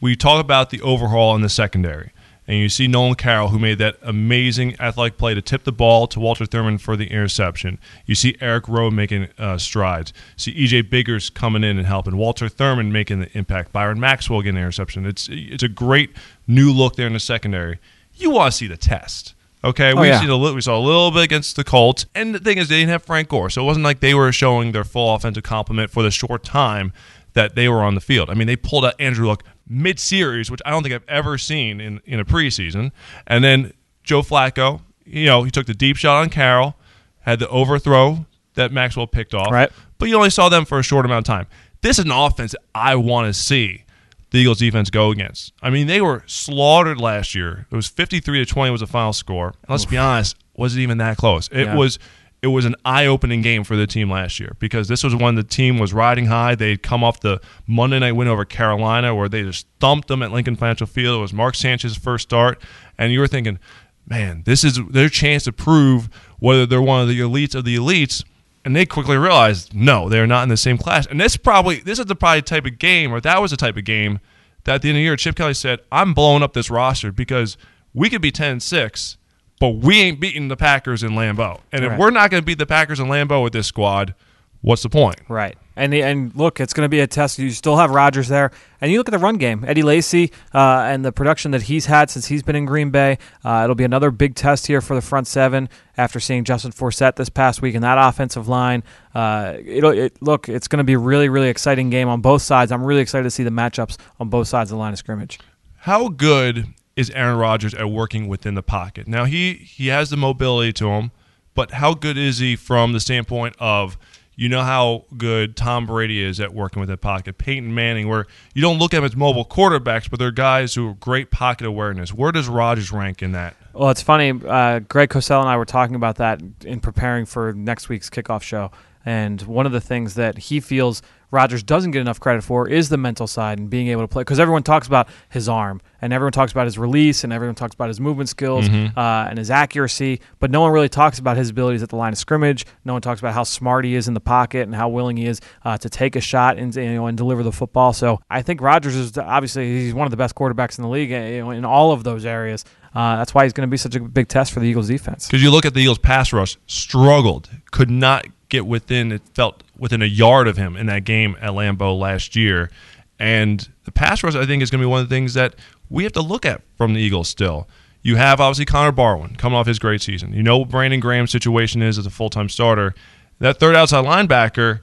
we 0.00 0.16
talk 0.16 0.40
about 0.40 0.70
the 0.70 0.80
overhaul 0.80 1.34
in 1.34 1.42
the 1.42 1.48
secondary. 1.48 2.12
And 2.48 2.58
you 2.58 2.68
see 2.68 2.86
Nolan 2.86 3.16
Carroll, 3.16 3.48
who 3.48 3.58
made 3.58 3.78
that 3.78 3.96
amazing 4.02 4.76
athletic 4.80 5.18
play 5.18 5.34
to 5.34 5.42
tip 5.42 5.64
the 5.64 5.72
ball 5.72 6.06
to 6.06 6.20
Walter 6.20 6.44
Thurmond 6.44 6.80
for 6.80 6.96
the 6.96 7.06
interception. 7.08 7.78
You 8.06 8.14
see 8.14 8.36
Eric 8.40 8.68
Rowe 8.68 8.90
making 8.90 9.28
uh, 9.36 9.58
strides. 9.58 10.12
see 10.36 10.52
EJ 10.54 10.88
Biggers 10.88 11.28
coming 11.28 11.64
in 11.64 11.76
and 11.76 11.86
helping. 11.86 12.16
Walter 12.16 12.46
Thurmond 12.48 12.92
making 12.92 13.18
the 13.20 13.36
impact. 13.36 13.72
Byron 13.72 13.98
Maxwell 13.98 14.42
getting 14.42 14.58
an 14.58 14.62
interception. 14.62 15.06
It's 15.06 15.28
it's 15.30 15.62
a 15.64 15.68
great 15.68 16.10
new 16.46 16.72
look 16.72 16.94
there 16.96 17.06
in 17.08 17.14
the 17.14 17.20
secondary. 17.20 17.78
You 18.14 18.30
want 18.30 18.52
to 18.52 18.56
see 18.56 18.66
the 18.68 18.76
test. 18.76 19.34
Okay, 19.64 19.92
we 19.94 20.00
Oh, 20.00 20.02
yeah. 20.04 20.20
seen 20.20 20.30
a 20.30 20.36
little, 20.36 20.54
we 20.54 20.60
saw 20.60 20.78
a 20.78 20.80
little 20.80 21.10
bit 21.10 21.24
against 21.24 21.56
the 21.56 21.64
Colts, 21.64 22.06
and 22.14 22.32
the 22.32 22.38
thing 22.38 22.56
is, 22.58 22.68
they 22.68 22.76
didn't 22.78 22.90
have 22.90 23.02
Frank 23.02 23.28
Gore, 23.28 23.50
so 23.50 23.62
it 23.62 23.64
wasn't 23.64 23.82
like 23.84 23.98
they 23.98 24.14
were 24.14 24.30
showing 24.30 24.70
their 24.70 24.84
full 24.84 25.12
offensive 25.14 25.42
complement 25.42 25.90
for 25.90 26.04
the 26.04 26.10
short 26.12 26.44
time 26.44 26.92
that 27.36 27.54
they 27.54 27.68
were 27.68 27.82
on 27.82 27.94
the 27.94 28.00
field. 28.00 28.30
I 28.30 28.34
mean, 28.34 28.46
they 28.46 28.56
pulled 28.56 28.84
out 28.84 28.94
Andrew 28.98 29.28
Luck 29.28 29.44
mid-series, 29.68 30.50
which 30.50 30.60
I 30.64 30.70
don't 30.70 30.82
think 30.82 30.94
I've 30.94 31.08
ever 31.08 31.38
seen 31.38 31.80
in 31.80 32.00
in 32.04 32.18
a 32.18 32.24
preseason, 32.24 32.90
and 33.26 33.44
then 33.44 33.72
Joe 34.02 34.22
Flacco, 34.22 34.80
you 35.04 35.26
know, 35.26 35.42
he 35.44 35.50
took 35.50 35.66
the 35.66 35.74
deep 35.74 35.96
shot 35.96 36.20
on 36.22 36.30
Carroll, 36.30 36.76
had 37.20 37.38
the 37.38 37.48
overthrow 37.48 38.26
that 38.54 38.72
Maxwell 38.72 39.06
picked 39.06 39.34
off, 39.34 39.52
Right. 39.52 39.70
But 39.98 40.08
you 40.08 40.16
only 40.16 40.30
saw 40.30 40.48
them 40.48 40.64
for 40.64 40.78
a 40.78 40.82
short 40.82 41.04
amount 41.04 41.28
of 41.28 41.32
time. 41.32 41.46
This 41.82 41.98
is 41.98 42.04
an 42.06 42.10
offense 42.10 42.54
I 42.74 42.96
want 42.96 43.26
to 43.26 43.34
see 43.38 43.84
the 44.30 44.38
Eagles 44.38 44.58
defense 44.58 44.90
go 44.90 45.10
against. 45.10 45.52
I 45.62 45.70
mean, 45.70 45.86
they 45.86 46.00
were 46.00 46.22
slaughtered 46.26 47.00
last 47.00 47.34
year. 47.34 47.66
It 47.70 47.76
was 47.76 47.86
53 47.86 48.44
to 48.44 48.46
20 48.46 48.70
was 48.70 48.80
the 48.80 48.86
final 48.86 49.12
score. 49.12 49.48
And 49.48 49.70
let's 49.70 49.84
be 49.84 49.96
honest, 49.98 50.36
was 50.56 50.76
it 50.76 50.80
even 50.80 50.98
that 50.98 51.16
close? 51.16 51.48
It 51.52 51.66
Yeah. 51.66 51.74
was 51.76 51.98
it 52.42 52.48
was 52.48 52.64
an 52.64 52.74
eye-opening 52.84 53.42
game 53.42 53.64
for 53.64 53.76
the 53.76 53.86
team 53.86 54.10
last 54.10 54.38
year 54.38 54.56
because 54.58 54.88
this 54.88 55.02
was 55.02 55.14
when 55.14 55.34
the 55.34 55.42
team 55.42 55.78
was 55.78 55.92
riding 55.92 56.26
high. 56.26 56.54
They'd 56.54 56.82
come 56.82 57.02
off 57.02 57.20
the 57.20 57.40
Monday 57.66 57.98
night 57.98 58.12
win 58.12 58.28
over 58.28 58.44
Carolina 58.44 59.14
where 59.14 59.28
they 59.28 59.42
just 59.42 59.66
thumped 59.80 60.08
them 60.08 60.22
at 60.22 60.32
Lincoln 60.32 60.56
Financial 60.56 60.86
Field. 60.86 61.18
It 61.18 61.22
was 61.22 61.32
Mark 61.32 61.54
Sanchez's 61.54 61.96
first 61.96 62.28
start, 62.28 62.62
and 62.98 63.12
you 63.12 63.20
were 63.20 63.26
thinking, 63.26 63.58
man, 64.06 64.42
this 64.44 64.64
is 64.64 64.78
their 64.90 65.08
chance 65.08 65.44
to 65.44 65.52
prove 65.52 66.08
whether 66.38 66.66
they're 66.66 66.82
one 66.82 67.02
of 67.02 67.08
the 67.08 67.18
elites 67.20 67.54
of 67.54 67.64
the 67.64 67.76
elites. 67.76 68.24
And 68.64 68.74
they 68.74 68.84
quickly 68.84 69.16
realized, 69.16 69.74
no, 69.74 70.08
they're 70.08 70.26
not 70.26 70.42
in 70.42 70.48
the 70.48 70.56
same 70.56 70.76
class. 70.76 71.06
And 71.06 71.20
this 71.20 71.36
probably 71.36 71.78
this 71.80 72.00
is 72.00 72.06
the 72.06 72.16
probably 72.16 72.42
type 72.42 72.66
of 72.66 72.78
game, 72.78 73.12
or 73.12 73.20
that 73.20 73.40
was 73.40 73.52
the 73.52 73.56
type 73.56 73.76
of 73.76 73.84
game 73.84 74.18
that 74.64 74.76
at 74.76 74.82
the 74.82 74.88
end 74.88 74.96
of 74.96 75.00
the 75.00 75.04
year, 75.04 75.16
Chip 75.16 75.36
Kelly 75.36 75.54
said, 75.54 75.78
I'm 75.92 76.12
blowing 76.12 76.42
up 76.42 76.52
this 76.52 76.68
roster 76.68 77.12
because 77.12 77.56
we 77.94 78.10
could 78.10 78.20
be 78.20 78.32
10 78.32 78.60
6, 78.60 79.16
but 79.60 79.70
we 79.70 80.00
ain't 80.00 80.20
beating 80.20 80.48
the 80.48 80.56
Packers 80.56 81.02
in 81.02 81.12
Lambeau. 81.12 81.60
And 81.72 81.84
if 81.84 81.98
we're 81.98 82.10
not 82.10 82.30
going 82.30 82.42
to 82.42 82.44
beat 82.44 82.58
the 82.58 82.66
Packers 82.66 83.00
in 83.00 83.06
Lambeau 83.06 83.42
with 83.42 83.52
this 83.52 83.66
squad, 83.66 84.14
what's 84.60 84.82
the 84.82 84.90
point? 84.90 85.20
Right. 85.28 85.56
And 85.78 85.92
the, 85.92 86.02
and 86.02 86.34
look, 86.34 86.58
it's 86.58 86.72
going 86.72 86.86
to 86.86 86.88
be 86.88 87.00
a 87.00 87.06
test. 87.06 87.38
You 87.38 87.50
still 87.50 87.76
have 87.76 87.90
Rodgers 87.90 88.28
there, 88.28 88.50
and 88.80 88.90
you 88.90 88.96
look 88.96 89.08
at 89.08 89.12
the 89.12 89.18
run 89.18 89.36
game. 89.36 89.62
Eddie 89.66 89.82
Lacy 89.82 90.32
uh, 90.54 90.86
and 90.88 91.04
the 91.04 91.12
production 91.12 91.50
that 91.50 91.62
he's 91.62 91.84
had 91.84 92.08
since 92.08 92.26
he's 92.26 92.42
been 92.42 92.56
in 92.56 92.64
Green 92.64 92.90
Bay. 92.90 93.18
Uh, 93.44 93.60
it'll 93.62 93.74
be 93.74 93.84
another 93.84 94.10
big 94.10 94.34
test 94.34 94.66
here 94.66 94.80
for 94.80 94.94
the 94.94 95.02
front 95.02 95.26
seven 95.26 95.68
after 95.98 96.18
seeing 96.18 96.44
Justin 96.44 96.72
Forsett 96.72 97.16
this 97.16 97.28
past 97.28 97.60
week 97.60 97.74
in 97.74 97.82
that 97.82 97.98
offensive 97.98 98.48
line. 98.48 98.84
Uh, 99.14 99.56
it'll 99.64 99.90
it, 99.90 100.16
look. 100.22 100.48
It's 100.48 100.66
going 100.66 100.78
to 100.78 100.84
be 100.84 100.94
a 100.94 100.98
really 100.98 101.28
really 101.28 101.48
exciting 101.48 101.90
game 101.90 102.08
on 102.08 102.22
both 102.22 102.40
sides. 102.40 102.72
I'm 102.72 102.82
really 102.82 103.02
excited 103.02 103.24
to 103.24 103.30
see 103.30 103.44
the 103.44 103.50
matchups 103.50 103.98
on 104.18 104.30
both 104.30 104.48
sides 104.48 104.70
of 104.70 104.76
the 104.76 104.80
line 104.80 104.94
of 104.94 104.98
scrimmage. 104.98 105.38
How 105.80 106.08
good 106.08 106.66
is 106.96 107.10
Aaron 107.10 107.38
Rodgers 107.38 107.74
at 107.74 107.90
working 107.90 108.26
within 108.26 108.54
the 108.54 108.62
pocket? 108.62 109.06
Now 109.06 109.24
he 109.24 109.54
he 109.54 109.88
has 109.88 110.10
the 110.10 110.16
mobility 110.16 110.72
to 110.74 110.88
him, 110.88 111.12
but 111.54 111.72
how 111.72 111.94
good 111.94 112.16
is 112.16 112.38
he 112.38 112.56
from 112.56 112.92
the 112.92 113.00
standpoint 113.00 113.54
of 113.58 113.96
you 114.38 114.50
know 114.50 114.62
how 114.62 115.04
good 115.16 115.56
Tom 115.56 115.86
Brady 115.86 116.22
is 116.22 116.40
at 116.40 116.52
working 116.52 116.80
with 116.80 116.90
the 116.90 116.98
pocket, 116.98 117.38
Peyton 117.38 117.74
Manning, 117.74 118.08
where 118.08 118.26
you 118.54 118.60
don't 118.60 118.78
look 118.78 118.92
at 118.92 118.98
them 118.98 119.04
as 119.04 119.16
mobile 119.16 119.46
quarterbacks, 119.46 120.10
but 120.10 120.18
they're 120.18 120.30
guys 120.30 120.74
who 120.74 120.88
have 120.88 121.00
great 121.00 121.30
pocket 121.30 121.66
awareness. 121.66 122.12
Where 122.12 122.32
does 122.32 122.46
Rodgers 122.46 122.92
rank 122.92 123.22
in 123.22 123.32
that? 123.32 123.56
Well, 123.72 123.88
it's 123.88 124.02
funny. 124.02 124.30
Uh, 124.30 124.80
Greg 124.80 125.08
Cosell 125.08 125.40
and 125.40 125.48
I 125.48 125.56
were 125.56 125.64
talking 125.64 125.96
about 125.96 126.16
that 126.16 126.42
in 126.64 126.80
preparing 126.80 127.24
for 127.24 127.54
next 127.54 127.88
week's 127.88 128.10
kickoff 128.10 128.42
show. 128.42 128.70
And 129.06 129.40
one 129.42 129.64
of 129.64 129.72
the 129.72 129.80
things 129.80 130.14
that 130.14 130.36
he 130.36 130.60
feels 130.60 131.00
Rodgers 131.36 131.62
doesn't 131.62 131.90
get 131.90 132.00
enough 132.00 132.18
credit 132.18 132.42
for 132.42 132.66
is 132.66 132.88
the 132.88 132.96
mental 132.96 133.26
side 133.26 133.58
and 133.58 133.68
being 133.68 133.88
able 133.88 134.00
to 134.02 134.08
play. 134.08 134.22
Because 134.22 134.40
everyone 134.40 134.62
talks 134.62 134.86
about 134.86 135.06
his 135.28 135.48
arm, 135.50 135.82
and 136.00 136.12
everyone 136.12 136.32
talks 136.32 136.50
about 136.50 136.64
his 136.64 136.78
release, 136.78 137.24
and 137.24 137.32
everyone 137.32 137.54
talks 137.54 137.74
about 137.74 137.88
his 137.88 138.00
movement 138.00 138.30
skills 138.30 138.68
uh, 138.68 139.26
and 139.28 139.38
his 139.38 139.50
accuracy, 139.50 140.20
but 140.38 140.50
no 140.50 140.62
one 140.62 140.72
really 140.72 140.88
talks 140.88 141.18
about 141.18 141.36
his 141.36 141.50
abilities 141.50 141.82
at 141.82 141.90
the 141.90 141.96
line 141.96 142.12
of 142.12 142.18
scrimmage. 142.18 142.64
No 142.86 142.94
one 142.94 143.02
talks 143.02 143.20
about 143.20 143.34
how 143.34 143.44
smart 143.44 143.84
he 143.84 143.94
is 143.94 144.08
in 144.08 144.14
the 144.14 144.20
pocket 144.20 144.62
and 144.62 144.74
how 144.74 144.88
willing 144.88 145.18
he 145.18 145.26
is 145.26 145.40
uh, 145.64 145.76
to 145.78 145.90
take 145.90 146.16
a 146.16 146.20
shot 146.20 146.56
and 146.56 146.74
you 146.74 146.94
know 146.94 147.06
and 147.06 147.18
deliver 147.18 147.42
the 147.42 147.52
football. 147.52 147.92
So 147.92 148.20
I 148.30 148.40
think 148.40 148.62
Rodgers 148.62 148.96
is 148.96 149.18
obviously 149.18 149.68
he's 149.80 149.94
one 149.94 150.06
of 150.06 150.10
the 150.10 150.16
best 150.16 150.34
quarterbacks 150.34 150.78
in 150.78 150.82
the 150.82 150.88
league 150.88 151.10
you 151.10 151.40
know, 151.42 151.50
in 151.50 151.64
all 151.66 151.92
of 151.92 152.02
those 152.02 152.24
areas. 152.24 152.64
Uh, 152.94 153.16
that's 153.16 153.34
why 153.34 153.44
he's 153.44 153.52
going 153.52 153.66
to 153.66 153.70
be 153.70 153.76
such 153.76 153.94
a 153.94 154.00
big 154.00 154.26
test 154.26 154.52
for 154.52 154.60
the 154.60 154.66
Eagles 154.66 154.88
defense. 154.88 155.26
Because 155.26 155.42
you 155.42 155.50
look 155.50 155.66
at 155.66 155.74
the 155.74 155.80
Eagles' 155.80 155.98
pass 155.98 156.32
rush, 156.32 156.56
struggled, 156.66 157.50
could 157.70 157.90
not 157.90 158.26
get 158.48 158.66
within. 158.66 159.12
It 159.12 159.20
felt 159.34 159.62
within 159.78 160.02
a 160.02 160.06
yard 160.06 160.48
of 160.48 160.56
him 160.56 160.76
in 160.76 160.86
that 160.86 161.04
game 161.04 161.36
at 161.40 161.50
Lambeau 161.50 161.98
last 161.98 162.36
year, 162.36 162.70
and 163.18 163.68
the 163.84 163.92
pass 163.92 164.22
rush 164.22 164.34
I 164.34 164.46
think 164.46 164.62
is 164.62 164.70
going 164.70 164.80
to 164.80 164.86
be 164.86 164.90
one 164.90 165.00
of 165.00 165.08
the 165.08 165.14
things 165.14 165.34
that 165.34 165.54
we 165.88 166.04
have 166.04 166.12
to 166.12 166.22
look 166.22 166.44
at 166.44 166.62
from 166.76 166.94
the 166.94 167.00
Eagles. 167.00 167.28
Still, 167.28 167.68
you 168.02 168.16
have 168.16 168.40
obviously 168.40 168.64
Connor 168.64 168.92
Barwin 168.92 169.36
coming 169.36 169.56
off 169.56 169.66
his 169.66 169.78
great 169.78 170.02
season. 170.02 170.32
You 170.32 170.42
know 170.42 170.58
what 170.58 170.68
Brandon 170.68 171.00
Graham's 171.00 171.30
situation 171.30 171.82
is 171.82 171.98
as 171.98 172.06
a 172.06 172.10
full 172.10 172.30
time 172.30 172.48
starter. 172.48 172.94
That 173.38 173.58
third 173.58 173.74
outside 173.76 174.04
linebacker 174.04 174.80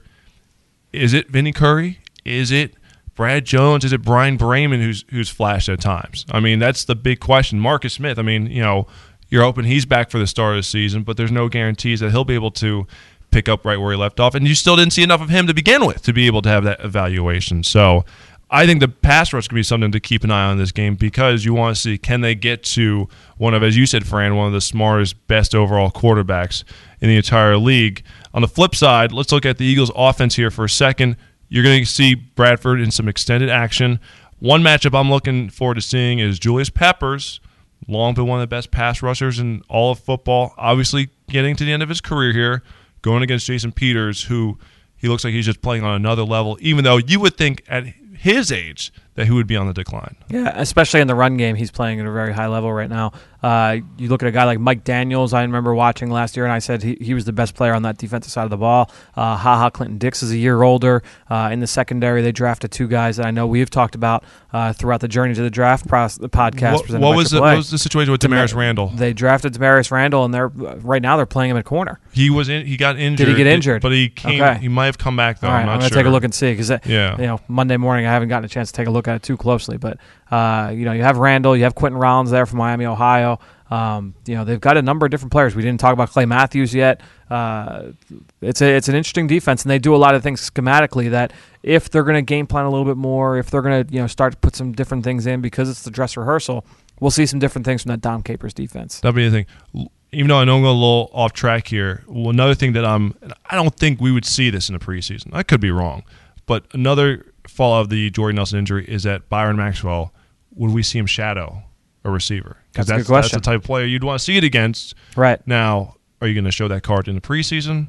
is 0.94 1.12
it 1.12 1.28
Vinny 1.28 1.52
Curry? 1.52 1.98
Is 2.24 2.52
it 2.52 2.74
Brad 3.14 3.44
Jones? 3.44 3.84
Is 3.84 3.92
it 3.92 4.02
Bryan 4.02 4.38
Braman 4.38 4.80
who's 4.80 5.04
who's 5.10 5.28
flashed 5.28 5.68
at 5.68 5.80
times? 5.80 6.24
I 6.30 6.40
mean, 6.40 6.58
that's 6.58 6.84
the 6.84 6.94
big 6.94 7.20
question. 7.20 7.58
Marcus 7.58 7.94
Smith. 7.94 8.18
I 8.18 8.22
mean, 8.22 8.46
you 8.46 8.62
know, 8.62 8.86
you're 9.28 9.42
hoping 9.42 9.64
he's 9.64 9.86
back 9.86 10.10
for 10.10 10.18
the 10.18 10.26
start 10.26 10.54
of 10.54 10.60
the 10.60 10.62
season, 10.62 11.02
but 11.02 11.16
there's 11.16 11.32
no 11.32 11.48
guarantees 11.48 12.00
that 12.00 12.12
he'll 12.12 12.24
be 12.24 12.34
able 12.34 12.52
to 12.52 12.86
pick 13.34 13.48
up 13.48 13.64
right 13.64 13.76
where 13.76 13.92
he 13.92 13.98
left 13.98 14.20
off. 14.20 14.36
And 14.36 14.46
you 14.46 14.54
still 14.54 14.76
didn't 14.76 14.92
see 14.92 15.02
enough 15.02 15.20
of 15.20 15.28
him 15.28 15.48
to 15.48 15.54
begin 15.54 15.84
with 15.84 16.02
to 16.02 16.12
be 16.12 16.26
able 16.26 16.40
to 16.42 16.48
have 16.48 16.62
that 16.64 16.82
evaluation. 16.84 17.64
So 17.64 18.04
I 18.48 18.64
think 18.64 18.78
the 18.78 18.86
pass 18.86 19.32
rush 19.32 19.48
could 19.48 19.56
be 19.56 19.64
something 19.64 19.90
to 19.90 19.98
keep 19.98 20.22
an 20.22 20.30
eye 20.30 20.44
on 20.44 20.56
this 20.56 20.70
game 20.70 20.94
because 20.94 21.44
you 21.44 21.52
want 21.52 21.74
to 21.74 21.82
see 21.82 21.98
can 21.98 22.20
they 22.20 22.36
get 22.36 22.62
to 22.62 23.08
one 23.36 23.52
of, 23.52 23.64
as 23.64 23.76
you 23.76 23.86
said, 23.86 24.06
Fran, 24.06 24.36
one 24.36 24.46
of 24.46 24.52
the 24.52 24.60
smartest, 24.60 25.26
best 25.26 25.52
overall 25.52 25.90
quarterbacks 25.90 26.62
in 27.00 27.08
the 27.08 27.16
entire 27.16 27.56
league. 27.56 28.04
On 28.32 28.40
the 28.40 28.48
flip 28.48 28.76
side, 28.76 29.10
let's 29.10 29.32
look 29.32 29.44
at 29.44 29.58
the 29.58 29.64
Eagles' 29.64 29.90
offense 29.96 30.36
here 30.36 30.52
for 30.52 30.64
a 30.64 30.70
second. 30.70 31.16
You're 31.48 31.64
going 31.64 31.84
to 31.84 31.90
see 31.90 32.14
Bradford 32.14 32.80
in 32.80 32.92
some 32.92 33.08
extended 33.08 33.50
action. 33.50 33.98
One 34.38 34.62
matchup 34.62 34.98
I'm 34.98 35.10
looking 35.10 35.50
forward 35.50 35.74
to 35.74 35.80
seeing 35.80 36.20
is 36.20 36.38
Julius 36.38 36.70
Peppers, 36.70 37.40
long 37.88 38.14
been 38.14 38.26
one 38.26 38.38
of 38.38 38.42
the 38.42 38.54
best 38.54 38.70
pass 38.70 39.02
rushers 39.02 39.40
in 39.40 39.62
all 39.68 39.90
of 39.90 39.98
football. 39.98 40.54
Obviously, 40.56 41.10
getting 41.28 41.56
to 41.56 41.64
the 41.64 41.72
end 41.72 41.82
of 41.82 41.88
his 41.88 42.00
career 42.00 42.32
here, 42.32 42.62
going 43.04 43.22
against 43.22 43.46
Jason 43.46 43.70
Peters, 43.70 44.24
who 44.24 44.58
he 44.96 45.08
looks 45.08 45.24
like 45.24 45.34
he's 45.34 45.44
just 45.44 45.60
playing 45.60 45.84
on 45.84 45.94
another 45.94 46.22
level, 46.22 46.56
even 46.62 46.84
though 46.84 46.96
you 46.96 47.20
would 47.20 47.36
think 47.36 47.62
at 47.68 47.84
his 48.16 48.50
age 48.50 48.90
that 49.14 49.26
he 49.26 49.32
would 49.32 49.46
be 49.46 49.56
on 49.56 49.66
the 49.66 49.72
decline. 49.72 50.16
Yeah, 50.28 50.52
especially 50.56 51.00
in 51.00 51.06
the 51.06 51.14
run 51.14 51.36
game, 51.36 51.54
he's 51.56 51.70
playing 51.70 52.00
at 52.00 52.06
a 52.06 52.10
very 52.12 52.32
high 52.32 52.48
level 52.48 52.72
right 52.72 52.90
now. 52.90 53.12
Uh, 53.42 53.76
you 53.98 54.08
look 54.08 54.22
at 54.22 54.26
a 54.26 54.32
guy 54.32 54.44
like 54.44 54.58
Mike 54.58 54.84
Daniels. 54.84 55.34
I 55.34 55.42
remember 55.42 55.74
watching 55.74 56.10
last 56.10 56.34
year, 56.34 56.46
and 56.46 56.52
I 56.52 56.58
said 56.60 56.82
he, 56.82 56.96
he 56.98 57.12
was 57.12 57.26
the 57.26 57.32
best 57.32 57.54
player 57.54 57.74
on 57.74 57.82
that 57.82 57.98
defensive 57.98 58.32
side 58.32 58.44
of 58.44 58.50
the 58.50 58.56
ball. 58.56 58.90
Uh, 59.14 59.36
Ha 59.36 59.58
Ha 59.58 59.68
Clinton-Dix 59.70 60.22
is 60.22 60.30
a 60.32 60.36
year 60.38 60.62
older. 60.62 61.02
Uh, 61.28 61.50
in 61.52 61.60
the 61.60 61.66
secondary, 61.66 62.22
they 62.22 62.32
drafted 62.32 62.72
two 62.72 62.88
guys 62.88 63.18
that 63.18 63.26
I 63.26 63.30
know 63.30 63.46
we've 63.46 63.68
talked 63.68 63.94
about 63.94 64.24
uh, 64.54 64.72
throughout 64.72 65.00
the 65.02 65.08
journey 65.08 65.34
to 65.34 65.42
the 65.42 65.50
draft 65.50 65.86
process, 65.86 66.16
the 66.18 66.30
podcast. 66.30 66.90
What, 66.90 67.00
what 67.00 67.16
was 67.16 67.30
the, 67.30 67.40
what 67.42 67.56
was 67.58 67.70
the 67.70 67.76
situation 67.78 68.12
with 68.12 68.22
Damaris 68.22 68.52
Demar- 68.52 68.62
Randall? 68.62 68.88
They 68.88 69.12
drafted 69.12 69.52
Damarious 69.52 69.90
Randall, 69.90 70.24
and 70.24 70.32
they're 70.32 70.48
right 70.48 71.02
now 71.02 71.18
they're 71.18 71.26
playing 71.26 71.50
him 71.50 71.58
at 71.58 71.66
corner. 71.66 72.00
He 72.12 72.30
was 72.30 72.48
in, 72.48 72.64
he 72.66 72.78
got 72.78 72.98
injured. 72.98 73.26
Did 73.26 73.36
he 73.36 73.36
get 73.36 73.46
injured? 73.46 73.82
But 73.82 73.92
he 73.92 74.08
came. 74.08 74.40
Okay. 74.40 74.58
He 74.60 74.68
might 74.68 74.86
have 74.86 74.96
come 74.96 75.16
back 75.16 75.40
though. 75.40 75.48
All 75.48 75.52
right, 75.52 75.62
I'm 75.64 75.68
I'm, 75.68 75.78
gonna 75.80 75.90
sure. 75.90 75.98
take 75.98 76.06
a 76.06 76.10
look 76.10 76.24
and 76.24 76.34
see 76.34 76.52
because 76.52 76.70
Yeah. 76.86 77.20
you 77.20 77.26
know 77.26 77.40
Monday 77.46 77.76
morning 77.76 78.06
I 78.06 78.10
haven't 78.12 78.30
gotten 78.30 78.46
a 78.46 78.48
chance 78.48 78.72
to 78.72 78.76
take 78.76 78.86
a 78.86 78.90
look 78.90 79.03
at 79.08 79.16
it 79.16 79.22
too 79.22 79.36
closely, 79.36 79.76
but 79.76 79.98
uh, 80.30 80.70
you 80.74 80.84
know 80.84 80.92
you 80.92 81.02
have 81.02 81.18
Randall, 81.18 81.56
you 81.56 81.64
have 81.64 81.74
Quinten 81.74 82.00
Rollins 82.00 82.30
there 82.30 82.46
from 82.46 82.58
Miami, 82.58 82.86
Ohio. 82.86 83.38
Um, 83.70 84.14
you 84.26 84.34
know 84.34 84.44
they've 84.44 84.60
got 84.60 84.76
a 84.76 84.82
number 84.82 85.06
of 85.06 85.10
different 85.10 85.32
players. 85.32 85.54
We 85.54 85.62
didn't 85.62 85.80
talk 85.80 85.92
about 85.92 86.10
Clay 86.10 86.26
Matthews 86.26 86.74
yet. 86.74 87.00
Uh, 87.30 87.92
it's 88.40 88.60
a 88.60 88.76
it's 88.76 88.88
an 88.88 88.94
interesting 88.94 89.26
defense, 89.26 89.62
and 89.62 89.70
they 89.70 89.78
do 89.78 89.94
a 89.94 89.96
lot 89.96 90.14
of 90.14 90.22
things 90.22 90.48
schematically 90.48 91.10
that 91.10 91.32
if 91.62 91.90
they're 91.90 92.04
going 92.04 92.16
to 92.16 92.22
game 92.22 92.46
plan 92.46 92.66
a 92.66 92.70
little 92.70 92.84
bit 92.84 92.96
more, 92.96 93.38
if 93.38 93.50
they're 93.50 93.62
going 93.62 93.86
to 93.86 93.92
you 93.92 94.00
know 94.00 94.06
start 94.06 94.32
to 94.32 94.38
put 94.38 94.54
some 94.54 94.72
different 94.72 95.04
things 95.04 95.26
in 95.26 95.40
because 95.40 95.70
it's 95.70 95.82
the 95.82 95.90
dress 95.90 96.16
rehearsal, 96.16 96.64
we'll 97.00 97.10
see 97.10 97.26
some 97.26 97.38
different 97.38 97.64
things 97.64 97.82
from 97.82 97.90
that 97.90 98.00
Dom 98.00 98.22
Capers 98.22 98.54
defense. 98.54 99.00
That'd 99.00 99.16
be 99.16 99.28
the 99.28 99.44
thing. 99.44 99.88
Even 100.12 100.28
though 100.28 100.38
I 100.38 100.44
know 100.44 100.56
I'm 100.56 100.62
going 100.62 100.76
a 100.76 100.78
little 100.78 101.10
off 101.12 101.32
track 101.32 101.66
here, 101.66 102.04
well, 102.06 102.30
another 102.30 102.54
thing 102.54 102.74
that 102.74 102.84
I'm, 102.84 103.14
I 103.50 103.56
don't 103.56 103.74
think 103.74 104.00
we 104.00 104.12
would 104.12 104.24
see 104.24 104.48
this 104.48 104.68
in 104.68 104.74
the 104.74 104.78
preseason. 104.78 105.30
I 105.32 105.42
could 105.42 105.60
be 105.60 105.72
wrong, 105.72 106.04
but 106.46 106.66
another 106.72 107.26
fall 107.46 107.80
of 107.80 107.88
the 107.88 108.10
Jordy 108.10 108.34
Nelson 108.34 108.58
injury 108.58 108.84
is 108.86 109.02
that 109.04 109.28
Byron 109.28 109.56
Maxwell. 109.56 110.12
Would 110.56 110.72
we 110.72 110.82
see 110.82 110.98
him 110.98 111.06
shadow 111.06 111.62
a 112.04 112.10
receiver? 112.10 112.58
That's 112.74 112.88
good 112.88 112.98
that's, 112.98 113.08
question. 113.08 113.36
that's 113.36 113.46
the 113.46 113.50
type 113.52 113.60
of 113.60 113.64
player 113.64 113.84
you'd 113.84 114.04
want 114.04 114.20
to 114.20 114.24
see 114.24 114.36
it 114.36 114.44
against. 114.44 114.94
Right. 115.16 115.44
Now, 115.46 115.96
are 116.20 116.28
you 116.28 116.34
going 116.34 116.44
to 116.44 116.52
show 116.52 116.68
that 116.68 116.82
card 116.82 117.08
in 117.08 117.14
the 117.14 117.20
preseason? 117.20 117.88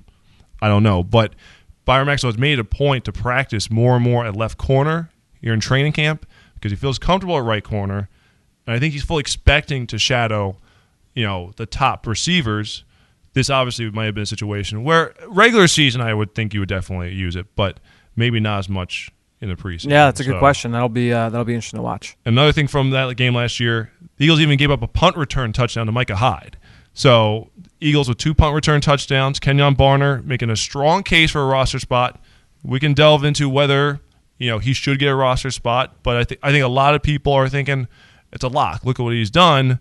I 0.62 0.68
don't 0.68 0.84
know, 0.84 1.04
but 1.04 1.36
Byron 1.86 2.08
Maxwell 2.08 2.32
has 2.32 2.40
made 2.40 2.60
a 2.60 2.64
point 2.64 3.06
to 3.06 3.12
practice 3.12 3.70
more 3.70 3.96
and 3.96 4.04
more 4.04 4.26
at 4.26 4.36
left 4.36 4.58
corner 4.58 5.10
here 5.42 5.54
in 5.54 5.60
training 5.60 5.94
camp 5.94 6.26
because 6.56 6.72
he 6.72 6.76
feels 6.76 6.98
comfortable 6.98 7.38
at 7.38 7.44
right 7.44 7.64
corner, 7.64 8.10
and 8.66 8.76
I 8.76 8.80
think 8.80 8.94
he's 8.94 9.04
fully 9.04 9.20
expecting 9.20 9.86
to 9.88 10.00
shadow, 10.00 10.58
you 11.14 11.24
know, 11.24 11.52
the 11.58 11.66
top 11.66 12.08
receivers. 12.08 12.84
This 13.34 13.50
obviously 13.50 13.92
might 13.92 14.06
have 14.06 14.16
been 14.16 14.24
a 14.24 14.28
situation 14.28 14.84
where 14.84 15.14
regular 15.28 15.68
season 15.68 16.02
I 16.02 16.14
would 16.14 16.34
think 16.34 16.54
you 16.54 16.62
would 16.62 16.70
definitely 16.70 17.14
use 17.14 17.36
it, 17.36 17.46
but 17.56 17.80
maybe 18.16 18.40
not 18.40 18.60
as 18.60 18.70
much 18.70 19.12
in 19.50 19.56
the 19.56 19.62
preseason. 19.62 19.90
Yeah, 19.92 20.06
that's 20.06 20.20
a 20.20 20.24
good 20.24 20.34
So- 20.34 20.40
question. 20.40 20.72
That'll 20.72 20.90
be 20.90 21.12
uh, 21.14 21.30
that'll 21.30 21.46
be 21.46 21.54
interesting 21.56 21.78
to 21.78 21.84
watch. 21.84 22.18
Another 22.26 22.52
thing 22.52 22.68
from 22.68 22.90
that 22.92 23.16
game 23.16 23.36
last 23.36 23.60
year, 23.60 23.92
the 24.18 24.26
Eagles 24.26 24.40
even 24.42 24.58
gave 24.58 24.72
up 24.72 24.82
a 24.82 24.88
punt 24.88 25.16
return 25.18 25.54
touchdown 25.54 25.86
to 25.86 25.92
Micah 25.92 26.16
Hyde. 26.18 26.58
So 26.94 27.50
Eagles 27.82 28.08
with 28.10 28.18
two 28.18 28.34
punt 28.34 28.56
return 28.56 28.82
touchdowns. 28.82 29.40
Kenyon 29.40 29.76
Barner 29.76 30.24
making 30.24 30.50
a 30.50 30.56
strong 30.56 31.04
case 31.04 31.32
for 31.32 31.42
a 31.42 31.46
roster 31.46 31.80
spot. 31.80 32.22
We 32.64 32.80
can 32.80 32.94
delve 32.94 33.24
into 33.24 33.48
whether 33.50 34.00
you 34.38 34.50
know 34.50 34.60
he 34.60 34.74
should 34.74 35.00
get 35.00 35.08
a 35.10 35.16
roster 35.16 35.52
spot, 35.52 35.98
but 36.04 36.18
I 36.18 36.24
think 36.24 36.40
I 36.44 36.52
think 36.52 36.64
a 36.64 36.68
lot 36.70 36.96
of 36.96 37.04
people 37.04 37.34
are 37.34 37.48
thinking 37.50 37.88
it's 38.32 38.44
a 38.44 38.48
lock. 38.48 38.84
Look 38.86 39.00
at 39.00 39.04
what 39.04 39.14
he's 39.14 39.30
done. 39.32 39.80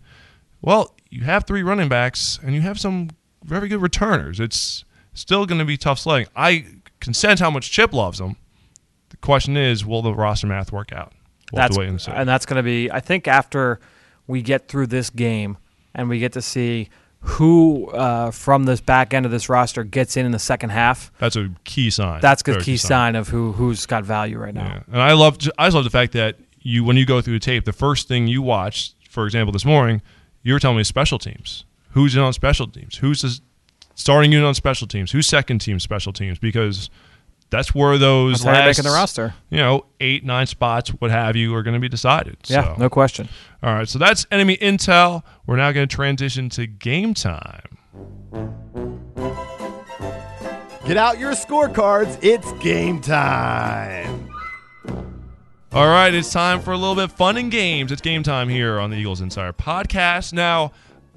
Well, 0.61 0.95
you 1.11 1.23
have 1.23 1.45
three 1.45 1.63
running 1.63 1.89
backs 1.89 2.39
and 2.43 2.55
you 2.55 2.61
have 2.63 2.79
some 2.81 3.11
very 3.45 3.69
good 3.69 3.81
returners. 3.83 4.41
It's 4.41 4.85
still 5.13 5.47
going 5.47 5.59
to 5.59 5.65
be 5.65 5.77
tough 5.77 5.99
sledding. 5.99 6.27
I 6.35 6.67
can 7.01 7.15
sense 7.15 7.39
how 7.41 7.51
much 7.51 7.71
Chip 7.71 7.93
loves 7.93 8.19
him. 8.21 8.37
The 9.15 9.27
question 9.27 9.57
is, 9.57 9.87
will 9.87 10.03
the 10.03 10.13
roster 10.13 10.47
math 10.47 10.73
work 10.73 10.93
out? 10.93 11.13
We'll 11.53 11.61
that's 11.61 11.77
and 11.77 12.09
and 12.09 12.29
that's 12.29 12.47
going 12.47 12.57
to 12.57 12.63
be. 12.63 12.91
I 12.91 13.01
think 13.01 13.29
after 13.29 13.79
we 14.27 14.43
get 14.43 14.69
through 14.69 14.89
this 14.89 15.11
game 15.11 15.57
and 15.95 16.09
we 16.09 16.19
get 16.19 16.33
to 16.33 16.43
see 16.43 16.89
who 17.21 17.87
uh, 17.91 18.31
from 18.31 18.65
this 18.65 18.81
back 18.81 19.15
end 19.15 19.25
of 19.25 19.33
this 19.33 19.49
roster 19.49 19.85
gets 19.85 20.17
in 20.17 20.27
in 20.27 20.33
the 20.33 20.39
second 20.39 20.71
half. 20.71 21.13
That's 21.19 21.37
a 21.37 21.51
key 21.65 21.91
sign. 21.91 22.21
That's 22.21 22.43
a 22.43 22.53
Very 22.53 22.63
key 22.63 22.77
sign 22.77 23.17
of 23.17 23.29
who 23.29 23.53
who's 23.53 23.87
got 23.87 24.05
value 24.05 24.39
right 24.39 24.55
now. 24.55 24.67
Yeah. 24.67 24.83
And 24.93 25.01
I 25.01 25.13
love 25.13 25.39
I 25.59 25.67
just 25.67 25.75
love 25.75 25.85
the 25.85 25.91
fact 25.91 26.13
that 26.13 26.37
you 26.61 26.85
when 26.85 26.97
you 26.97 27.07
go 27.07 27.21
through 27.21 27.35
the 27.35 27.45
tape, 27.45 27.65
the 27.65 27.73
first 27.73 28.09
thing 28.09 28.27
you 28.27 28.43
watch, 28.43 28.95
for 29.09 29.25
example, 29.27 29.53
this 29.53 29.65
morning, 29.65 30.03
you 30.43 30.53
were 30.53 30.59
telling 30.59 30.77
me 30.77 30.85
special 30.85 31.19
teams. 31.19 31.65
Who's 31.91 32.17
in 32.17 32.21
on 32.21 32.33
special 32.33 32.67
teams? 32.67 32.97
Who's 32.97 33.23
the 33.23 33.41
starting 33.95 34.33
unit 34.33 34.47
on 34.47 34.55
special 34.55 34.87
teams? 34.89 35.13
Who's 35.13 35.27
second 35.27 35.61
team 35.61 35.79
special 35.79 36.13
teams? 36.13 36.39
Because 36.39 36.91
that's 37.51 37.75
where 37.75 37.99
those 37.99 38.43
That's 38.43 38.45
how 38.45 38.51
you're 38.53 38.67
last, 38.67 38.79
making 38.79 38.91
the 38.91 38.95
roster. 38.97 39.35
you 39.51 39.59
know, 39.59 39.87
eight, 40.01 40.25
nine 40.25 40.47
spots, 40.47 40.91
what 40.91 41.11
have 41.11 41.37
you, 41.37 41.55
are 41.55 41.63
going 41.63 41.75
to 41.75 41.81
be 41.81 41.89
decided. 41.89 42.37
Yeah, 42.47 42.75
So- 42.75 42.81
no 42.81 42.91
question. 42.91 43.29
All 43.63 43.73
right, 43.75 43.89
so 43.89 43.99
that's 43.99 44.27
enemy 44.31 44.57
intel. 44.59 45.23
We're 45.47 45.57
now 45.57 45.73
going 45.73 45.89
to 45.89 45.95
transition 45.95 46.49
to 46.51 46.67
game 46.67 47.15
time. 47.15 47.79
Get 50.87 50.99
out 50.99 51.19
your 51.19 51.33
scorecards. 51.33 52.19
It's 52.23 52.53
game 52.63 53.01
time. 53.01 54.29
All 55.73 55.87
right, 55.87 56.13
it's 56.13 56.31
time 56.31 56.61
for 56.61 56.73
a 56.73 56.77
little 56.77 56.95
bit 56.95 57.05
of 57.05 57.13
fun 57.13 57.37
and 57.39 57.51
games. 57.51 57.91
It's 57.91 58.03
game 58.03 58.23
time 58.23 58.49
here 58.51 58.79
on 58.79 58.91
the 58.91 58.97
Eagles 58.97 59.21
Insider 59.23 59.55
podcast. 59.55 60.33
Now, 60.35 60.73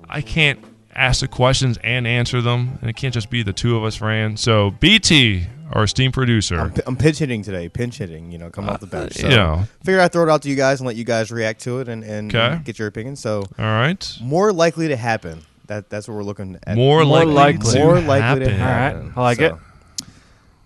I 0.09 0.21
can't 0.21 0.63
ask 0.95 1.19
the 1.19 1.27
questions 1.27 1.77
and 1.83 2.07
answer 2.07 2.41
them, 2.41 2.79
and 2.81 2.89
it 2.89 2.95
can't 2.95 3.13
just 3.13 3.29
be 3.29 3.43
the 3.43 3.51
two 3.53 3.75
of 3.75 3.83
us, 3.83 3.97
Fran. 3.97 4.37
So, 4.37 4.71
BT, 4.71 5.47
our 5.73 5.83
esteemed 5.83 6.13
producer, 6.13 6.59
I'm, 6.59 6.73
I'm 6.85 6.95
pinch 6.95 7.17
hitting 7.19 7.41
today, 7.43 7.67
pinch 7.69 7.97
hitting. 7.97 8.31
You 8.31 8.37
know, 8.37 8.49
coming 8.49 8.69
off 8.69 8.79
the 8.79 8.87
bench. 8.87 9.13
So 9.15 9.27
yeah. 9.27 9.65
figure 9.83 9.99
I'd 10.01 10.11
throw 10.11 10.23
it 10.23 10.29
out 10.29 10.41
to 10.43 10.49
you 10.49 10.55
guys 10.55 10.79
and 10.79 10.87
let 10.87 10.95
you 10.95 11.03
guys 11.03 11.31
react 11.31 11.61
to 11.61 11.79
it 11.79 11.87
and, 11.87 12.03
and 12.03 12.33
Okay. 12.33 12.61
get 12.63 12.79
your 12.79 12.87
opinion. 12.87 13.15
So 13.15 13.43
all 13.59 13.65
right, 13.65 14.17
more 14.21 14.53
likely 14.53 14.87
to 14.89 14.95
happen. 14.95 15.41
That 15.67 15.89
that's 15.89 16.07
what 16.07 16.15
we're 16.15 16.23
looking 16.23 16.57
at. 16.65 16.75
more, 16.77 17.03
More 17.03 17.25
likely, 17.25 17.33
likely. 17.33 17.73
to 17.73 17.79
More 17.79 17.99
likely 17.99 18.45
to 18.45 18.53
happen. 18.53 19.01
All 19.01 19.07
right. 19.07 19.17
I 19.17 19.21
like 19.21 19.39
it. 19.41 19.53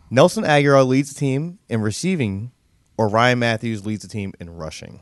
Nelson 0.09 0.43
Agholor 0.43 0.85
leads 0.85 1.13
the 1.13 1.19
team 1.19 1.57
in 1.69 1.81
receiving, 1.81 2.51
or 2.97 3.07
Ryan 3.07 3.39
Mathews 3.39 3.85
leads 3.85 4.01
the 4.03 4.07
team 4.09 4.33
in 4.39 4.49
rushing. 4.49 4.99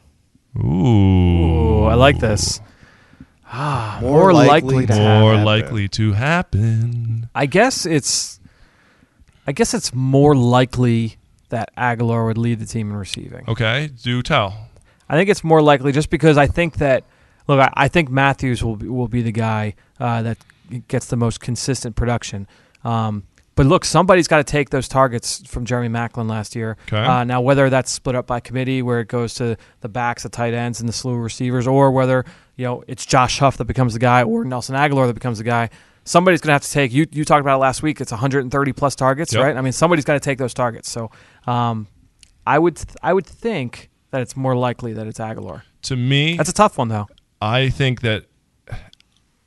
Ooh, 0.57 0.63
Ooh, 0.63 1.83
I 1.85 1.95
like 1.95 2.19
this. 2.19 2.61
Ah, 3.51 3.97
More 4.01 4.11
more, 4.11 4.33
likely, 4.33 4.47
likely 4.75 4.85
to 4.85 4.93
to 4.93 4.99
happen. 4.99 5.19
more 5.21 5.31
happen. 5.31 5.45
likely 5.45 5.87
to 5.89 6.11
happen. 6.13 7.29
I 7.33 7.45
guess 7.47 7.85
it's. 7.85 8.38
I 9.49 9.51
guess 9.51 9.73
it's 9.73 9.95
more 9.95 10.35
likely 10.35 11.17
that 11.49 11.75
Agholor 11.75 12.27
would 12.27 12.37
lead 12.37 12.59
the 12.59 12.67
team 12.67 12.91
in 12.91 12.95
receiving. 12.95 13.45
Okay, 13.47 13.89
do 14.03 14.21
tell. 14.21 14.69
I 15.09 15.17
think 15.17 15.27
it's 15.27 15.43
more 15.43 15.59
likely 15.59 15.91
just 15.91 16.11
because 16.11 16.37
I 16.37 16.45
think 16.45 16.75
that 16.75 17.03
look, 17.47 17.59
I, 17.59 17.73
I 17.73 17.87
think 17.87 18.11
Mathews 18.11 18.63
will 18.63 18.75
be, 18.75 18.87
will 18.87 19.07
be 19.07 19.23
the 19.23 19.31
guy 19.31 19.73
uh, 19.99 20.21
that 20.21 20.37
gets 20.87 21.07
the 21.07 21.15
most 21.15 21.39
consistent 21.39 21.95
production. 21.95 22.47
Um, 22.83 23.23
but 23.55 23.65
look, 23.65 23.85
somebody's 23.85 24.27
got 24.27 24.37
to 24.37 24.43
take 24.43 24.69
those 24.69 24.87
targets 24.87 25.41
from 25.47 25.65
Jeremy 25.65 25.89
Maclin 25.89 26.29
last 26.29 26.55
year. 26.55 26.77
Okay. 26.87 27.03
Uh, 27.03 27.23
now, 27.23 27.41
whether 27.41 27.71
that's 27.71 27.91
split 27.91 28.15
up 28.15 28.27
by 28.27 28.39
committee, 28.39 28.83
where 28.83 28.99
it 28.99 29.07
goes 29.07 29.33
to 29.33 29.57
the 29.81 29.89
backs, 29.89 30.21
the 30.21 30.29
tight 30.29 30.53
ends, 30.53 30.79
and 30.79 30.87
the 30.87 30.93
slew 30.93 31.13
of 31.13 31.21
receivers, 31.21 31.65
or 31.65 31.89
whether 31.89 32.23
you 32.55 32.65
know 32.65 32.83
it's 32.85 33.03
Josh 33.03 33.39
Huff 33.39 33.57
that 33.57 33.65
becomes 33.65 33.93
the 33.93 33.99
guy, 33.99 34.21
or 34.21 34.45
Nelson 34.45 34.75
Agholor 34.75 35.07
that 35.07 35.15
becomes 35.15 35.39
the 35.39 35.43
guy. 35.43 35.71
Somebody's 36.05 36.41
going 36.41 36.49
to 36.49 36.53
have 36.53 36.63
to 36.63 36.71
take. 36.71 36.91
You 36.91 37.05
you 37.11 37.23
talked 37.25 37.41
about 37.41 37.55
it 37.55 37.59
last 37.59 37.83
week. 37.83 38.01
It's 38.01 38.11
130 38.11 38.73
plus 38.73 38.95
targets, 38.95 39.33
Yep. 39.33 39.43
right? 39.43 39.55
I 39.57 39.61
mean, 39.61 39.73
somebody's 39.73 40.05
got 40.05 40.13
to 40.13 40.19
take 40.19 40.37
those 40.37 40.53
targets. 40.53 40.89
So, 40.89 41.11
um, 41.45 41.87
I 42.47 42.57
would 42.57 42.77
th- 42.77 42.95
I 43.03 43.13
would 43.13 43.25
think 43.27 43.89
that 44.11 44.21
it's 44.21 44.35
more 44.35 44.55
likely 44.55 44.93
that 44.93 45.05
it's 45.07 45.19
Agholor. 45.19 45.61
To 45.83 45.95
me, 45.95 46.35
That's 46.37 46.49
a 46.49 46.53
tough 46.53 46.77
one 46.77 46.87
though. 46.87 47.07
I 47.41 47.69
think 47.69 48.01
that 48.01 48.25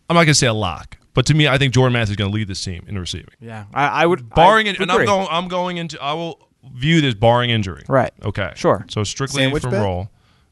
I'm 0.08 0.14
not 0.14 0.20
going 0.24 0.26
to 0.28 0.34
say 0.34 0.46
a 0.46 0.54
lock, 0.54 0.98
but 1.14 1.26
to 1.26 1.34
me, 1.34 1.48
I 1.48 1.58
think 1.58 1.74
Jordan 1.74 1.92
Matthews 1.94 2.10
is 2.10 2.16
going 2.16 2.30
to 2.30 2.34
lead 2.34 2.48
this 2.48 2.62
team 2.62 2.84
in 2.86 2.98
receiving. 2.98 3.34
Yeah, 3.40 3.64
I, 3.74 4.02
I 4.02 4.06
would 4.06 4.28
barring 4.30 4.66
I 4.68 4.70
it, 4.70 4.80
and 4.80 4.90
I'm 4.90 5.04
going. 5.04 5.26
I'm 5.30 5.48
going 5.48 5.76
into. 5.78 6.00
I 6.02 6.12
will 6.12 6.48
view 6.74 7.00
this 7.00 7.14
barring 7.14 7.50
injury. 7.50 7.82
Right. 7.88 8.12
Okay. 8.22 8.52
Sure. 8.54 8.84
So 8.88 9.02
strictly 9.04 9.42
Sandwich 9.42 9.62
from 9.62 9.72
bet? 9.72 9.82
roll. 9.82 10.10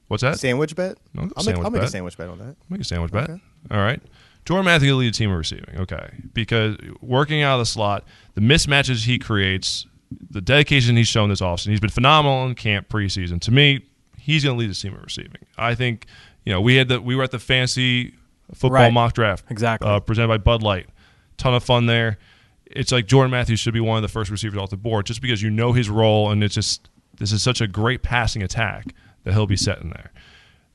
What's 0.09 0.23
that? 0.23 0.41
Sandwich 0.41 0.75
bet? 0.75 0.99
No, 1.15 1.31
I'll, 1.37 1.45
make, 1.45 1.57
I'll 1.59 1.71
make 1.71 1.83
a 1.83 1.89
sandwich 1.89 2.17
bet 2.19 2.29
on 2.29 2.39
that. 2.39 2.57
Make 2.69 2.81
a 2.81 2.85
sandwich 2.85 3.13
bet. 3.13 3.31
All 3.31 3.39
right. 3.79 4.03
Jordan 4.45 4.65
Matthews 4.65 4.91
will 4.91 4.99
lead 4.99 5.13
the 5.15 5.17
team 5.19 5.31
in 5.31 5.37
receiving. 5.37 5.77
Okay. 5.79 6.11
Because 6.33 6.77
working 7.01 7.43
out 7.43 7.55
of 7.55 7.61
the 7.61 7.67
slot, 7.67 8.05
the 8.35 8.41
mismatches 8.41 9.05
he 9.05 9.19
creates, 9.19 9.87
the 10.31 10.41
dedication 10.41 10.97
he's 10.97 11.09
shown 11.09 11.29
this 11.29 11.41
offseason, 11.41 11.69
he's 11.71 11.81
been 11.81 11.91
phenomenal 11.91 12.47
in 12.47 12.55
camp 12.55 12.89
preseason. 12.89 13.41
To 13.43 13.51
me, 13.53 13.85
he's 14.19 14.43
going 14.45 14.57
to 14.57 14.61
lead 14.61 14.71
the 14.71 14.75
team 14.75 14.95
in 14.95 15.01
receiving. 15.01 15.45
I 15.57 15.75
think, 15.75 16.07
you 16.45 16.53
know, 16.53 16.61
we 16.61 16.77
had 16.77 16.89
the 16.89 17.01
we 17.01 17.15
were 17.15 17.23
at 17.23 17.31
the 17.31 17.39
fancy 17.39 18.15
football 18.55 18.71
Right. 18.83 18.93
mock 18.93 19.13
draft. 19.13 19.45
Exactly. 19.51 19.89
Uh, 19.89 20.01
presented 20.01 20.29
by 20.29 20.39
Bud 20.39 20.63
Light. 20.63 20.89
Ton 21.37 21.55
of 21.55 21.63
fun 21.63 21.87
there. 21.87 22.19
It's 22.67 22.93
like 22.93 23.07
Jordan 23.07 23.31
Matthews 23.31 23.61
should 23.61 23.75
be 23.75 23.81
one 23.81 23.97
of 23.97 24.03
the 24.03 24.09
first 24.09 24.31
receivers 24.31 24.59
off 24.59 24.71
the 24.71 24.77
board 24.77 25.07
just 25.07 25.21
because 25.21 25.43
you 25.43 25.51
know 25.51 25.73
his 25.73 25.89
role 25.91 26.31
and 26.31 26.43
it's 26.45 26.55
just 26.55 26.89
this 27.19 27.33
is 27.33 27.43
such 27.43 27.61
a 27.61 27.67
great 27.67 28.03
passing 28.03 28.43
attack 28.43 28.95
that 29.25 29.35
he'll 29.35 29.47
be 29.47 29.57
setting 29.57 29.91
there. 29.91 30.13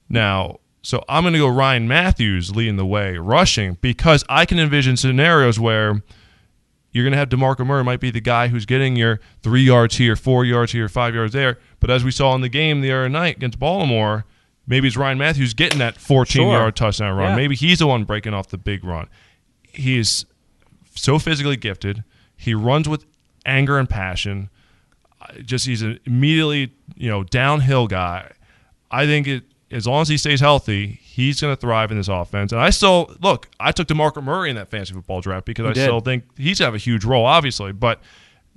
Now, 0.09 0.59
so 0.85 1.03
I'm 1.09 1.23
going 1.23 1.33
to 1.33 1.39
go 1.39 1.47
Ryan 1.47 1.87
Mathews 1.87 2.55
leading 2.55 2.75
the 2.75 2.85
way 2.85 3.17
rushing 3.17 3.77
because 3.81 4.23
I 4.29 4.45
can 4.45 4.59
envision 4.59 4.95
scenarios 4.97 5.59
where 5.59 6.03
you're 6.91 7.03
going 7.03 7.11
to 7.13 7.17
have 7.17 7.29
DeMarco 7.29 7.65
Murray 7.65 7.83
might 7.83 7.99
be 7.99 8.11
the 8.11 8.21
guy 8.21 8.49
who's 8.49 8.67
getting 8.67 8.95
your 8.95 9.19
three 9.41 9.63
yards 9.63 9.97
here, 9.97 10.15
four 10.15 10.45
yards 10.45 10.71
here, 10.73 10.87
five 10.87 11.15
yards 11.15 11.33
there. 11.33 11.57
But 11.79 11.89
as 11.89 12.03
we 12.03 12.11
saw 12.11 12.35
in 12.35 12.41
the 12.41 12.49
game 12.49 12.81
the 12.81 12.91
other 12.91 13.09
night 13.09 13.37
against 13.37 13.57
Baltimore, 13.57 14.25
maybe 14.67 14.87
it's 14.87 14.95
Ryan 14.95 15.17
Mathews 15.17 15.55
getting 15.55 15.79
that 15.79 15.97
14 15.97 16.41
Sure. 16.43 16.53
yard 16.53 16.75
touchdown 16.75 17.17
run. 17.17 17.31
Yeah. 17.31 17.35
Maybe 17.35 17.55
he's 17.55 17.79
the 17.79 17.87
one 17.87 18.03
breaking 18.03 18.35
off 18.35 18.49
the 18.49 18.57
big 18.59 18.83
run. 18.83 19.07
He's 19.63 20.25
so 20.93 21.17
physically 21.17 21.57
gifted. 21.57 22.03
He 22.37 22.53
runs 22.53 22.87
with 22.87 23.05
anger 23.43 23.79
and 23.79 23.89
passion. 23.89 24.49
Just 25.43 25.65
he's 25.65 25.81
an 25.81 25.99
immediately 26.05 26.73
you 26.95 27.09
know 27.09 27.23
downhill 27.23 27.87
guy. 27.87 28.31
I 28.91 29.05
think 29.07 29.27
it 29.27 29.43
as 29.71 29.87
long 29.87 30.01
as 30.01 30.09
he 30.09 30.17
stays 30.17 30.39
healthy, 30.39 30.99
he's 31.01 31.41
going 31.41 31.55
to 31.55 31.59
thrive 31.59 31.91
in 31.91 31.97
this 31.97 32.07
offense. 32.07 32.51
And 32.51 32.61
I 32.61 32.69
still 32.69 33.15
look. 33.21 33.49
I 33.59 33.71
took 33.71 33.87
DeMarco 33.87 34.23
Murray 34.23 34.49
in 34.49 34.55
that 34.55 34.69
fantasy 34.69 34.93
football 34.93 35.21
draft 35.21 35.45
because 35.45 35.65
I 35.65 35.73
did. 35.73 35.83
still 35.83 35.99
think 35.99 36.23
he's 36.37 36.59
going 36.59 36.65
to 36.65 36.65
have 36.65 36.75
a 36.75 36.79
huge 36.79 37.03
role, 37.03 37.25
obviously. 37.25 37.71
But 37.71 38.01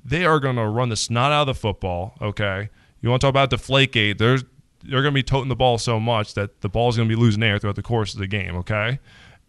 they 0.04 0.24
are 0.24 0.38
going 0.38 0.56
to 0.56 0.66
run 0.66 0.88
the 0.88 0.96
snot 0.96 1.32
out 1.32 1.42
of 1.42 1.46
the 1.48 1.54
football. 1.54 2.14
Okay, 2.20 2.68
you 3.00 3.08
want 3.08 3.20
to 3.20 3.26
talk 3.26 3.30
about 3.30 3.50
Deflategate? 3.50 4.18
There's 4.18 4.44
they're 4.82 5.02
going 5.02 5.12
to 5.12 5.18
be 5.18 5.22
toting 5.22 5.48
the 5.48 5.56
ball 5.56 5.78
so 5.78 5.98
much 5.98 6.34
that 6.34 6.60
the 6.60 6.68
ball 6.68 6.88
is 6.88 6.96
going 6.96 7.08
to 7.08 7.14
be 7.14 7.20
losing 7.20 7.42
air 7.42 7.58
throughout 7.58 7.76
the 7.76 7.82
course 7.82 8.12
of 8.14 8.20
the 8.20 8.26
game. 8.26 8.56
Okay, 8.56 8.98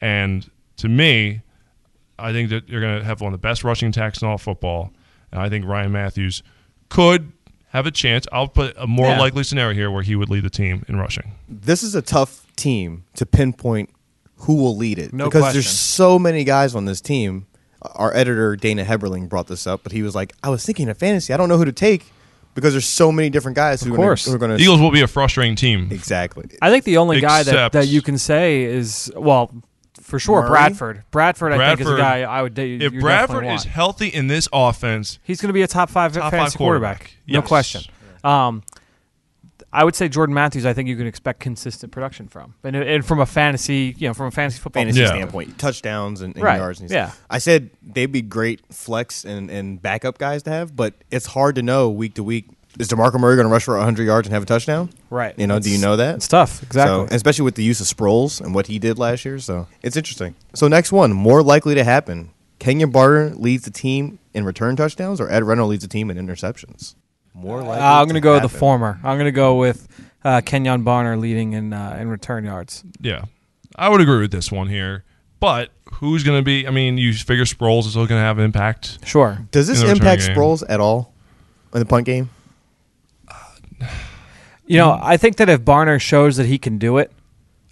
and 0.01 0.49
to 0.77 0.87
me, 0.87 1.41
I 2.17 2.31
think 2.31 2.49
that 2.51 2.69
you're 2.69 2.81
going 2.81 2.99
to 2.99 3.05
have 3.05 3.21
one 3.21 3.33
of 3.33 3.39
the 3.39 3.45
best 3.45 3.63
rushing 3.63 3.89
attacks 3.89 4.21
in 4.21 4.27
all 4.27 4.37
football. 4.37 4.91
And 5.31 5.41
I 5.41 5.49
think 5.49 5.65
Ryan 5.65 5.91
Mathews 5.91 6.41
could 6.89 7.31
have 7.69 7.85
a 7.85 7.91
chance. 7.91 8.25
I'll 8.31 8.47
put 8.47 8.75
a 8.77 8.87
more 8.87 9.07
Yeah. 9.07 9.19
likely 9.19 9.43
scenario 9.43 9.73
here 9.75 9.91
where 9.91 10.03
he 10.03 10.15
would 10.15 10.29
lead 10.29 10.43
the 10.43 10.49
team 10.49 10.83
in 10.87 10.97
rushing. 10.97 11.31
This 11.47 11.83
is 11.83 11.95
a 11.95 12.01
tough 12.01 12.45
team 12.55 13.03
to 13.15 13.25
pinpoint 13.25 13.89
who 14.43 14.55
will 14.55 14.75
lead 14.75 14.97
it 14.99 15.13
No 15.13 15.25
because 15.25 15.41
question. 15.41 15.53
there's 15.55 15.69
so 15.69 16.17
many 16.17 16.43
guys 16.43 16.73
on 16.75 16.85
this 16.85 17.01
team. 17.01 17.45
Our 17.81 18.13
editor 18.15 18.55
Dana 18.55 18.83
Heberling 18.83 19.29
brought 19.29 19.47
this 19.47 19.65
up, 19.67 19.81
but 19.83 19.91
he 19.91 20.01
was 20.01 20.13
like, 20.15 20.33
"I 20.43 20.49
was 20.49 20.65
thinking 20.65 20.89
of 20.89 20.97
fantasy. 20.97 21.33
I 21.33 21.37
don't 21.37 21.47
know 21.49 21.57
who 21.57 21.65
to 21.65 21.71
take 21.71 22.05
because 22.55 22.73
there's 22.73 22.85
so 22.87 23.11
many 23.11 23.29
different 23.29 23.55
guys 23.55 23.81
who, 23.81 23.91
Of 23.91 23.95
course. 23.97 24.27
Are 24.27 24.37
going 24.37 24.51
The 24.51 24.57
to 24.57 24.63
Eagles 24.63 24.81
will 24.81 24.91
be 24.91 25.01
a 25.01 25.07
frustrating 25.07 25.55
team. 25.55 25.87
exactly." 25.91 26.45
I 26.61 26.69
think 26.71 26.83
the 26.85 26.97
only 26.97 27.21
guy 27.21 27.43
that, 27.43 27.71
that 27.73 27.87
you 27.87 28.01
can 28.01 28.17
say 28.17 28.63
is 28.63 29.11
well, 29.15 29.51
for 30.09 30.19
sure, 30.19 30.41
Murray? 30.41 30.49
Bradford. 30.49 31.03
Bradford, 31.11 31.53
I 31.53 31.69
think, 31.69 31.81
is 31.81 31.89
a 31.89 31.97
guy 31.97 32.21
I 32.21 32.41
would. 32.41 32.53
Date 32.53 32.81
You 32.81 32.87
If 32.87 32.99
Bradford 32.99 33.45
is 33.45 33.63
healthy 33.63 34.07
in 34.07 34.27
this 34.27 34.47
offense, 34.51 35.19
he's 35.23 35.39
going 35.39 35.49
to 35.49 35.53
be 35.53 35.61
a 35.61 35.67
top 35.67 35.89
five 35.89 36.13
Top 36.13 36.31
fantasy 36.31 36.51
five 36.53 36.57
quarterback. 36.57 36.97
quarterback. 36.99 37.17
No 37.27 37.41
question. 37.41 37.81
Um, 38.23 38.63
I 39.71 39.83
would 39.83 39.95
say 39.95 40.09
Jordan 40.09 40.33
Matthews. 40.33 40.65
I 40.65 40.73
think 40.73 40.89
you 40.89 40.95
can 40.97 41.05
expect 41.05 41.39
consistent 41.41 41.91
production 41.91 42.27
from, 42.27 42.55
and, 42.63 42.75
and 42.75 43.05
from 43.05 43.19
a 43.19 43.25
fantasy, 43.27 43.93
you 43.99 44.07
know, 44.07 44.15
from 44.15 44.25
a 44.25 44.31
fantasy 44.31 44.59
football 44.59 44.81
fantasy 44.81 45.01
Yeah. 45.01 45.09
standpoint, 45.09 45.59
touchdowns 45.59 46.21
and, 46.21 46.33
and 46.35 46.43
Right, 46.43 46.57
yards. 46.57 46.81
And 46.81 46.89
yeah. 46.89 47.11
I 47.29 47.37
said 47.37 47.69
they'd 47.83 48.11
be 48.11 48.23
great 48.23 48.61
flex 48.73 49.23
and, 49.25 49.51
and 49.51 49.79
backup 49.79 50.17
guys 50.17 50.41
to 50.43 50.49
have, 50.49 50.75
but 50.75 50.95
it's 51.11 51.27
hard 51.27 51.53
to 51.55 51.61
know 51.61 51.87
week 51.89 52.15
to 52.15 52.23
week. 52.23 52.47
Is 52.77 52.87
DeMarco 52.87 53.19
Murray 53.19 53.35
going 53.35 53.47
to 53.47 53.51
rush 53.51 53.63
for 53.63 53.75
100 53.75 54.03
yards 54.03 54.27
and 54.27 54.33
have 54.33 54.43
a 54.43 54.45
touchdown? 54.45 54.89
Right. 55.09 55.33
You 55.37 55.47
know, 55.47 55.59
do 55.59 55.69
you 55.71 55.79
know 55.79 55.95
that? 55.95 56.15
It's 56.15 56.27
tough. 56.27 56.61
Exactly. 56.61 57.07
So, 57.07 57.15
especially 57.15 57.43
with 57.45 57.55
the 57.55 57.63
use 57.63 57.81
of 57.81 57.87
Sproles 57.87 58.39
and 58.39 58.53
what 58.53 58.67
he 58.67 58.77
did 58.77 58.99
last 58.99 59.25
year. 59.25 59.39
So 59.39 59.67
it's 59.81 59.97
interesting. 59.97 60.35
So 60.53 60.67
next 60.67 60.91
one, 60.91 61.11
more 61.11 61.41
likely 61.41 61.73
to 61.75 61.83
happen. 61.83 62.29
Kenyon 62.59 62.91
Barner 62.91 63.37
leads 63.39 63.63
the 63.63 63.71
team 63.71 64.19
in 64.33 64.45
return 64.45 64.75
touchdowns, 64.75 65.19
or 65.19 65.29
Ed 65.31 65.43
Reynolds 65.43 65.71
leads 65.71 65.83
the 65.83 65.87
team 65.87 66.11
in 66.11 66.17
interceptions. 66.17 66.95
More 67.33 67.59
likely. 67.61 67.81
Uh, 67.81 68.01
I'm 68.01 68.05
going 68.05 68.15
to 68.15 68.21
go 68.21 68.33
with 68.33 68.43
the 68.43 68.49
former. 68.49 68.99
I'm 69.03 69.17
going 69.17 69.25
to 69.25 69.31
go 69.31 69.55
with 69.55 69.87
uh, 70.23 70.41
Kenyon 70.41 70.83
Barner 70.83 71.19
leading 71.19 71.53
in 71.53 71.73
uh, 71.73 71.97
in 71.99 72.09
return 72.09 72.43
yards. 72.43 72.83
yeah, 73.01 73.25
I 73.75 73.89
would 73.89 74.01
agree 74.01 74.19
with 74.19 74.31
this 74.31 74.51
one 74.51 74.67
here. 74.67 75.05
But 75.39 75.69
who's 75.93 76.23
going 76.23 76.37
to 76.37 76.43
be? 76.43 76.67
I 76.67 76.71
mean, 76.71 76.97
you 76.97 77.13
figure 77.13 77.45
Sproles 77.45 77.85
is 77.85 77.91
still 77.91 78.05
going 78.05 78.19
to 78.19 78.25
have 78.25 78.37
an 78.37 78.43
impact. 78.43 78.99
Sure. 79.07 79.39
Does 79.51 79.67
this 79.67 79.79
in 79.79 79.87
the 79.87 79.93
return 79.93 80.07
impact 80.07 80.27
game. 80.27 80.35
Sproles 80.35 80.63
at 80.67 80.81
all 80.81 81.13
in 81.73 81.79
the 81.79 81.85
punt 81.85 82.05
game? 82.05 82.29
You 84.65 84.77
know, 84.77 84.99
I 85.01 85.17
think 85.17 85.37
that 85.37 85.49
if 85.49 85.61
Barner 85.61 85.99
shows 85.99 86.37
that 86.37 86.45
he 86.45 86.59
can 86.59 86.77
do 86.77 86.97
it, 86.99 87.11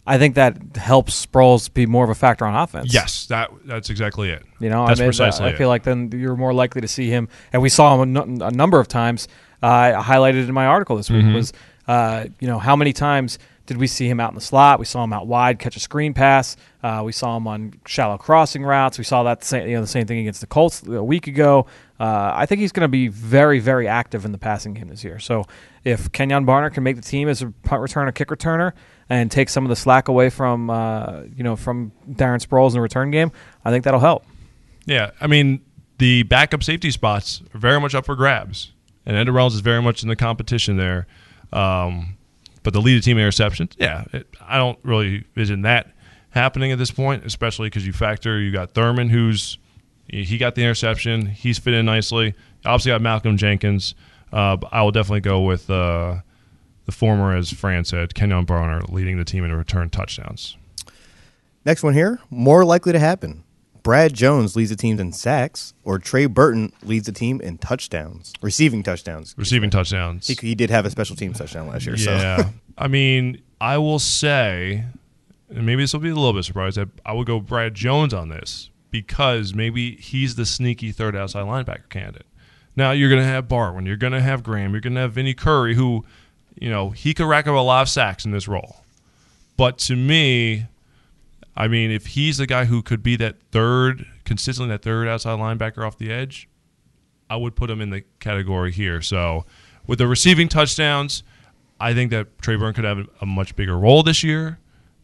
I 0.07 0.17
think 0.17 0.35
that 0.35 0.77
helps 0.77 1.25
Sproles 1.25 1.71
be 1.71 1.85
more 1.85 2.03
of 2.03 2.09
a 2.09 2.15
factor 2.15 2.45
on 2.45 2.55
offense. 2.55 2.93
Yes, 2.93 3.27
that 3.27 3.51
that's 3.65 3.89
exactly 3.89 4.29
it. 4.29 4.43
You 4.59 4.69
know, 4.69 4.87
that's 4.87 4.99
I 4.99 5.03
mean, 5.03 5.09
precisely 5.09 5.45
I 5.47 5.53
feel 5.53 5.67
like 5.67 5.83
then 5.83 6.09
you're 6.13 6.37
more 6.37 6.53
likely 6.53 6.81
to 6.81 6.87
see 6.87 7.09
him, 7.09 7.27
and 7.51 7.61
we 7.61 7.69
saw 7.69 8.01
him 8.01 8.15
a, 8.41 8.51
number 8.51 8.79
of 8.79 8.87
times. 8.87 9.27
Uh, 9.61 9.67
I 9.67 10.01
highlighted 10.01 10.47
in 10.47 10.53
my 10.53 10.65
article 10.65 10.95
this 10.95 11.09
Mm-hmm. 11.09 11.27
week 11.27 11.35
was, 11.35 11.53
uh, 11.87 12.25
you 12.39 12.47
know, 12.47 12.57
how 12.57 12.75
many 12.75 12.93
times 12.93 13.37
did 13.65 13.77
we 13.77 13.87
see 13.87 14.07
him 14.07 14.19
out 14.21 14.29
in 14.31 14.35
the 14.35 14.41
slot? 14.41 14.79
We 14.79 14.85
saw 14.85 15.03
him 15.03 15.11
out 15.11 15.27
wide 15.27 15.59
catch 15.59 15.75
a 15.75 15.79
screen 15.81 16.13
pass. 16.13 16.55
Uh, 16.81 17.01
we 17.03 17.11
saw 17.11 17.35
him 17.35 17.45
on 17.47 17.73
shallow 17.85 18.17
crossing 18.17 18.63
routes. 18.63 18.97
We 18.97 19.03
saw 19.03 19.23
that 19.23 19.43
same, 19.43 19.67
you 19.67 19.75
know, 19.75 19.81
the 19.81 19.87
same 19.87 20.07
thing 20.07 20.19
against 20.19 20.39
the 20.39 20.47
Colts 20.47 20.83
a 20.87 21.03
week 21.03 21.27
ago. 21.27 21.67
Uh, 21.99 22.31
I 22.33 22.45
think 22.45 22.61
he's 22.61 22.71
going 22.71 22.85
to 22.85 22.87
be 22.87 23.09
very, 23.09 23.59
very 23.59 23.87
active 23.87 24.23
in 24.23 24.31
the 24.31 24.37
passing 24.37 24.73
game 24.73 24.87
this 24.87 25.03
year. 25.03 25.19
So 25.19 25.45
if 25.87 26.11
Kenyon 26.11 26.45
Barner 26.45 26.71
can 26.73 26.83
make 26.83 26.97
the 26.97 27.01
team 27.01 27.29
as 27.29 27.41
a 27.41 27.47
punt 27.63 27.81
returner, 27.81 28.13
kick 28.13 28.27
returner, 28.27 28.73
and 29.09 29.31
take 29.31 29.47
some 29.47 29.63
of 29.63 29.69
the 29.69 29.75
slack 29.75 30.09
away 30.09 30.29
from, 30.29 30.69
uh, 30.69 31.21
you 31.33 31.43
know, 31.43 31.55
from 31.55 31.93
Darren 32.09 32.45
Sproles 32.45 32.69
in 32.69 32.73
the 32.73 32.81
return 32.81 33.09
game, 33.09 33.31
I 33.63 33.71
think 33.71 33.85
that'll 33.85 34.01
help. 34.01 34.25
Yeah, 34.85 35.11
I 35.21 35.27
mean 35.27 35.61
the 35.97 36.23
backup 36.23 36.61
safety 36.61 36.91
spots 36.91 37.41
are 37.53 37.57
very 37.57 37.79
much 37.79 37.95
up 37.95 38.05
for 38.05 38.15
grabs, 38.15 38.73
and 39.05 39.15
Ed 39.15 39.29
Reynolds 39.29 39.55
is 39.55 39.61
very 39.61 39.81
much 39.81 40.03
in 40.03 40.09
the 40.09 40.15
competition 40.17 40.75
there. 40.75 41.07
Um, 41.53 42.17
but 42.63 42.73
the 42.73 42.81
lead 42.81 42.97
of 42.97 43.03
team 43.05 43.15
interceptions, 43.15 43.73
yeah, 43.77 44.03
it, 44.11 44.27
I 44.41 44.57
don't 44.57 44.79
really 44.83 45.23
envision 45.35 45.61
that 45.61 45.93
happening 46.31 46.73
at 46.73 46.77
this 46.77 46.91
point, 46.91 47.25
especially 47.25 47.67
because 47.67 47.87
you 47.87 47.93
factor 47.93 48.39
you 48.39 48.51
got 48.51 48.73
Thurmond, 48.73 49.09
who's 49.09 49.57
he 50.09 50.37
got 50.37 50.55
the 50.55 50.63
interception, 50.63 51.27
he's 51.27 51.57
fit 51.57 51.73
in 51.73 51.85
nicely. 51.85 52.33
Obviously, 52.65 52.91
got 52.91 53.01
Malcolm 53.01 53.37
Jenkins. 53.37 53.95
Uh, 54.31 54.57
I 54.71 54.81
will 54.83 54.91
definitely 54.91 55.21
go 55.21 55.41
with 55.41 55.69
uh, 55.69 56.17
the 56.85 56.91
former, 56.91 57.35
as 57.35 57.51
Fran 57.51 57.85
said, 57.85 58.13
Kenyon 58.13 58.45
Barner 58.45 58.89
leading 58.91 59.17
the 59.17 59.25
team 59.25 59.43
in 59.43 59.53
return 59.53 59.89
touchdowns. 59.89 60.57
Next 61.65 61.83
one 61.83 61.93
here, 61.93 62.19
more 62.29 62.63
likely 62.65 62.93
to 62.93 62.99
happen. 62.99 63.43
Brad 63.83 64.13
Jones 64.13 64.57
leads 64.57 64.69
the 64.69 64.75
team 64.75 64.99
in 64.99 65.13
sacks, 65.13 65.73
or 65.85 65.97
Trey 65.97 66.25
Burton 66.25 66.73
leads 66.83 67.05
the 67.05 67.13
team 67.13 67.39
in 67.39 67.57
touchdowns, 67.57 68.33
receiving 68.41 68.83
touchdowns. 68.83 69.33
Receiving 69.37 69.69
touchdowns. 69.69 70.27
He, 70.27 70.35
he 70.41 70.55
did 70.55 70.69
have 70.69 70.85
a 70.85 70.89
special 70.89 71.15
team 71.15 71.31
touchdown 71.31 71.67
last 71.67 71.85
year. 71.85 71.95
Yeah. 71.95 72.37
So 72.37 72.49
I 72.77 72.87
mean, 72.89 73.41
I 73.61 73.77
will 73.77 73.99
say, 73.99 74.83
and 75.49 75.65
maybe 75.65 75.83
this 75.83 75.93
will 75.93 76.01
be 76.01 76.09
a 76.09 76.15
little 76.15 76.33
bit 76.33 76.43
surprised, 76.43 76.77
that 76.77 76.89
I 77.05 77.13
would 77.13 77.27
go 77.27 77.39
Brad 77.39 77.75
Jones 77.75 78.13
on 78.13 78.27
this 78.27 78.69
because 78.91 79.53
maybe 79.53 79.95
he's 79.95 80.35
the 80.35 80.45
sneaky 80.45 80.91
third 80.91 81.15
outside 81.15 81.45
linebacker 81.45 81.89
candidate. 81.89 82.26
Now 82.77 82.91
you're 82.91 83.09
going 83.09 83.21
to 83.21 83.27
have 83.27 83.49
Barwin, 83.49 83.85
you're 83.85 83.97
going 83.97 84.13
to 84.13 84.21
have 84.21 84.43
Graham, 84.43 84.71
you're 84.71 84.81
going 84.81 84.93
to 84.93 85.01
have 85.01 85.13
Vinny 85.13 85.33
Curry, 85.33 85.75
who, 85.75 86.05
you 86.55 86.69
know, 86.69 86.91
he 86.91 87.13
could 87.13 87.25
rack 87.25 87.47
up 87.47 87.55
a 87.55 87.59
lot 87.59 87.81
of 87.81 87.89
sacks 87.89 88.23
in 88.23 88.31
this 88.31 88.47
role. 88.47 88.77
But 89.57 89.79
to 89.79 89.95
me, 89.95 90.67
I 91.55 91.67
mean, 91.67 91.89
if 91.89 92.05
he's 92.05 92.37
the 92.37 92.45
guy 92.45 92.65
who 92.65 92.83
could 92.83 93.01
be 93.01 93.15
that 93.15 93.37
third, 93.51 94.05
consistently 94.23 94.71
that 94.73 94.83
third 94.83 95.07
outside 95.07 95.39
linebacker 95.39 95.85
off 95.85 95.97
the 95.97 96.11
edge, 96.11 96.47
I 97.31 97.35
would 97.35 97.55
put 97.55 97.71
him 97.71 97.81
in 97.81 97.89
the 97.89 98.03
category 98.19 98.71
here. 98.71 99.01
So, 99.01 99.45
with 99.87 99.97
the 99.97 100.07
receiving 100.07 100.47
touchdowns, 100.47 101.23
I 101.79 101.95
think 101.95 102.11
that 102.11 102.39
Trey 102.41 102.57
Burton 102.57 102.75
could 102.75 102.83
have 102.85 103.07
a, 103.21 103.25
much 103.25 103.55
bigger 103.55 103.77
role 103.77 104.03
this 104.03 104.23
year. 104.23 104.59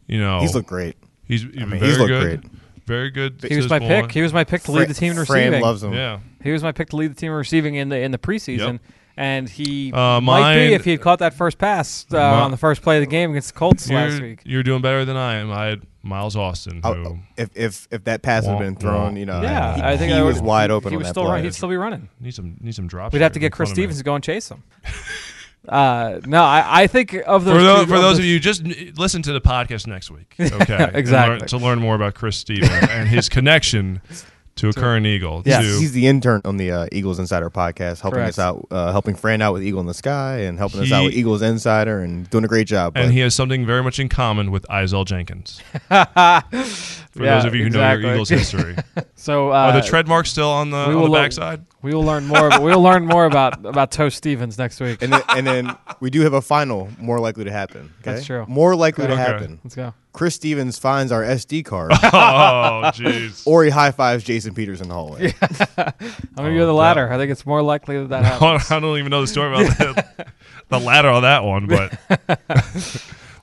You 0.06 0.20
know, 0.20 0.40
he's 0.40 0.54
looked 0.54 0.68
great. 0.68 0.96
he's, 1.26 1.42
he's 1.42 1.56
mean, 1.56 1.70
very 1.70 1.86
he's 1.86 1.98
looked 1.98 2.08
good, 2.08 2.40
great. 2.40 2.52
Very 2.86 3.10
good. 3.10 3.44
He 3.46 3.56
was 3.56 3.68
my 3.68 3.78
this 3.78 3.88
pick. 3.88 4.00
point. 4.02 4.12
He 4.12 4.22
was 4.22 4.32
my 4.32 4.44
pick 4.44 4.62
to 4.64 4.72
lead 4.72 4.88
the 4.88 4.94
team 4.94 5.16
in 5.18 5.24
Fran 5.24 5.46
receiving. 5.48 5.62
loves 5.62 5.82
him. 5.82 5.92
yeah. 5.92 6.18
He 6.42 6.50
was 6.52 6.62
my 6.62 6.72
pick 6.72 6.90
to 6.90 6.96
lead 6.96 7.10
the 7.10 7.14
team 7.14 7.30
in 7.32 7.36
receiving 7.38 7.74
in 7.76 7.88
the 7.88 8.00
in 8.00 8.10
the 8.10 8.18
preseason, 8.18 8.72
Yep. 8.72 8.80
and 9.16 9.48
he 9.48 9.92
Uh, 9.92 10.20
might 10.20 10.40
mine- 10.40 10.56
be 10.68 10.74
if 10.74 10.84
he 10.84 10.90
had 10.92 11.00
caught 11.00 11.18
that 11.20 11.34
first 11.34 11.58
pass 11.58 12.04
uh, 12.12 12.16
Mi- 12.16 12.20
on 12.20 12.50
the 12.50 12.56
first 12.56 12.82
play 12.82 12.96
of 12.98 13.00
the 13.02 13.06
game 13.06 13.30
against 13.30 13.54
the 13.54 13.58
Colts 13.58 13.88
last 13.90 14.20
week. 14.20 14.40
you're 14.44 14.62
doing 14.62 14.82
better 14.82 15.04
than 15.04 15.16
I 15.16 15.36
am. 15.36 15.50
I 15.50 15.64
had 15.66 15.82
Miles 16.02 16.36
Austin, 16.36 16.82
who 16.84 16.88
Oh, 16.88 17.18
if 17.38 17.48
if 17.54 17.88
if 17.90 18.04
that 18.04 18.20
pass 18.20 18.44
had 18.44 18.58
been 18.58 18.76
thrown, 18.76 19.16
you 19.16 19.24
know, 19.24 19.40
yeah, 19.40 19.76
he, 19.76 19.82
I 19.82 19.96
think 19.96 20.12
he 20.12 20.18
I 20.18 20.22
was 20.22 20.42
wide 20.42 20.70
open 20.70 20.90
He 20.90 20.96
on 20.96 20.98
was 21.00 21.08
that 21.08 21.14
still 21.14 21.22
play. 21.24 21.32
run, 21.36 21.44
He'd 21.44 21.54
still 21.54 21.70
be 21.70 21.76
running. 21.78 22.10
need 22.20 22.34
some 22.34 22.56
need 22.60 22.74
some 22.74 22.86
drops. 22.86 23.14
We'd 23.14 23.22
have 23.22 23.32
to 23.32 23.38
get 23.38 23.52
Chris 23.52 23.70
front 23.70 23.72
of 23.72 23.78
me. 23.78 23.82
Stevens 23.84 23.98
to 23.98 24.04
go 24.04 24.14
and 24.14 24.22
chase 24.22 24.50
him. 24.50 24.62
uh, 25.68 26.20
no, 26.26 26.42
I, 26.42 26.82
I 26.82 26.86
think 26.86 27.14
of 27.26 27.44
those 27.44 27.54
For 27.56 27.62
those, 27.62 27.86
for 27.86 27.98
those 27.98 28.18
of 28.18 28.24
you, 28.24 28.38
just 28.38 28.62
listen 28.98 29.22
to 29.22 29.32
the 29.32 29.40
podcast 29.40 29.86
next 29.86 30.10
week. 30.10 30.34
Okay, 30.38 30.90
Exactly. 30.94 31.38
learn- 31.38 31.48
to 31.48 31.58
learn 31.58 31.78
more 31.78 31.94
about 31.94 32.14
Chris 32.14 32.36
Stevens 32.36 32.70
and 32.90 33.08
his 33.08 33.28
connection 33.28 34.00
to 34.56 34.68
a 34.68 34.72
current 34.72 35.04
Eagle. 35.06 35.42
Yeah, 35.44 35.60
to- 35.60 35.66
he's 35.66 35.92
the 35.92 36.06
intern 36.06 36.40
on 36.44 36.56
the 36.56 36.70
uh, 36.70 36.86
Eagles 36.92 37.18
Insider 37.18 37.50
podcast, 37.50 38.00
helping 38.00 38.18
Correct. 38.18 38.30
us 38.30 38.38
out, 38.38 38.66
uh, 38.70 38.92
helping 38.92 39.14
Fran 39.14 39.42
out 39.42 39.52
with 39.52 39.62
Eagle 39.62 39.80
in 39.80 39.86
the 39.86 39.94
Sky, 39.94 40.38
and 40.40 40.58
helping 40.58 40.80
us 40.80 40.92
out 40.92 41.04
with 41.04 41.14
Eagles 41.14 41.42
Insider, 41.42 42.00
and 42.00 42.28
doing 42.30 42.44
a 42.44 42.48
great 42.48 42.66
job. 42.66 42.92
and 42.96 43.08
but- 43.08 43.12
he 43.12 43.20
has 43.20 43.34
something 43.34 43.66
very 43.66 43.82
much 43.82 43.98
in 43.98 44.08
common 44.08 44.50
with 44.50 44.64
Izel 44.70 45.04
Jenkins. 45.06 45.60
For 45.90 47.22
Yeah, 47.22 47.36
those 47.36 47.44
of 47.44 47.54
you 47.54 47.64
who 47.64 47.70
know 47.70 47.92
your 47.92 48.12
Eagles 48.12 48.28
history, 48.28 48.76
So 49.16 49.50
uh, 49.50 49.54
are 49.54 49.72
the 49.72 49.80
tread 49.86 50.08
marks 50.08 50.30
still 50.30 50.48
on 50.50 50.70
the, 50.70 50.76
we 50.88 50.94
on 50.94 51.00
will 51.00 51.04
the 51.04 51.10
learn- 51.10 51.24
backside? 51.24 51.64
we 51.82 51.94
will 51.94 52.02
learn 52.04 52.26
more. 52.26 52.46
About, 52.48 52.62
we'll 52.62 52.80
learn 52.82 53.06
more 53.06 53.24
about 53.26 53.64
about 53.64 53.90
Toast 53.92 54.16
Stevens 54.16 54.58
next 54.58 54.80
week. 54.80 55.02
and 55.02 55.12
then, 55.12 55.22
and 55.28 55.46
then 55.46 55.76
we 56.00 56.10
do 56.10 56.22
have 56.22 56.32
a 56.32 56.40
final 56.42 56.88
more 56.98 57.20
likely 57.20 57.44
to 57.44 57.52
happen. 57.52 57.92
okay? 58.00 58.14
That's 58.14 58.26
true. 58.26 58.44
More 58.48 58.74
likely 58.74 59.06
to 59.06 59.12
Okay. 59.12 59.22
happen. 59.22 59.60
Let's 59.62 59.74
go. 59.76 59.94
Chris 60.14 60.36
Stevens 60.36 60.78
finds 60.78 61.12
our 61.12 61.22
SD 61.22 61.64
card, 61.64 61.90
Oh, 62.02 62.90
jeez. 62.94 63.42
or 63.46 63.64
he 63.64 63.70
high 63.70 63.90
fives 63.90 64.24
Jason 64.24 64.54
Peters 64.54 64.80
in 64.80 64.88
the 64.88 64.94
hallway. 64.94 65.34
I'm 65.76 65.92
gonna 66.36 66.54
go 66.56 66.62
Oh, 66.62 66.66
the 66.66 66.72
latter. 66.72 67.12
I 67.12 67.18
think 67.18 67.30
it's 67.32 67.44
more 67.44 67.60
likely 67.62 67.98
that 67.98 68.08
that 68.10 68.24
happens. 68.40 68.70
I 68.70 68.78
don't 68.80 68.96
even 68.98 69.10
know 69.10 69.20
the 69.20 69.26
story 69.26 69.48
about 69.52 69.76
the, 69.76 70.26
the 70.68 70.78
ladder 70.80 71.08
on 71.08 71.22
that 71.22 71.42
one, 71.44 71.66
but 71.66 71.98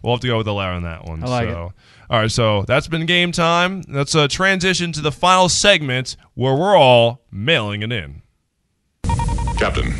we'll 0.01 0.13
have 0.15 0.21
to 0.21 0.27
go 0.27 0.37
with 0.37 0.45
the 0.45 0.53
ladder 0.53 0.71
on 0.73 0.83
that 0.83 1.05
one. 1.05 1.21
I 1.23 1.27
like 1.27 1.49
so. 1.49 1.73
All 2.09 2.19
right, 2.19 2.31
so 2.31 2.63
that's 2.63 2.87
been 2.87 3.05
game 3.05 3.31
time. 3.31 3.83
Let's 3.87 4.15
uh, 4.15 4.27
transition 4.27 4.91
to 4.93 5.01
the 5.01 5.11
final 5.11 5.49
segment 5.49 6.15
where 6.33 6.55
we're 6.55 6.75
all 6.77 7.21
mailing 7.31 7.83
it 7.83 7.91
in. 7.91 8.21
Captain. 9.57 9.93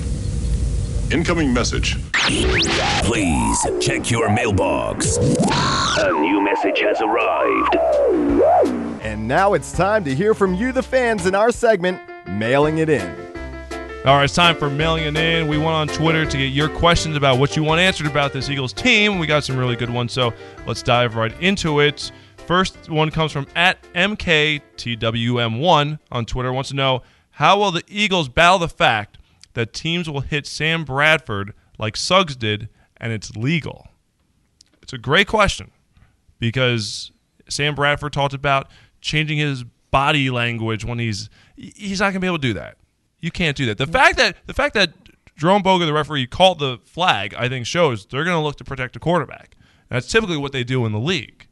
Incoming 1.12 1.54
message. 1.54 1.98
Please 3.04 3.68
check 3.82 4.10
your 4.10 4.30
mailbox. 4.30 5.18
A 5.18 6.10
new 6.14 6.42
message 6.42 6.80
has 6.80 7.02
arrived. 7.02 7.76
And 9.04 9.28
now 9.28 9.54
it's 9.54 9.74
time 9.74 10.06
to 10.06 10.16
hear 10.16 10.34
from 10.34 10.56
you, 10.56 10.72
the 10.72 10.82
fans, 10.82 11.26
in 11.26 11.36
our 11.36 11.52
segment, 11.52 12.00
Mailing 12.30 12.78
It 12.78 12.88
In. 12.88 13.14
All 14.06 14.16
right, 14.16 14.24
it's 14.24 14.34
time 14.34 14.56
for 14.56 14.70
mailing 14.70 15.04
it 15.04 15.18
in. 15.18 15.50
We 15.50 15.58
went 15.58 15.72
on 15.72 15.90
Twitter 15.90 16.26
to 16.26 16.38
get 16.38 16.54
your 16.54 16.70
questions 16.70 17.18
about 17.18 17.40
what 17.40 17.58
you 17.58 17.64
want 17.64 17.82
answered 17.82 18.08
about 18.08 18.32
this 18.32 18.50
Eagles 18.50 18.72
team. 18.72 19.20
We 19.20 19.28
got 19.28 19.44
some 19.44 19.58
really 19.58 19.76
good 19.76 19.90
ones, 19.90 20.14
so 20.14 20.32
let's 20.66 20.82
dive 20.82 21.18
right 21.18 21.38
into 21.42 21.82
it. 21.82 22.10
First 22.48 22.90
one 22.90 23.12
comes 23.12 23.34
from 23.34 23.48
at 23.54 23.84
MKTWM1 23.96 26.00
on 26.10 26.26
Twitter. 26.26 26.54
Wants 26.54 26.70
to 26.70 26.76
know 26.78 27.02
how 27.32 27.60
will 27.60 27.72
the 27.72 27.84
Eagles 27.90 28.30
battle 28.30 28.60
the 28.60 28.70
fact 28.70 29.18
that 29.54 29.74
teams 29.74 30.10
will 30.10 30.22
hit 30.22 30.48
Sam 30.48 30.84
Bradford 30.84 31.54
like 31.78 31.98
Suggs 31.98 32.36
did, 32.36 32.70
and 32.98 33.12
it's 33.12 33.36
legal? 33.36 33.88
It's 34.82 34.94
a 34.94 34.98
great 34.98 35.28
question 35.28 35.72
because 36.40 37.12
Sam 37.50 37.76
Bradford 37.76 38.14
talked 38.14 38.34
about 38.34 38.70
changing 39.02 39.38
his 39.38 39.64
body 39.92 40.30
language 40.30 40.86
when 40.86 41.00
he's 41.00 41.30
he's 41.56 42.00
not 42.00 42.06
going 42.06 42.16
to 42.16 42.20
be 42.20 42.28
able 42.28 42.38
to 42.38 42.48
do 42.48 42.54
that. 42.54 42.78
You 43.20 43.32
can't 43.32 43.56
do 43.56 43.66
that. 43.68 43.78
The 43.78 43.88
fact 43.88 44.18
that 44.18 44.38
the 44.48 44.54
fact 44.54 44.74
that 44.74 44.94
Jerome 45.38 45.62
Boger, 45.62 45.86
the 45.86 45.94
referee, 45.94 46.28
called 46.28 46.60
the 46.60 46.80
flag, 46.84 47.34
I 47.36 47.50
think 47.50 47.66
shows 47.66 48.06
they're 48.06 48.24
going 48.24 48.38
to 48.38 48.42
look 48.44 48.58
to 48.58 48.64
protect 48.64 48.94
the 48.94 49.00
quarterback. 49.00 49.56
That's 49.90 50.08
typically 50.08 50.38
what 50.38 50.52
they 50.52 50.64
do 50.64 50.86
in 50.86 50.92
the 50.92 51.00
league. 51.00 51.48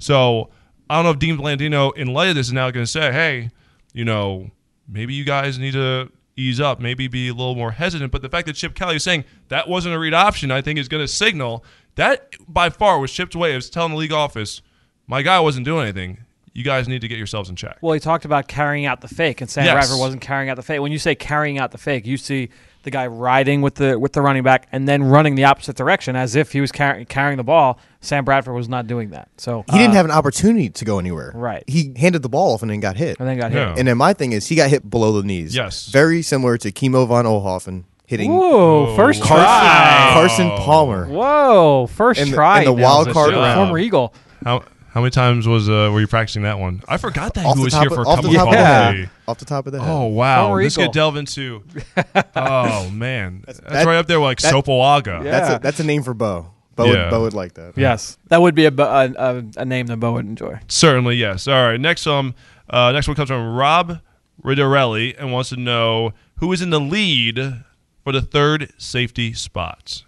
So 0.00 0.50
I 0.90 0.96
don't 0.96 1.04
know 1.04 1.10
if 1.10 1.18
Dean 1.18 1.38
Blandino, 1.38 1.96
in 1.96 2.08
light 2.08 2.28
of 2.28 2.34
this, 2.34 2.48
is 2.48 2.52
now 2.52 2.70
going 2.70 2.84
to 2.84 2.90
say, 2.90 3.12
"Hey, 3.12 3.50
you 3.92 4.04
know, 4.04 4.50
maybe 4.88 5.14
you 5.14 5.24
guys 5.24 5.58
need 5.58 5.72
to 5.72 6.10
ease 6.36 6.60
up, 6.60 6.80
maybe 6.80 7.08
be 7.08 7.28
a 7.28 7.32
little 7.34 7.54
more 7.54 7.72
hesitant." 7.72 8.12
But 8.12 8.22
the 8.22 8.28
fact 8.28 8.46
that 8.46 8.54
Chip 8.56 8.74
Kelly 8.74 8.96
is 8.96 9.04
saying 9.04 9.24
that 9.48 9.68
wasn't 9.68 9.94
a 9.94 9.98
read 9.98 10.14
option, 10.14 10.50
I 10.50 10.60
think, 10.60 10.78
is 10.78 10.88
going 10.88 11.02
to 11.02 11.08
signal 11.08 11.64
that 11.96 12.30
by 12.48 12.70
far 12.70 12.98
was 12.98 13.12
Chip's 13.12 13.36
way 13.36 13.54
of 13.54 13.70
telling 13.70 13.92
the 13.92 13.98
league 13.98 14.12
office, 14.12 14.62
"My 15.06 15.22
guy 15.22 15.38
wasn't 15.40 15.64
doing 15.64 15.82
anything. 15.84 16.18
You 16.52 16.62
guys 16.64 16.86
need 16.88 17.00
to 17.00 17.08
get 17.08 17.18
yourselves 17.18 17.50
in 17.50 17.56
check." 17.56 17.78
Well, 17.80 17.94
he 17.94 18.00
talked 18.00 18.24
about 18.24 18.48
carrying 18.48 18.86
out 18.86 19.00
the 19.00 19.08
fake, 19.08 19.40
and 19.40 19.50
Sam 19.50 19.64
Yes. 19.64 19.74
Bradford 19.74 19.98
wasn't 19.98 20.22
carrying 20.22 20.50
out 20.50 20.56
the 20.56 20.62
fake. 20.62 20.80
When 20.80 20.92
you 20.92 20.98
say 20.98 21.14
carrying 21.14 21.58
out 21.58 21.70
the 21.72 21.78
fake, 21.78 22.06
you 22.06 22.16
see 22.16 22.48
the 22.84 22.90
guy 22.90 23.06
riding 23.06 23.60
with 23.62 23.74
the 23.74 23.98
with 23.98 24.12
the 24.12 24.22
running 24.22 24.42
back 24.42 24.68
and 24.70 24.86
then 24.88 25.02
running 25.02 25.34
the 25.34 25.44
opposite 25.44 25.76
direction 25.76 26.14
as 26.16 26.36
if 26.36 26.52
he 26.52 26.60
was 26.60 26.70
carry, 26.70 27.04
carrying 27.04 27.36
the 27.36 27.44
ball. 27.44 27.78
Sam 28.00 28.24
Bradford 28.24 28.54
was 28.54 28.68
not 28.68 28.86
doing 28.86 29.10
that. 29.10 29.28
So 29.38 29.64
He 29.70 29.78
didn't 29.78 29.92
uh, 29.92 29.94
have 29.94 30.04
an 30.04 30.10
opportunity 30.12 30.68
to 30.70 30.84
go 30.84 30.98
anywhere. 30.98 31.32
Right. 31.34 31.64
He 31.66 31.92
handed 31.96 32.22
the 32.22 32.28
ball 32.28 32.52
off 32.54 32.62
and 32.62 32.70
then 32.70 32.80
got 32.80 32.96
hit. 32.96 33.18
and 33.18 33.26
then 33.28 33.38
got 33.38 33.50
Yeah. 33.52 33.70
hit. 33.70 33.78
And 33.78 33.88
then 33.88 33.96
my 33.98 34.12
thing 34.12 34.32
is, 34.32 34.46
he 34.46 34.54
got 34.56 34.68
hit 34.70 34.88
below 34.88 35.12
the 35.20 35.26
knees. 35.26 35.56
Yes. 35.56 35.86
Very 35.88 36.20
similar 36.22 36.56
to 36.58 36.70
Kimo 36.70 37.06
von 37.06 37.24
Oelhoffen 37.24 37.84
hitting 38.06 38.30
Whoa, 38.30 38.94
first 38.94 39.22
Carson- 39.22 39.38
try. 39.46 40.10
Carson 40.12 40.50
Palmer. 40.58 41.06
Whoa, 41.06 41.86
first 41.86 42.20
In 42.20 42.30
the- 42.30 42.36
try. 42.36 42.58
in 42.60 42.64
the 42.66 42.72
wild 42.74 43.08
card 43.10 43.32
round. 43.32 43.58
Former 43.58 43.78
Eagle. 43.78 44.12
How 44.44 44.62
how 44.94 45.00
many 45.00 45.10
times 45.10 45.46
was 45.46 45.68
uh, 45.68 45.90
were 45.92 46.00
you 46.00 46.06
practicing 46.06 46.44
that 46.44 46.58
one? 46.58 46.80
I 46.88 46.96
forgot 46.98 47.34
that 47.34 47.44
Off 47.44 47.56
he 47.58 47.64
was 47.64 47.74
here 47.74 47.88
of- 47.88 47.94
for 47.94 48.02
a 48.02 48.08
off 48.08 48.16
cup 48.20 48.24
of 48.26 48.32
top 48.32 48.50
the 48.50 48.56
coffee. 48.56 49.08
Off 49.26 49.38
the 49.38 49.44
top 49.44 49.66
of 49.66 49.72
the 49.72 49.80
head. 49.82 49.90
Oh 49.90 50.04
wow, 50.06 50.46
Former 50.46 50.62
this 50.62 50.74
Eagle. 50.74 50.84
could 50.86 50.94
delve 50.94 51.16
into. 51.16 51.64
oh 52.36 52.88
man, 52.90 53.42
that's, 53.44 53.58
that- 53.60 53.86
right 53.86 53.96
up 53.96 54.06
there 54.06 54.20
with 54.20 54.24
like 54.26 54.40
that- 54.40 54.54
Sopoaga. 54.54 55.24
Yeah. 55.24 55.30
That's 55.30 55.50
a, 55.50 55.58
that's 55.58 55.80
a 55.80 55.84
name 55.84 56.02
for 56.04 56.14
Bo. 56.14 56.52
Bo, 56.76 56.84
Yeah. 56.86 57.04
would, 57.04 57.10
Bo 57.10 57.20
would 57.22 57.34
like 57.34 57.54
that. 57.54 57.76
Yes, 57.76 58.18
that 58.28 58.40
would 58.40 58.54
be 58.54 58.64
a, 58.66 58.70
a, 58.72 59.12
a, 59.16 59.44
a 59.58 59.64
name 59.64 59.86
that 59.88 59.98
Bo 59.98 60.12
would 60.14 60.26
enjoy. 60.26 60.58
Certainly, 60.68 61.16
yes. 61.16 61.46
All 61.48 61.54
right. 61.68 61.80
Next 61.80 62.06
um, 62.06 62.34
uh, 62.70 62.92
next 62.92 63.06
one 63.08 63.16
comes 63.16 63.28
from 63.30 63.54
Rob 63.56 64.00
Ridarelli 64.44 65.14
and 65.18 65.32
wants 65.32 65.50
to 65.50 65.56
know 65.56 66.12
who 66.36 66.52
is 66.52 66.60
in 66.62 66.70
the 66.70 66.80
lead 66.80 67.62
for 68.02 68.12
the 68.12 68.22
third 68.22 68.72
safety 68.78 69.32
spots. 69.32 70.04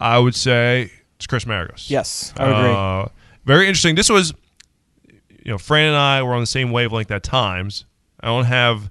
I 0.00 0.18
would 0.18 0.34
say 0.34 0.90
it's 1.16 1.26
Chris 1.26 1.44
Maragos. 1.44 1.88
Yes, 1.90 2.32
I 2.36 2.44
would 2.46 2.56
agree. 2.56 3.12
Very 3.44 3.66
interesting. 3.66 3.94
This 3.94 4.08
was, 4.08 4.32
you 5.06 5.50
know, 5.50 5.58
Fran 5.58 5.88
and 5.88 5.96
I 5.96 6.22
were 6.22 6.34
on 6.34 6.40
the 6.40 6.46
same 6.46 6.70
wavelength 6.72 7.10
at 7.10 7.22
times. 7.22 7.84
I 8.20 8.28
don't 8.28 8.46
have 8.46 8.90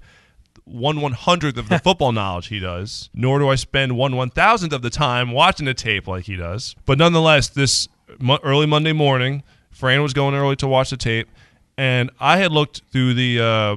one 0.64 1.00
one 1.00 1.12
hundredth 1.12 1.58
of 1.58 1.68
the 1.68 1.78
football 1.84 2.12
knowledge 2.12 2.48
he 2.48 2.60
does, 2.60 3.10
nor 3.12 3.38
do 3.38 3.48
I 3.48 3.56
spend 3.56 3.96
one 3.96 4.16
one 4.16 4.30
thousandth 4.30 4.72
of 4.72 4.82
the 4.82 4.90
time 4.90 5.32
watching 5.32 5.66
the 5.66 5.74
tape 5.74 6.06
like 6.06 6.24
he 6.24 6.36
does. 6.36 6.74
But 6.86 6.98
nonetheless, 6.98 7.48
this 7.48 7.88
mo- 8.20 8.38
early 8.42 8.66
Monday 8.66 8.92
morning, 8.92 9.42
Fran 9.70 10.02
was 10.02 10.12
going 10.12 10.34
early 10.34 10.56
to 10.56 10.68
watch 10.68 10.90
the 10.90 10.96
tape, 10.96 11.28
and 11.76 12.10
I 12.20 12.38
had 12.38 12.52
looked 12.52 12.82
through 12.92 13.14
the 13.14 13.40
uh, 13.40 13.76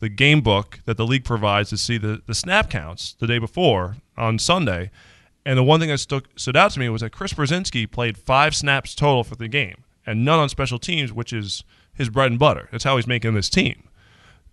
the 0.00 0.08
game 0.08 0.40
book 0.40 0.80
that 0.86 0.96
the 0.96 1.06
league 1.06 1.24
provides 1.24 1.70
to 1.70 1.76
see 1.76 1.98
the, 1.98 2.22
the 2.26 2.34
snap 2.34 2.70
counts 2.70 3.14
the 3.18 3.26
day 3.26 3.38
before 3.38 3.96
on 4.16 4.38
Sunday. 4.38 4.90
And 5.46 5.58
the 5.58 5.62
one 5.62 5.78
thing 5.78 5.90
that 5.90 5.98
stuck, 5.98 6.24
stood 6.36 6.56
out 6.56 6.70
to 6.70 6.80
me 6.80 6.88
was 6.88 7.02
that 7.02 7.10
Chris 7.10 7.34
Brzezinski 7.34 7.90
played 7.90 8.16
five 8.16 8.56
snaps 8.56 8.94
total 8.94 9.24
for 9.24 9.36
the 9.36 9.46
game 9.46 9.83
and 10.06 10.24
none 10.24 10.38
on 10.38 10.48
special 10.48 10.78
teams, 10.78 11.12
which 11.12 11.32
is 11.32 11.64
his 11.94 12.08
bread 12.08 12.30
and 12.30 12.38
butter. 12.38 12.68
That's 12.72 12.84
how 12.84 12.96
he's 12.96 13.06
making 13.06 13.34
this 13.34 13.48
team. 13.48 13.88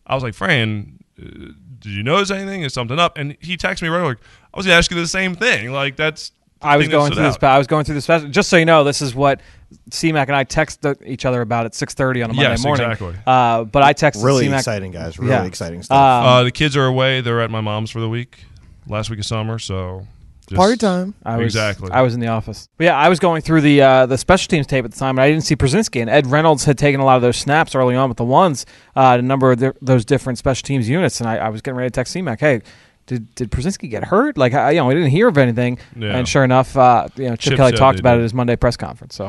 I 0.05 0.15
was 0.15 0.23
like, 0.23 0.33
Fran, 0.33 0.99
uh, 1.19 1.51
did 1.79 1.91
you 1.91 2.03
notice 2.03 2.31
anything? 2.31 2.61
Is 2.63 2.73
something 2.73 2.99
up? 2.99 3.17
And 3.17 3.37
he 3.39 3.57
texted 3.57 3.83
me 3.83 3.87
right 3.89 3.99
away. 3.99 4.07
Like, 4.09 4.17
I 4.53 4.57
was 4.57 4.65
going 4.65 4.73
to 4.73 4.77
ask 4.77 4.91
you 4.91 4.97
the 4.97 5.07
same 5.07 5.35
thing. 5.35 5.71
Like, 5.71 5.95
that's. 5.95 6.31
I 6.63 6.77
was 6.77 6.87
going 6.87 7.07
stood 7.11 7.15
through 7.17 7.27
this. 7.31 7.37
I 7.41 7.57
was 7.57 7.65
going 7.65 7.85
through 7.85 7.95
this. 7.95 8.03
special- 8.03 8.29
Just 8.29 8.47
so 8.49 8.57
you 8.57 8.65
know, 8.65 8.83
this 8.83 9.01
is 9.01 9.15
what 9.15 9.41
CMAC 9.89 10.27
and 10.27 10.35
I 10.35 10.43
text 10.43 10.85
each 11.03 11.25
other 11.25 11.41
about 11.41 11.65
at 11.65 11.73
six 11.73 11.95
thirty 11.95 12.21
on 12.21 12.29
a 12.29 12.33
Monday 12.33 12.51
Yes, 12.51 12.63
morning. 12.63 12.85
exactly. 12.91 13.15
Uh, 13.25 13.63
but 13.63 13.81
I 13.81 13.93
texted 13.95 14.23
Really 14.23 14.45
CMAC 14.47 14.57
exciting, 14.59 14.91
guys. 14.91 15.17
Really 15.17 15.31
Yeah. 15.31 15.45
exciting 15.45 15.81
stuff. 15.81 15.95
Um, 15.97 16.25
Uh, 16.27 16.43
the 16.43 16.51
kids 16.51 16.77
are 16.77 16.85
away. 16.85 17.21
They're 17.21 17.41
at 17.41 17.49
my 17.49 17.61
mom's 17.61 17.89
for 17.89 17.99
the 17.99 18.09
week, 18.09 18.43
last 18.87 19.09
week 19.09 19.17
of 19.17 19.25
summer. 19.25 19.57
So. 19.57 20.05
Just- 20.51 20.57
Party 20.59 20.77
time. 20.77 21.13
I 21.23 21.37
was, 21.37 21.45
exactly. 21.45 21.89
I 21.91 22.01
was 22.01 22.13
in 22.13 22.19
the 22.19 22.27
office. 22.27 22.69
But 22.77 22.85
yeah, 22.85 22.97
I 22.97 23.09
was 23.09 23.19
going 23.19 23.41
through 23.41 23.61
the 23.61 23.81
uh, 23.81 24.05
the 24.05 24.17
special 24.17 24.47
teams 24.49 24.67
tape 24.67 24.85
at 24.85 24.91
the 24.91 24.97
time, 24.97 25.17
and 25.17 25.23
I 25.23 25.29
didn't 25.29 25.43
see 25.43 25.55
Brzezinski. 25.55 26.01
And 26.01 26.09
Ed 26.09 26.27
Reynolds 26.27 26.65
had 26.65 26.77
taken 26.77 26.99
a 27.01 27.05
lot 27.05 27.15
of 27.15 27.21
those 27.21 27.37
snaps 27.37 27.73
early 27.73 27.95
on 27.95 28.09
with 28.09 28.17
the 28.17 28.25
ones, 28.25 28.65
uh, 28.95 29.17
a 29.19 29.21
number 29.21 29.51
of 29.51 29.59
the, 29.59 29.73
those 29.81 30.05
different 30.05 30.37
special 30.37 30.65
teams 30.65 30.87
units. 30.87 31.19
And 31.19 31.29
I, 31.29 31.37
I 31.37 31.49
was 31.49 31.61
getting 31.61 31.77
ready 31.77 31.89
to 31.89 31.93
text 31.93 32.15
CMAC, 32.15 32.39
hey, 32.39 32.61
did 33.07 33.33
did 33.35 33.51
Brzezinski 33.51 33.89
get 33.89 34.03
hurt? 34.05 34.37
Like, 34.37 34.53
I, 34.53 34.71
you 34.71 34.77
know, 34.77 34.85
we 34.87 34.93
didn't 34.93 35.09
hear 35.09 35.27
of 35.27 35.37
anything. 35.37 35.79
Yeah. 35.95 36.17
And 36.17 36.27
sure 36.27 36.43
enough, 36.43 36.77
uh, 36.77 37.07
you 37.15 37.29
know, 37.29 37.35
Chip, 37.35 37.51
Chip 37.51 37.57
Kelly 37.57 37.71
talked 37.73 37.99
about 37.99 38.11
did. 38.11 38.17
it 38.17 38.21
at 38.21 38.23
his 38.23 38.33
Monday 38.33 38.55
press 38.55 38.77
conference. 38.77 39.15
So 39.15 39.25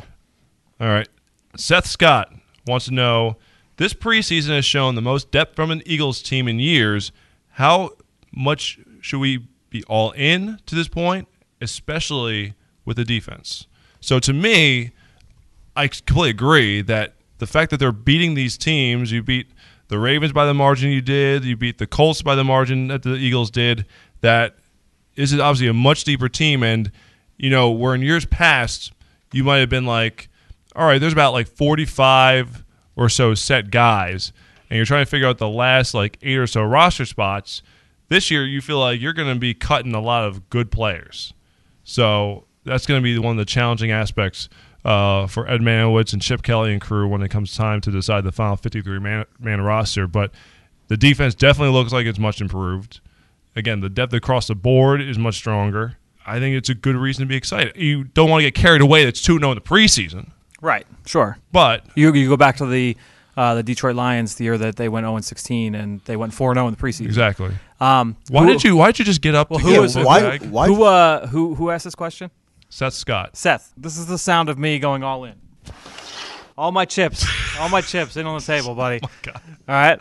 All 0.80 0.88
right. 0.88 1.08
Seth 1.56 1.86
Scott 1.86 2.32
wants 2.66 2.86
to 2.86 2.94
know 2.94 3.36
this 3.76 3.94
preseason 3.94 4.50
has 4.50 4.64
shown 4.64 4.94
the 4.94 5.02
most 5.02 5.30
depth 5.30 5.56
from 5.56 5.70
an 5.70 5.82
Eagles 5.86 6.22
team 6.22 6.48
in 6.48 6.58
years. 6.58 7.12
How 7.56 7.90
much 8.32 8.78
should 9.00 9.18
we 9.18 9.46
be 9.72 9.84
all 9.84 10.12
in 10.12 10.58
to 10.66 10.74
this 10.74 10.88
point, 10.88 11.28
especially 11.60 12.54
with 12.84 12.96
the 12.96 13.04
defense? 13.04 13.66
So 14.00 14.18
to 14.20 14.32
me, 14.32 14.92
I 15.76 15.88
completely 15.88 16.30
agree 16.30 16.82
that 16.82 17.14
the 17.38 17.46
fact 17.46 17.70
that 17.70 17.78
they're 17.78 17.92
beating 17.92 18.34
these 18.34 18.56
teams, 18.58 19.10
you 19.10 19.22
beat 19.22 19.48
the 19.88 19.98
Ravens 19.98 20.32
by 20.32 20.46
the 20.46 20.54
margin 20.54 20.90
you 20.90 21.00
did, 21.00 21.44
you 21.44 21.56
beat 21.56 21.78
the 21.78 21.86
Colts 21.86 22.22
by 22.22 22.34
the 22.34 22.44
margin 22.44 22.88
that 22.88 23.02
the 23.02 23.14
Eagles 23.14 23.50
did, 23.50 23.86
that 24.20 24.56
is 25.16 25.32
obviously 25.38 25.68
a 25.68 25.74
much 25.74 26.04
deeper 26.04 26.28
team. 26.28 26.62
And, 26.62 26.90
you 27.36 27.50
know, 27.50 27.70
where 27.70 27.94
in 27.94 28.02
years 28.02 28.24
past, 28.26 28.92
you 29.32 29.44
might 29.44 29.58
have 29.58 29.68
been 29.68 29.86
like, 29.86 30.28
all 30.74 30.86
right, 30.86 31.00
there's 31.00 31.12
about 31.12 31.32
like 31.32 31.48
45 31.48 32.64
or 32.96 33.08
so 33.08 33.34
set 33.34 33.70
guys, 33.70 34.32
and 34.68 34.76
you're 34.76 34.86
trying 34.86 35.04
to 35.04 35.10
figure 35.10 35.26
out 35.26 35.38
the 35.38 35.48
last 35.48 35.94
like 35.94 36.18
eight 36.22 36.38
or 36.38 36.46
so 36.46 36.62
roster 36.62 37.04
spots. 37.04 37.62
This 38.12 38.30
year, 38.30 38.44
you 38.44 38.60
feel 38.60 38.78
like 38.78 39.00
you're 39.00 39.14
going 39.14 39.32
to 39.32 39.40
be 39.40 39.54
cutting 39.54 39.94
a 39.94 40.00
lot 40.00 40.24
of 40.24 40.50
good 40.50 40.70
players. 40.70 41.32
So 41.82 42.44
that's 42.62 42.84
going 42.84 43.00
to 43.00 43.02
be 43.02 43.18
one 43.18 43.30
of 43.30 43.38
the 43.38 43.46
challenging 43.46 43.90
aspects 43.90 44.50
uh, 44.84 45.26
for 45.26 45.48
Ed 45.48 45.62
Marynowitz 45.62 46.12
and 46.12 46.20
Chip 46.20 46.42
Kelly 46.42 46.72
and 46.72 46.78
crew 46.78 47.08
when 47.08 47.22
it 47.22 47.30
comes 47.30 47.56
time 47.56 47.80
to 47.80 47.90
decide 47.90 48.24
the 48.24 48.30
final 48.30 48.56
53 48.56 48.98
man, 48.98 49.24
man 49.40 49.62
roster. 49.62 50.06
But 50.06 50.30
the 50.88 50.98
defense 50.98 51.34
definitely 51.34 51.72
looks 51.72 51.90
like 51.90 52.04
it's 52.04 52.18
much 52.18 52.42
improved. 52.42 53.00
Again, 53.56 53.80
the 53.80 53.88
depth 53.88 54.12
across 54.12 54.46
the 54.46 54.54
board 54.56 55.00
is 55.00 55.18
much 55.18 55.36
stronger. 55.36 55.96
I 56.26 56.38
think 56.38 56.54
it's 56.54 56.68
a 56.68 56.74
good 56.74 56.96
reason 56.96 57.22
to 57.22 57.26
be 57.26 57.36
excited. 57.36 57.78
You 57.78 58.04
don't 58.04 58.28
want 58.28 58.42
to 58.42 58.46
get 58.46 58.54
carried 58.54 58.82
away. 58.82 59.06
That's 59.06 59.22
2 59.22 59.38
0 59.38 59.52
in 59.52 59.54
the 59.54 59.62
preseason. 59.62 60.32
right, 60.60 60.86
sure. 61.06 61.38
But 61.50 61.86
You 61.94 62.12
you 62.12 62.28
go 62.28 62.36
back 62.36 62.58
to 62.58 62.66
the 62.66 62.94
uh, 63.36 63.54
the 63.54 63.62
Detroit 63.62 63.94
Lions 63.96 64.34
the 64.36 64.44
year 64.44 64.58
that 64.58 64.76
they 64.76 64.88
went 64.88 65.04
zero 65.04 65.16
and 65.16 65.24
sixteen, 65.24 65.74
and 65.74 66.00
they 66.04 66.16
went 66.16 66.34
four 66.34 66.50
and 66.50 66.56
zero 66.58 66.68
in 66.68 66.74
the 66.74 66.80
preseason. 66.80 67.06
exactly. 67.06 67.52
Um, 67.80 68.16
Why 68.28 68.42
who- 68.44 68.52
did 68.52 68.64
you? 68.64 68.76
Why 68.76 68.88
did 68.88 68.98
you 69.00 69.04
just 69.04 69.20
get 69.22 69.34
up? 69.34 69.50
Well, 69.50 69.58
to 69.60 69.64
who 69.66 69.72
get 69.72 69.80
was- 69.80 69.96
why- 69.96 70.38
why- 70.38 70.66
Who 70.68 70.82
uh 70.84 71.26
who 71.28 71.54
who 71.54 71.70
asked 71.70 71.84
this 71.84 71.94
question? 71.94 72.30
Seth 72.68 72.94
Scott. 72.94 73.36
Seth, 73.36 73.72
this 73.76 73.96
is 73.98 74.06
the 74.06 74.16
sound 74.18 74.48
of 74.48 74.58
me 74.58 74.78
going 74.78 75.02
all 75.02 75.24
in. 75.24 75.34
All 76.56 76.70
my 76.70 76.84
chips, 76.84 77.26
all 77.58 77.68
my 77.70 77.80
chips 77.80 78.16
in 78.16 78.26
on 78.26 78.38
the 78.38 78.44
table, 78.44 78.74
buddy. 78.74 79.00
All 79.68 79.74
right, 79.74 79.98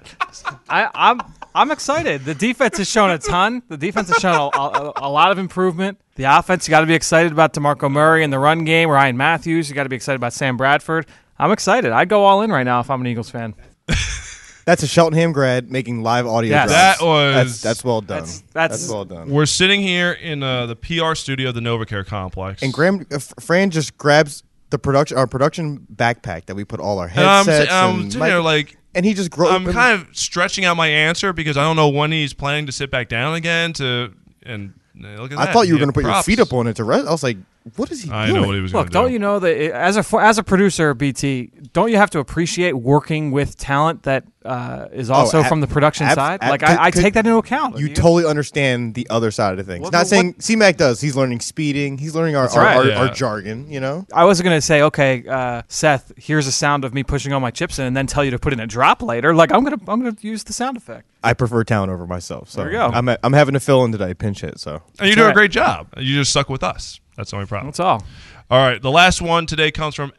I, 0.69 0.89
I'm 0.93 1.21
I'm 1.55 1.71
excited. 1.71 2.25
The 2.25 2.35
defense 2.35 2.77
has 2.77 2.89
shown 2.89 3.09
a 3.09 3.17
ton. 3.17 3.61
The 3.69 3.77
defense 3.77 4.09
has 4.09 4.17
shown 4.17 4.35
a, 4.53 4.57
a, 4.59 4.93
a 4.97 5.09
lot 5.09 5.31
of 5.31 5.37
improvement. 5.37 5.97
The 6.15 6.25
offense, 6.25 6.67
you 6.67 6.71
got 6.71 6.81
to 6.81 6.85
be 6.87 6.93
excited 6.93 7.31
about 7.31 7.53
DeMarco 7.53 7.89
Murray 7.89 8.23
in 8.23 8.31
the 8.31 8.39
run 8.39 8.65
game. 8.65 8.89
Ryan 8.89 9.15
Mathews, 9.15 9.69
you 9.69 9.75
got 9.75 9.83
to 9.83 9.89
be 9.89 9.95
excited 9.95 10.17
about 10.17 10.33
Sam 10.33 10.57
Bradford. 10.57 11.05
I'm 11.41 11.51
excited. 11.51 11.91
I'd 11.91 12.07
go 12.07 12.23
all 12.23 12.41
in 12.43 12.51
right 12.51 12.63
now 12.63 12.79
if 12.79 12.89
I'm 12.89 13.01
an 13.01 13.07
Eagles 13.07 13.29
fan. 13.29 13.55
That's 14.65 14.83
a 14.83 14.87
Cheltenham 14.87 15.31
grad 15.31 15.71
making 15.71 16.03
live 16.03 16.27
audio. 16.27 16.51
Yes. 16.51 16.69
drops. 16.69 16.99
That 16.99 17.05
was- 17.05 17.35
that's, 17.35 17.61
that's 17.61 17.83
well 17.83 18.01
done. 18.01 18.07
That's- 18.19 18.43
that's- 18.53 18.89
well 18.89 19.05
done. 19.05 19.29
We're 19.31 19.47
sitting 19.47 19.81
here 19.81 20.11
in 20.11 20.43
uh, 20.43 20.67
the 20.67 20.75
PR 20.75 21.15
studio 21.15 21.49
of 21.49 21.55
the 21.55 21.61
NovaCare 21.61 22.05
complex. 22.05 22.61
And 22.61 22.71
Graham, 22.71 23.01
uh, 23.11 23.15
F- 23.15 23.33
Fran 23.39 23.71
just 23.71 23.97
grabs 23.97 24.43
the 24.69 24.77
production, 24.77 25.17
our 25.17 25.25
production 25.27 25.85
backpack 25.93 26.45
that 26.45 26.55
we 26.55 26.63
put 26.63 26.79
all 26.79 26.99
our 26.99 27.07
And 27.07 27.19
I'm, 27.19 27.45
headsets. 27.45 27.69
si- 27.71 27.75
I'm 27.75 27.99
and 28.01 28.11
sitting 28.13 28.27
there 28.27 28.41
like 28.41 28.77
and 28.93 29.05
he 29.05 29.13
just 29.15 29.31
gro- 29.31 29.49
I'm 29.49 29.65
kind 29.71 29.99
of 29.99 30.15
stretching 30.15 30.63
out 30.65 30.77
my 30.77 30.87
answer 30.87 31.33
because 31.33 31.57
I 31.57 31.63
don't 31.63 31.75
know 31.75 31.89
when 31.89 32.11
he's 32.11 32.33
planning 32.33 32.67
to 32.67 32.71
sit 32.71 32.91
back 32.91 33.09
down 33.09 33.33
again. 33.35 33.73
To 33.73 34.13
and 34.43 34.73
uh, 35.03 35.07
look 35.21 35.31
at 35.31 35.39
I 35.39 35.45
that. 35.45 35.53
thought 35.53 35.67
you 35.67 35.73
were 35.73 35.79
He 35.79 35.85
going 35.85 35.91
to 35.93 35.99
had 35.99 36.05
put 36.05 36.13
your 36.13 36.23
feet 36.23 36.39
up 36.39 36.53
on 36.53 36.67
it 36.67 36.75
to 36.75 36.83
rest. 36.83 37.07
I 37.07 37.11
was 37.11 37.23
like, 37.23 37.37
what 37.75 37.91
is 37.91 38.01
he 38.03 38.09
I 38.11 38.27
doing? 38.27 38.41
know 38.41 38.47
what 38.47 38.55
he 38.55 38.61
was 38.61 38.73
Look, 38.73 38.87
to 38.87 38.89
do. 38.89 38.93
don't 38.93 39.11
you 39.11 39.19
know 39.19 39.37
that 39.39 39.55
it- 39.55 39.71
as 39.71 39.95
a 39.97 40.17
as 40.19 40.37
a 40.37 40.43
producer, 40.43 40.93
BT, 40.93 41.51
don't 41.73 41.91
you 41.91 41.97
have 41.97 42.09
to 42.11 42.19
appreciate 42.19 42.73
working 42.73 43.31
with 43.31 43.57
talent 43.57 44.03
that 44.03 44.23
uh, 44.43 44.87
is 44.91 45.11
also 45.11 45.37
Oh, 45.37 45.41
ab- 45.43 45.49
from 45.49 45.61
the 45.61 45.67
production 45.67 46.07
abs- 46.07 46.15
side? 46.15 46.39
ab- 46.41 46.49
like 46.49 46.61
could- 46.61 46.69
I, 46.69 46.85
I 46.85 46.91
could- 46.91 47.03
take 47.03 47.13
that 47.13 47.27
into 47.27 47.37
account. 47.37 47.77
You 47.77 47.87
You- 47.87 47.93
totally 47.93 48.25
understand 48.25 48.95
the 48.95 49.05
other 49.11 49.29
side 49.29 49.59
of 49.59 49.67
things. 49.67 49.83
What- 49.83 49.91
Not 49.93 49.99
what- 49.99 50.07
saying 50.07 50.35
C-Mac 50.39 50.77
does. 50.77 50.99
He's 51.01 51.15
learning 51.15 51.41
speeding. 51.41 51.99
He's 51.99 52.15
learning 52.15 52.35
our 52.35 52.49
our, 52.49 52.57
right. 52.63 52.77
our, 52.77 52.85
Yeah. 52.87 52.99
our 53.01 53.09
jargon. 53.09 53.69
You 53.69 53.79
know. 53.79 54.07
I 54.11 54.25
wasn't 54.25 54.45
gonna 54.45 54.59
say, 54.61 54.81
okay, 54.81 55.23
uh, 55.29 55.61
Seth, 55.67 56.11
here's 56.17 56.47
a 56.47 56.51
sound 56.51 56.83
of 56.83 56.95
me 56.95 57.03
pushing 57.03 57.31
all 57.33 57.39
my 57.39 57.51
chips 57.51 57.77
in, 57.77 57.85
and 57.85 57.95
then 57.95 58.07
tell 58.07 58.25
you 58.25 58.31
to 58.31 58.39
put 58.39 58.53
in 58.53 58.59
a 58.59 58.65
drop 58.65 59.03
later. 59.03 59.35
Like 59.35 59.51
I'm 59.53 59.63
gonna 59.63 59.77
I'm 59.87 60.01
gonna 60.01 60.17
use 60.21 60.43
the 60.45 60.53
sound 60.53 60.77
effect. 60.77 61.05
I 61.23 61.33
prefer 61.33 61.63
talent 61.63 61.91
over 61.91 62.07
myself. 62.07 62.49
So 62.49 62.61
There 62.63 62.71
you 62.71 62.77
go. 62.79 62.87
I'm 62.91 63.07
I'm 63.21 63.33
having 63.33 63.53
to 63.53 63.59
fill 63.59 63.85
in 63.85 63.91
today, 63.91 64.15
pinch 64.15 64.41
hit. 64.41 64.59
So 64.59 64.81
and 64.99 65.07
you 65.07 65.15
do 65.15 65.27
a 65.27 65.33
great 65.33 65.51
job. 65.51 65.87
You 65.97 66.15
just 66.15 66.33
suck 66.33 66.49
with 66.49 66.63
us. 66.63 66.99
That's 67.17 67.31
the 67.31 67.37
only 67.37 67.47
problem. 67.47 67.67
That's 67.67 67.79
all. 67.79 68.03
All 68.49 68.59
right, 68.67 68.81
the 68.81 68.91
last 68.91 69.21
one 69.21 69.45
today 69.45 69.71
comes 69.71 69.95
from 69.95 70.11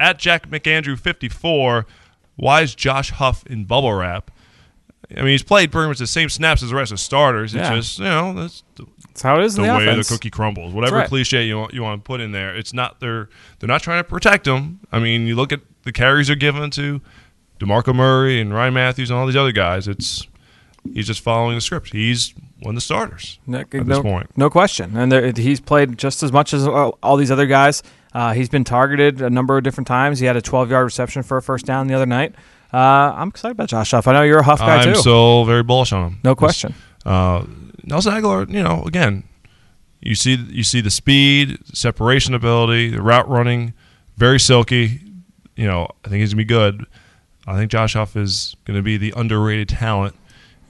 at 0.00 0.18
Jack 0.18 0.48
McAndrew 0.50 0.98
fifty 0.98 1.28
four. 1.28 1.86
Why 2.36 2.62
is 2.62 2.74
Josh 2.74 3.10
Huff 3.10 3.44
in 3.46 3.64
bubble 3.64 3.92
wrap? 3.92 4.30
I 5.10 5.20
mean, 5.20 5.28
he's 5.28 5.42
played 5.42 5.72
pretty 5.72 5.88
much 5.88 5.98
the 5.98 6.06
same 6.06 6.28
snaps 6.28 6.62
as 6.62 6.68
the 6.70 6.76
rest 6.76 6.92
of 6.92 7.00
starters. 7.00 7.54
It's 7.54 7.62
Yeah. 7.68 7.74
just 7.76 7.98
you 7.98 8.04
know 8.04 8.34
that's 8.34 8.62
the, 8.76 8.84
That's 9.08 9.22
how 9.22 9.38
it 9.38 9.44
is 9.44 9.54
the 9.54 9.62
the 9.62 9.68
way 9.68 9.86
offense. 9.86 10.08
the 10.08 10.14
cookie 10.14 10.30
crumbles. 10.30 10.74
Whatever 10.74 10.96
right. 10.96 11.08
cliche 11.08 11.44
you 11.46 11.56
want, 11.58 11.72
you 11.72 11.82
want 11.82 12.02
to 12.02 12.06
put 12.06 12.20
in 12.20 12.32
there, 12.32 12.54
it's 12.54 12.74
not 12.74 13.00
they're 13.00 13.28
they're 13.58 13.68
not 13.68 13.82
trying 13.82 14.00
to 14.00 14.08
protect 14.08 14.46
him. 14.46 14.80
I 14.92 14.98
mean, 14.98 15.26
you 15.26 15.34
look 15.34 15.52
at 15.52 15.60
the 15.84 15.92
carries 15.92 16.26
they're 16.26 16.36
given 16.36 16.70
to 16.72 17.00
DeMarco 17.58 17.94
Murray 17.94 18.40
and 18.40 18.52
Ryan 18.52 18.74
Mathews 18.74 19.10
and 19.10 19.18
all 19.18 19.26
these 19.26 19.36
other 19.36 19.52
guys. 19.52 19.88
It's 19.88 20.26
he's 20.92 21.06
just 21.06 21.20
following 21.22 21.54
the 21.54 21.60
script. 21.62 21.92
He's 21.92 22.34
one 22.60 22.74
of 22.74 22.76
the 22.76 22.80
starters 22.80 23.38
No, 23.46 23.58
at 23.60 23.72
no, 23.72 23.82
this 23.84 23.98
point. 24.00 24.30
no 24.36 24.50
question. 24.50 24.96
And 24.96 25.10
there, 25.12 25.30
he's 25.32 25.60
played 25.60 25.96
just 25.98 26.22
as 26.22 26.32
much 26.32 26.52
as 26.52 26.66
all, 26.66 27.16
these 27.16 27.30
other 27.30 27.46
guys. 27.46 27.82
Uh, 28.12 28.32
he's 28.32 28.48
been 28.48 28.64
targeted 28.64 29.20
a 29.20 29.30
number 29.30 29.56
of 29.56 29.64
different 29.64 29.86
times. 29.86 30.18
He 30.18 30.26
had 30.26 30.36
a 30.36 30.42
12 30.42 30.70
yard 30.70 30.84
reception 30.84 31.22
for 31.22 31.36
a 31.36 31.42
first 31.42 31.66
down 31.66 31.86
the 31.86 31.94
other 31.94 32.06
night. 32.06 32.34
Uh, 32.72 32.76
I'm 33.16 33.28
excited 33.28 33.52
about 33.52 33.68
Josh 33.68 33.90
Huff. 33.92 34.06
I 34.08 34.12
know 34.12 34.22
you're 34.22 34.38
a 34.40 34.42
Huff 34.44 34.58
guy 34.58 34.82
I'm 34.82 34.92
too. 34.94 34.98
still 35.00 35.44
very 35.44 35.62
bullish 35.62 35.92
on 35.92 36.10
him. 36.12 36.20
no 36.24 36.34
question. 36.34 36.74
Uh, 37.06 37.44
Nelson 37.84 38.12
Agholor, 38.12 38.50
you 38.52 38.62
know, 38.62 38.82
again, 38.84 39.24
you 40.00 40.14
see 40.14 40.34
you 40.34 40.62
see 40.64 40.80
the 40.80 40.90
speed, 40.90 41.58
separation 41.74 42.34
ability, 42.34 42.90
the 42.90 43.00
route 43.02 43.28
running, 43.28 43.72
very 44.16 44.38
silky. 44.38 45.00
You 45.56 45.66
know, 45.66 45.88
I 46.04 46.08
think 46.08 46.20
he's 46.20 46.32
gonna 46.34 46.42
be 46.42 46.44
good. 46.44 46.84
I 47.46 47.56
think 47.56 47.70
Josh 47.70 47.94
Huff 47.94 48.14
is 48.14 48.54
going 48.66 48.76
to 48.76 48.82
be 48.82 48.98
the 48.98 49.14
underrated 49.16 49.70
talent 49.70 50.14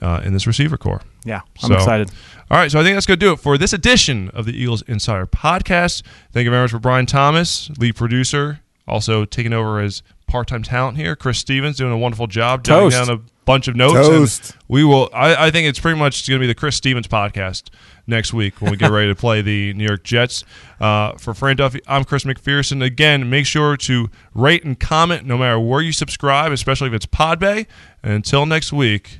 uh, 0.01 0.21
in 0.23 0.31
this 0.31 0.47
receiver 0.47 0.77
corps. 0.77 1.01
Yeah, 1.25 1.41
I'm 1.63 1.69
So- 1.69 1.75
excited. 1.75 2.11
All 2.51 2.57
right, 2.57 2.71
so 2.71 2.79
I 2.79 2.83
think 2.83 2.95
that's 2.95 3.05
going 3.05 3.19
to 3.19 3.25
do 3.25 3.31
it 3.33 3.39
for 3.39 3.59
this 3.59 3.73
edition 3.73 4.29
of 4.33 4.45
the 4.47 4.53
Eagles 4.59 4.81
Insider 4.83 5.27
Podcast. 5.27 6.01
Thank 6.31 6.45
you 6.45 6.49
very 6.49 6.63
much 6.63 6.71
for 6.71 6.79
Brian 6.79 7.05
Thomas, 7.05 7.69
lead 7.77 7.95
producer, 7.95 8.61
also 8.87 9.23
taking 9.23 9.53
over 9.53 9.79
as 9.79 10.01
part-time 10.25 10.63
talent 10.63 10.97
here. 10.97 11.15
Chris 11.15 11.37
Stevens 11.37 11.77
doing 11.77 11.91
a 11.91 11.97
wonderful 11.97 12.25
job, 12.25 12.63
jotting 12.63 12.89
down 12.89 13.07
a 13.09 13.19
bunch 13.45 13.67
of 13.67 13.75
notes. 13.75 14.07
Toast. 14.07 14.51
And 14.51 14.59
we 14.67 14.83
will. 14.83 15.09
I, 15.13 15.47
I 15.47 15.51
think 15.51 15.67
it's 15.67 15.79
pretty 15.79 15.99
much 15.99 16.27
going 16.27 16.39
to 16.39 16.43
be 16.43 16.47
the 16.47 16.55
Chris 16.55 16.75
Stevens 16.75 17.07
podcast 17.07 17.65
next 18.07 18.33
week 18.33 18.59
when 18.61 18.71
we 18.71 18.77
get 18.77 18.89
ready 18.91 19.09
to 19.09 19.15
play 19.15 19.43
the 19.43 19.73
New 19.75 19.85
York 19.85 20.03
Jets. 20.03 20.43
Uh, 20.79 21.11
for 21.13 21.35
Fran 21.35 21.55
Duffy, 21.57 21.81
I'm 21.87 22.03
Chris 22.03 22.23
McPherson. 22.23 22.83
Again, 22.83 23.29
make 23.29 23.45
sure 23.45 23.77
to 23.77 24.09
rate 24.33 24.63
and 24.63 24.79
comment 24.79 25.25
no 25.27 25.37
matter 25.37 25.59
where 25.59 25.81
you 25.81 25.91
subscribe, 25.91 26.51
especially 26.51 26.87
if 26.87 26.93
it's 26.95 27.05
Podbay. 27.05 27.67
And 28.01 28.13
until 28.13 28.47
next 28.47 28.73
week, 28.73 29.19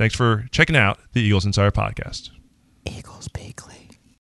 thanks 0.00 0.14
for 0.16 0.46
checking 0.50 0.76
out 0.76 0.98
the 1.12 1.20
Eagles 1.20 1.44
Insider 1.44 1.70
Podcast. 1.70 2.30
Eagles, 2.86 3.28
big 3.28 3.60
league. 3.68 3.79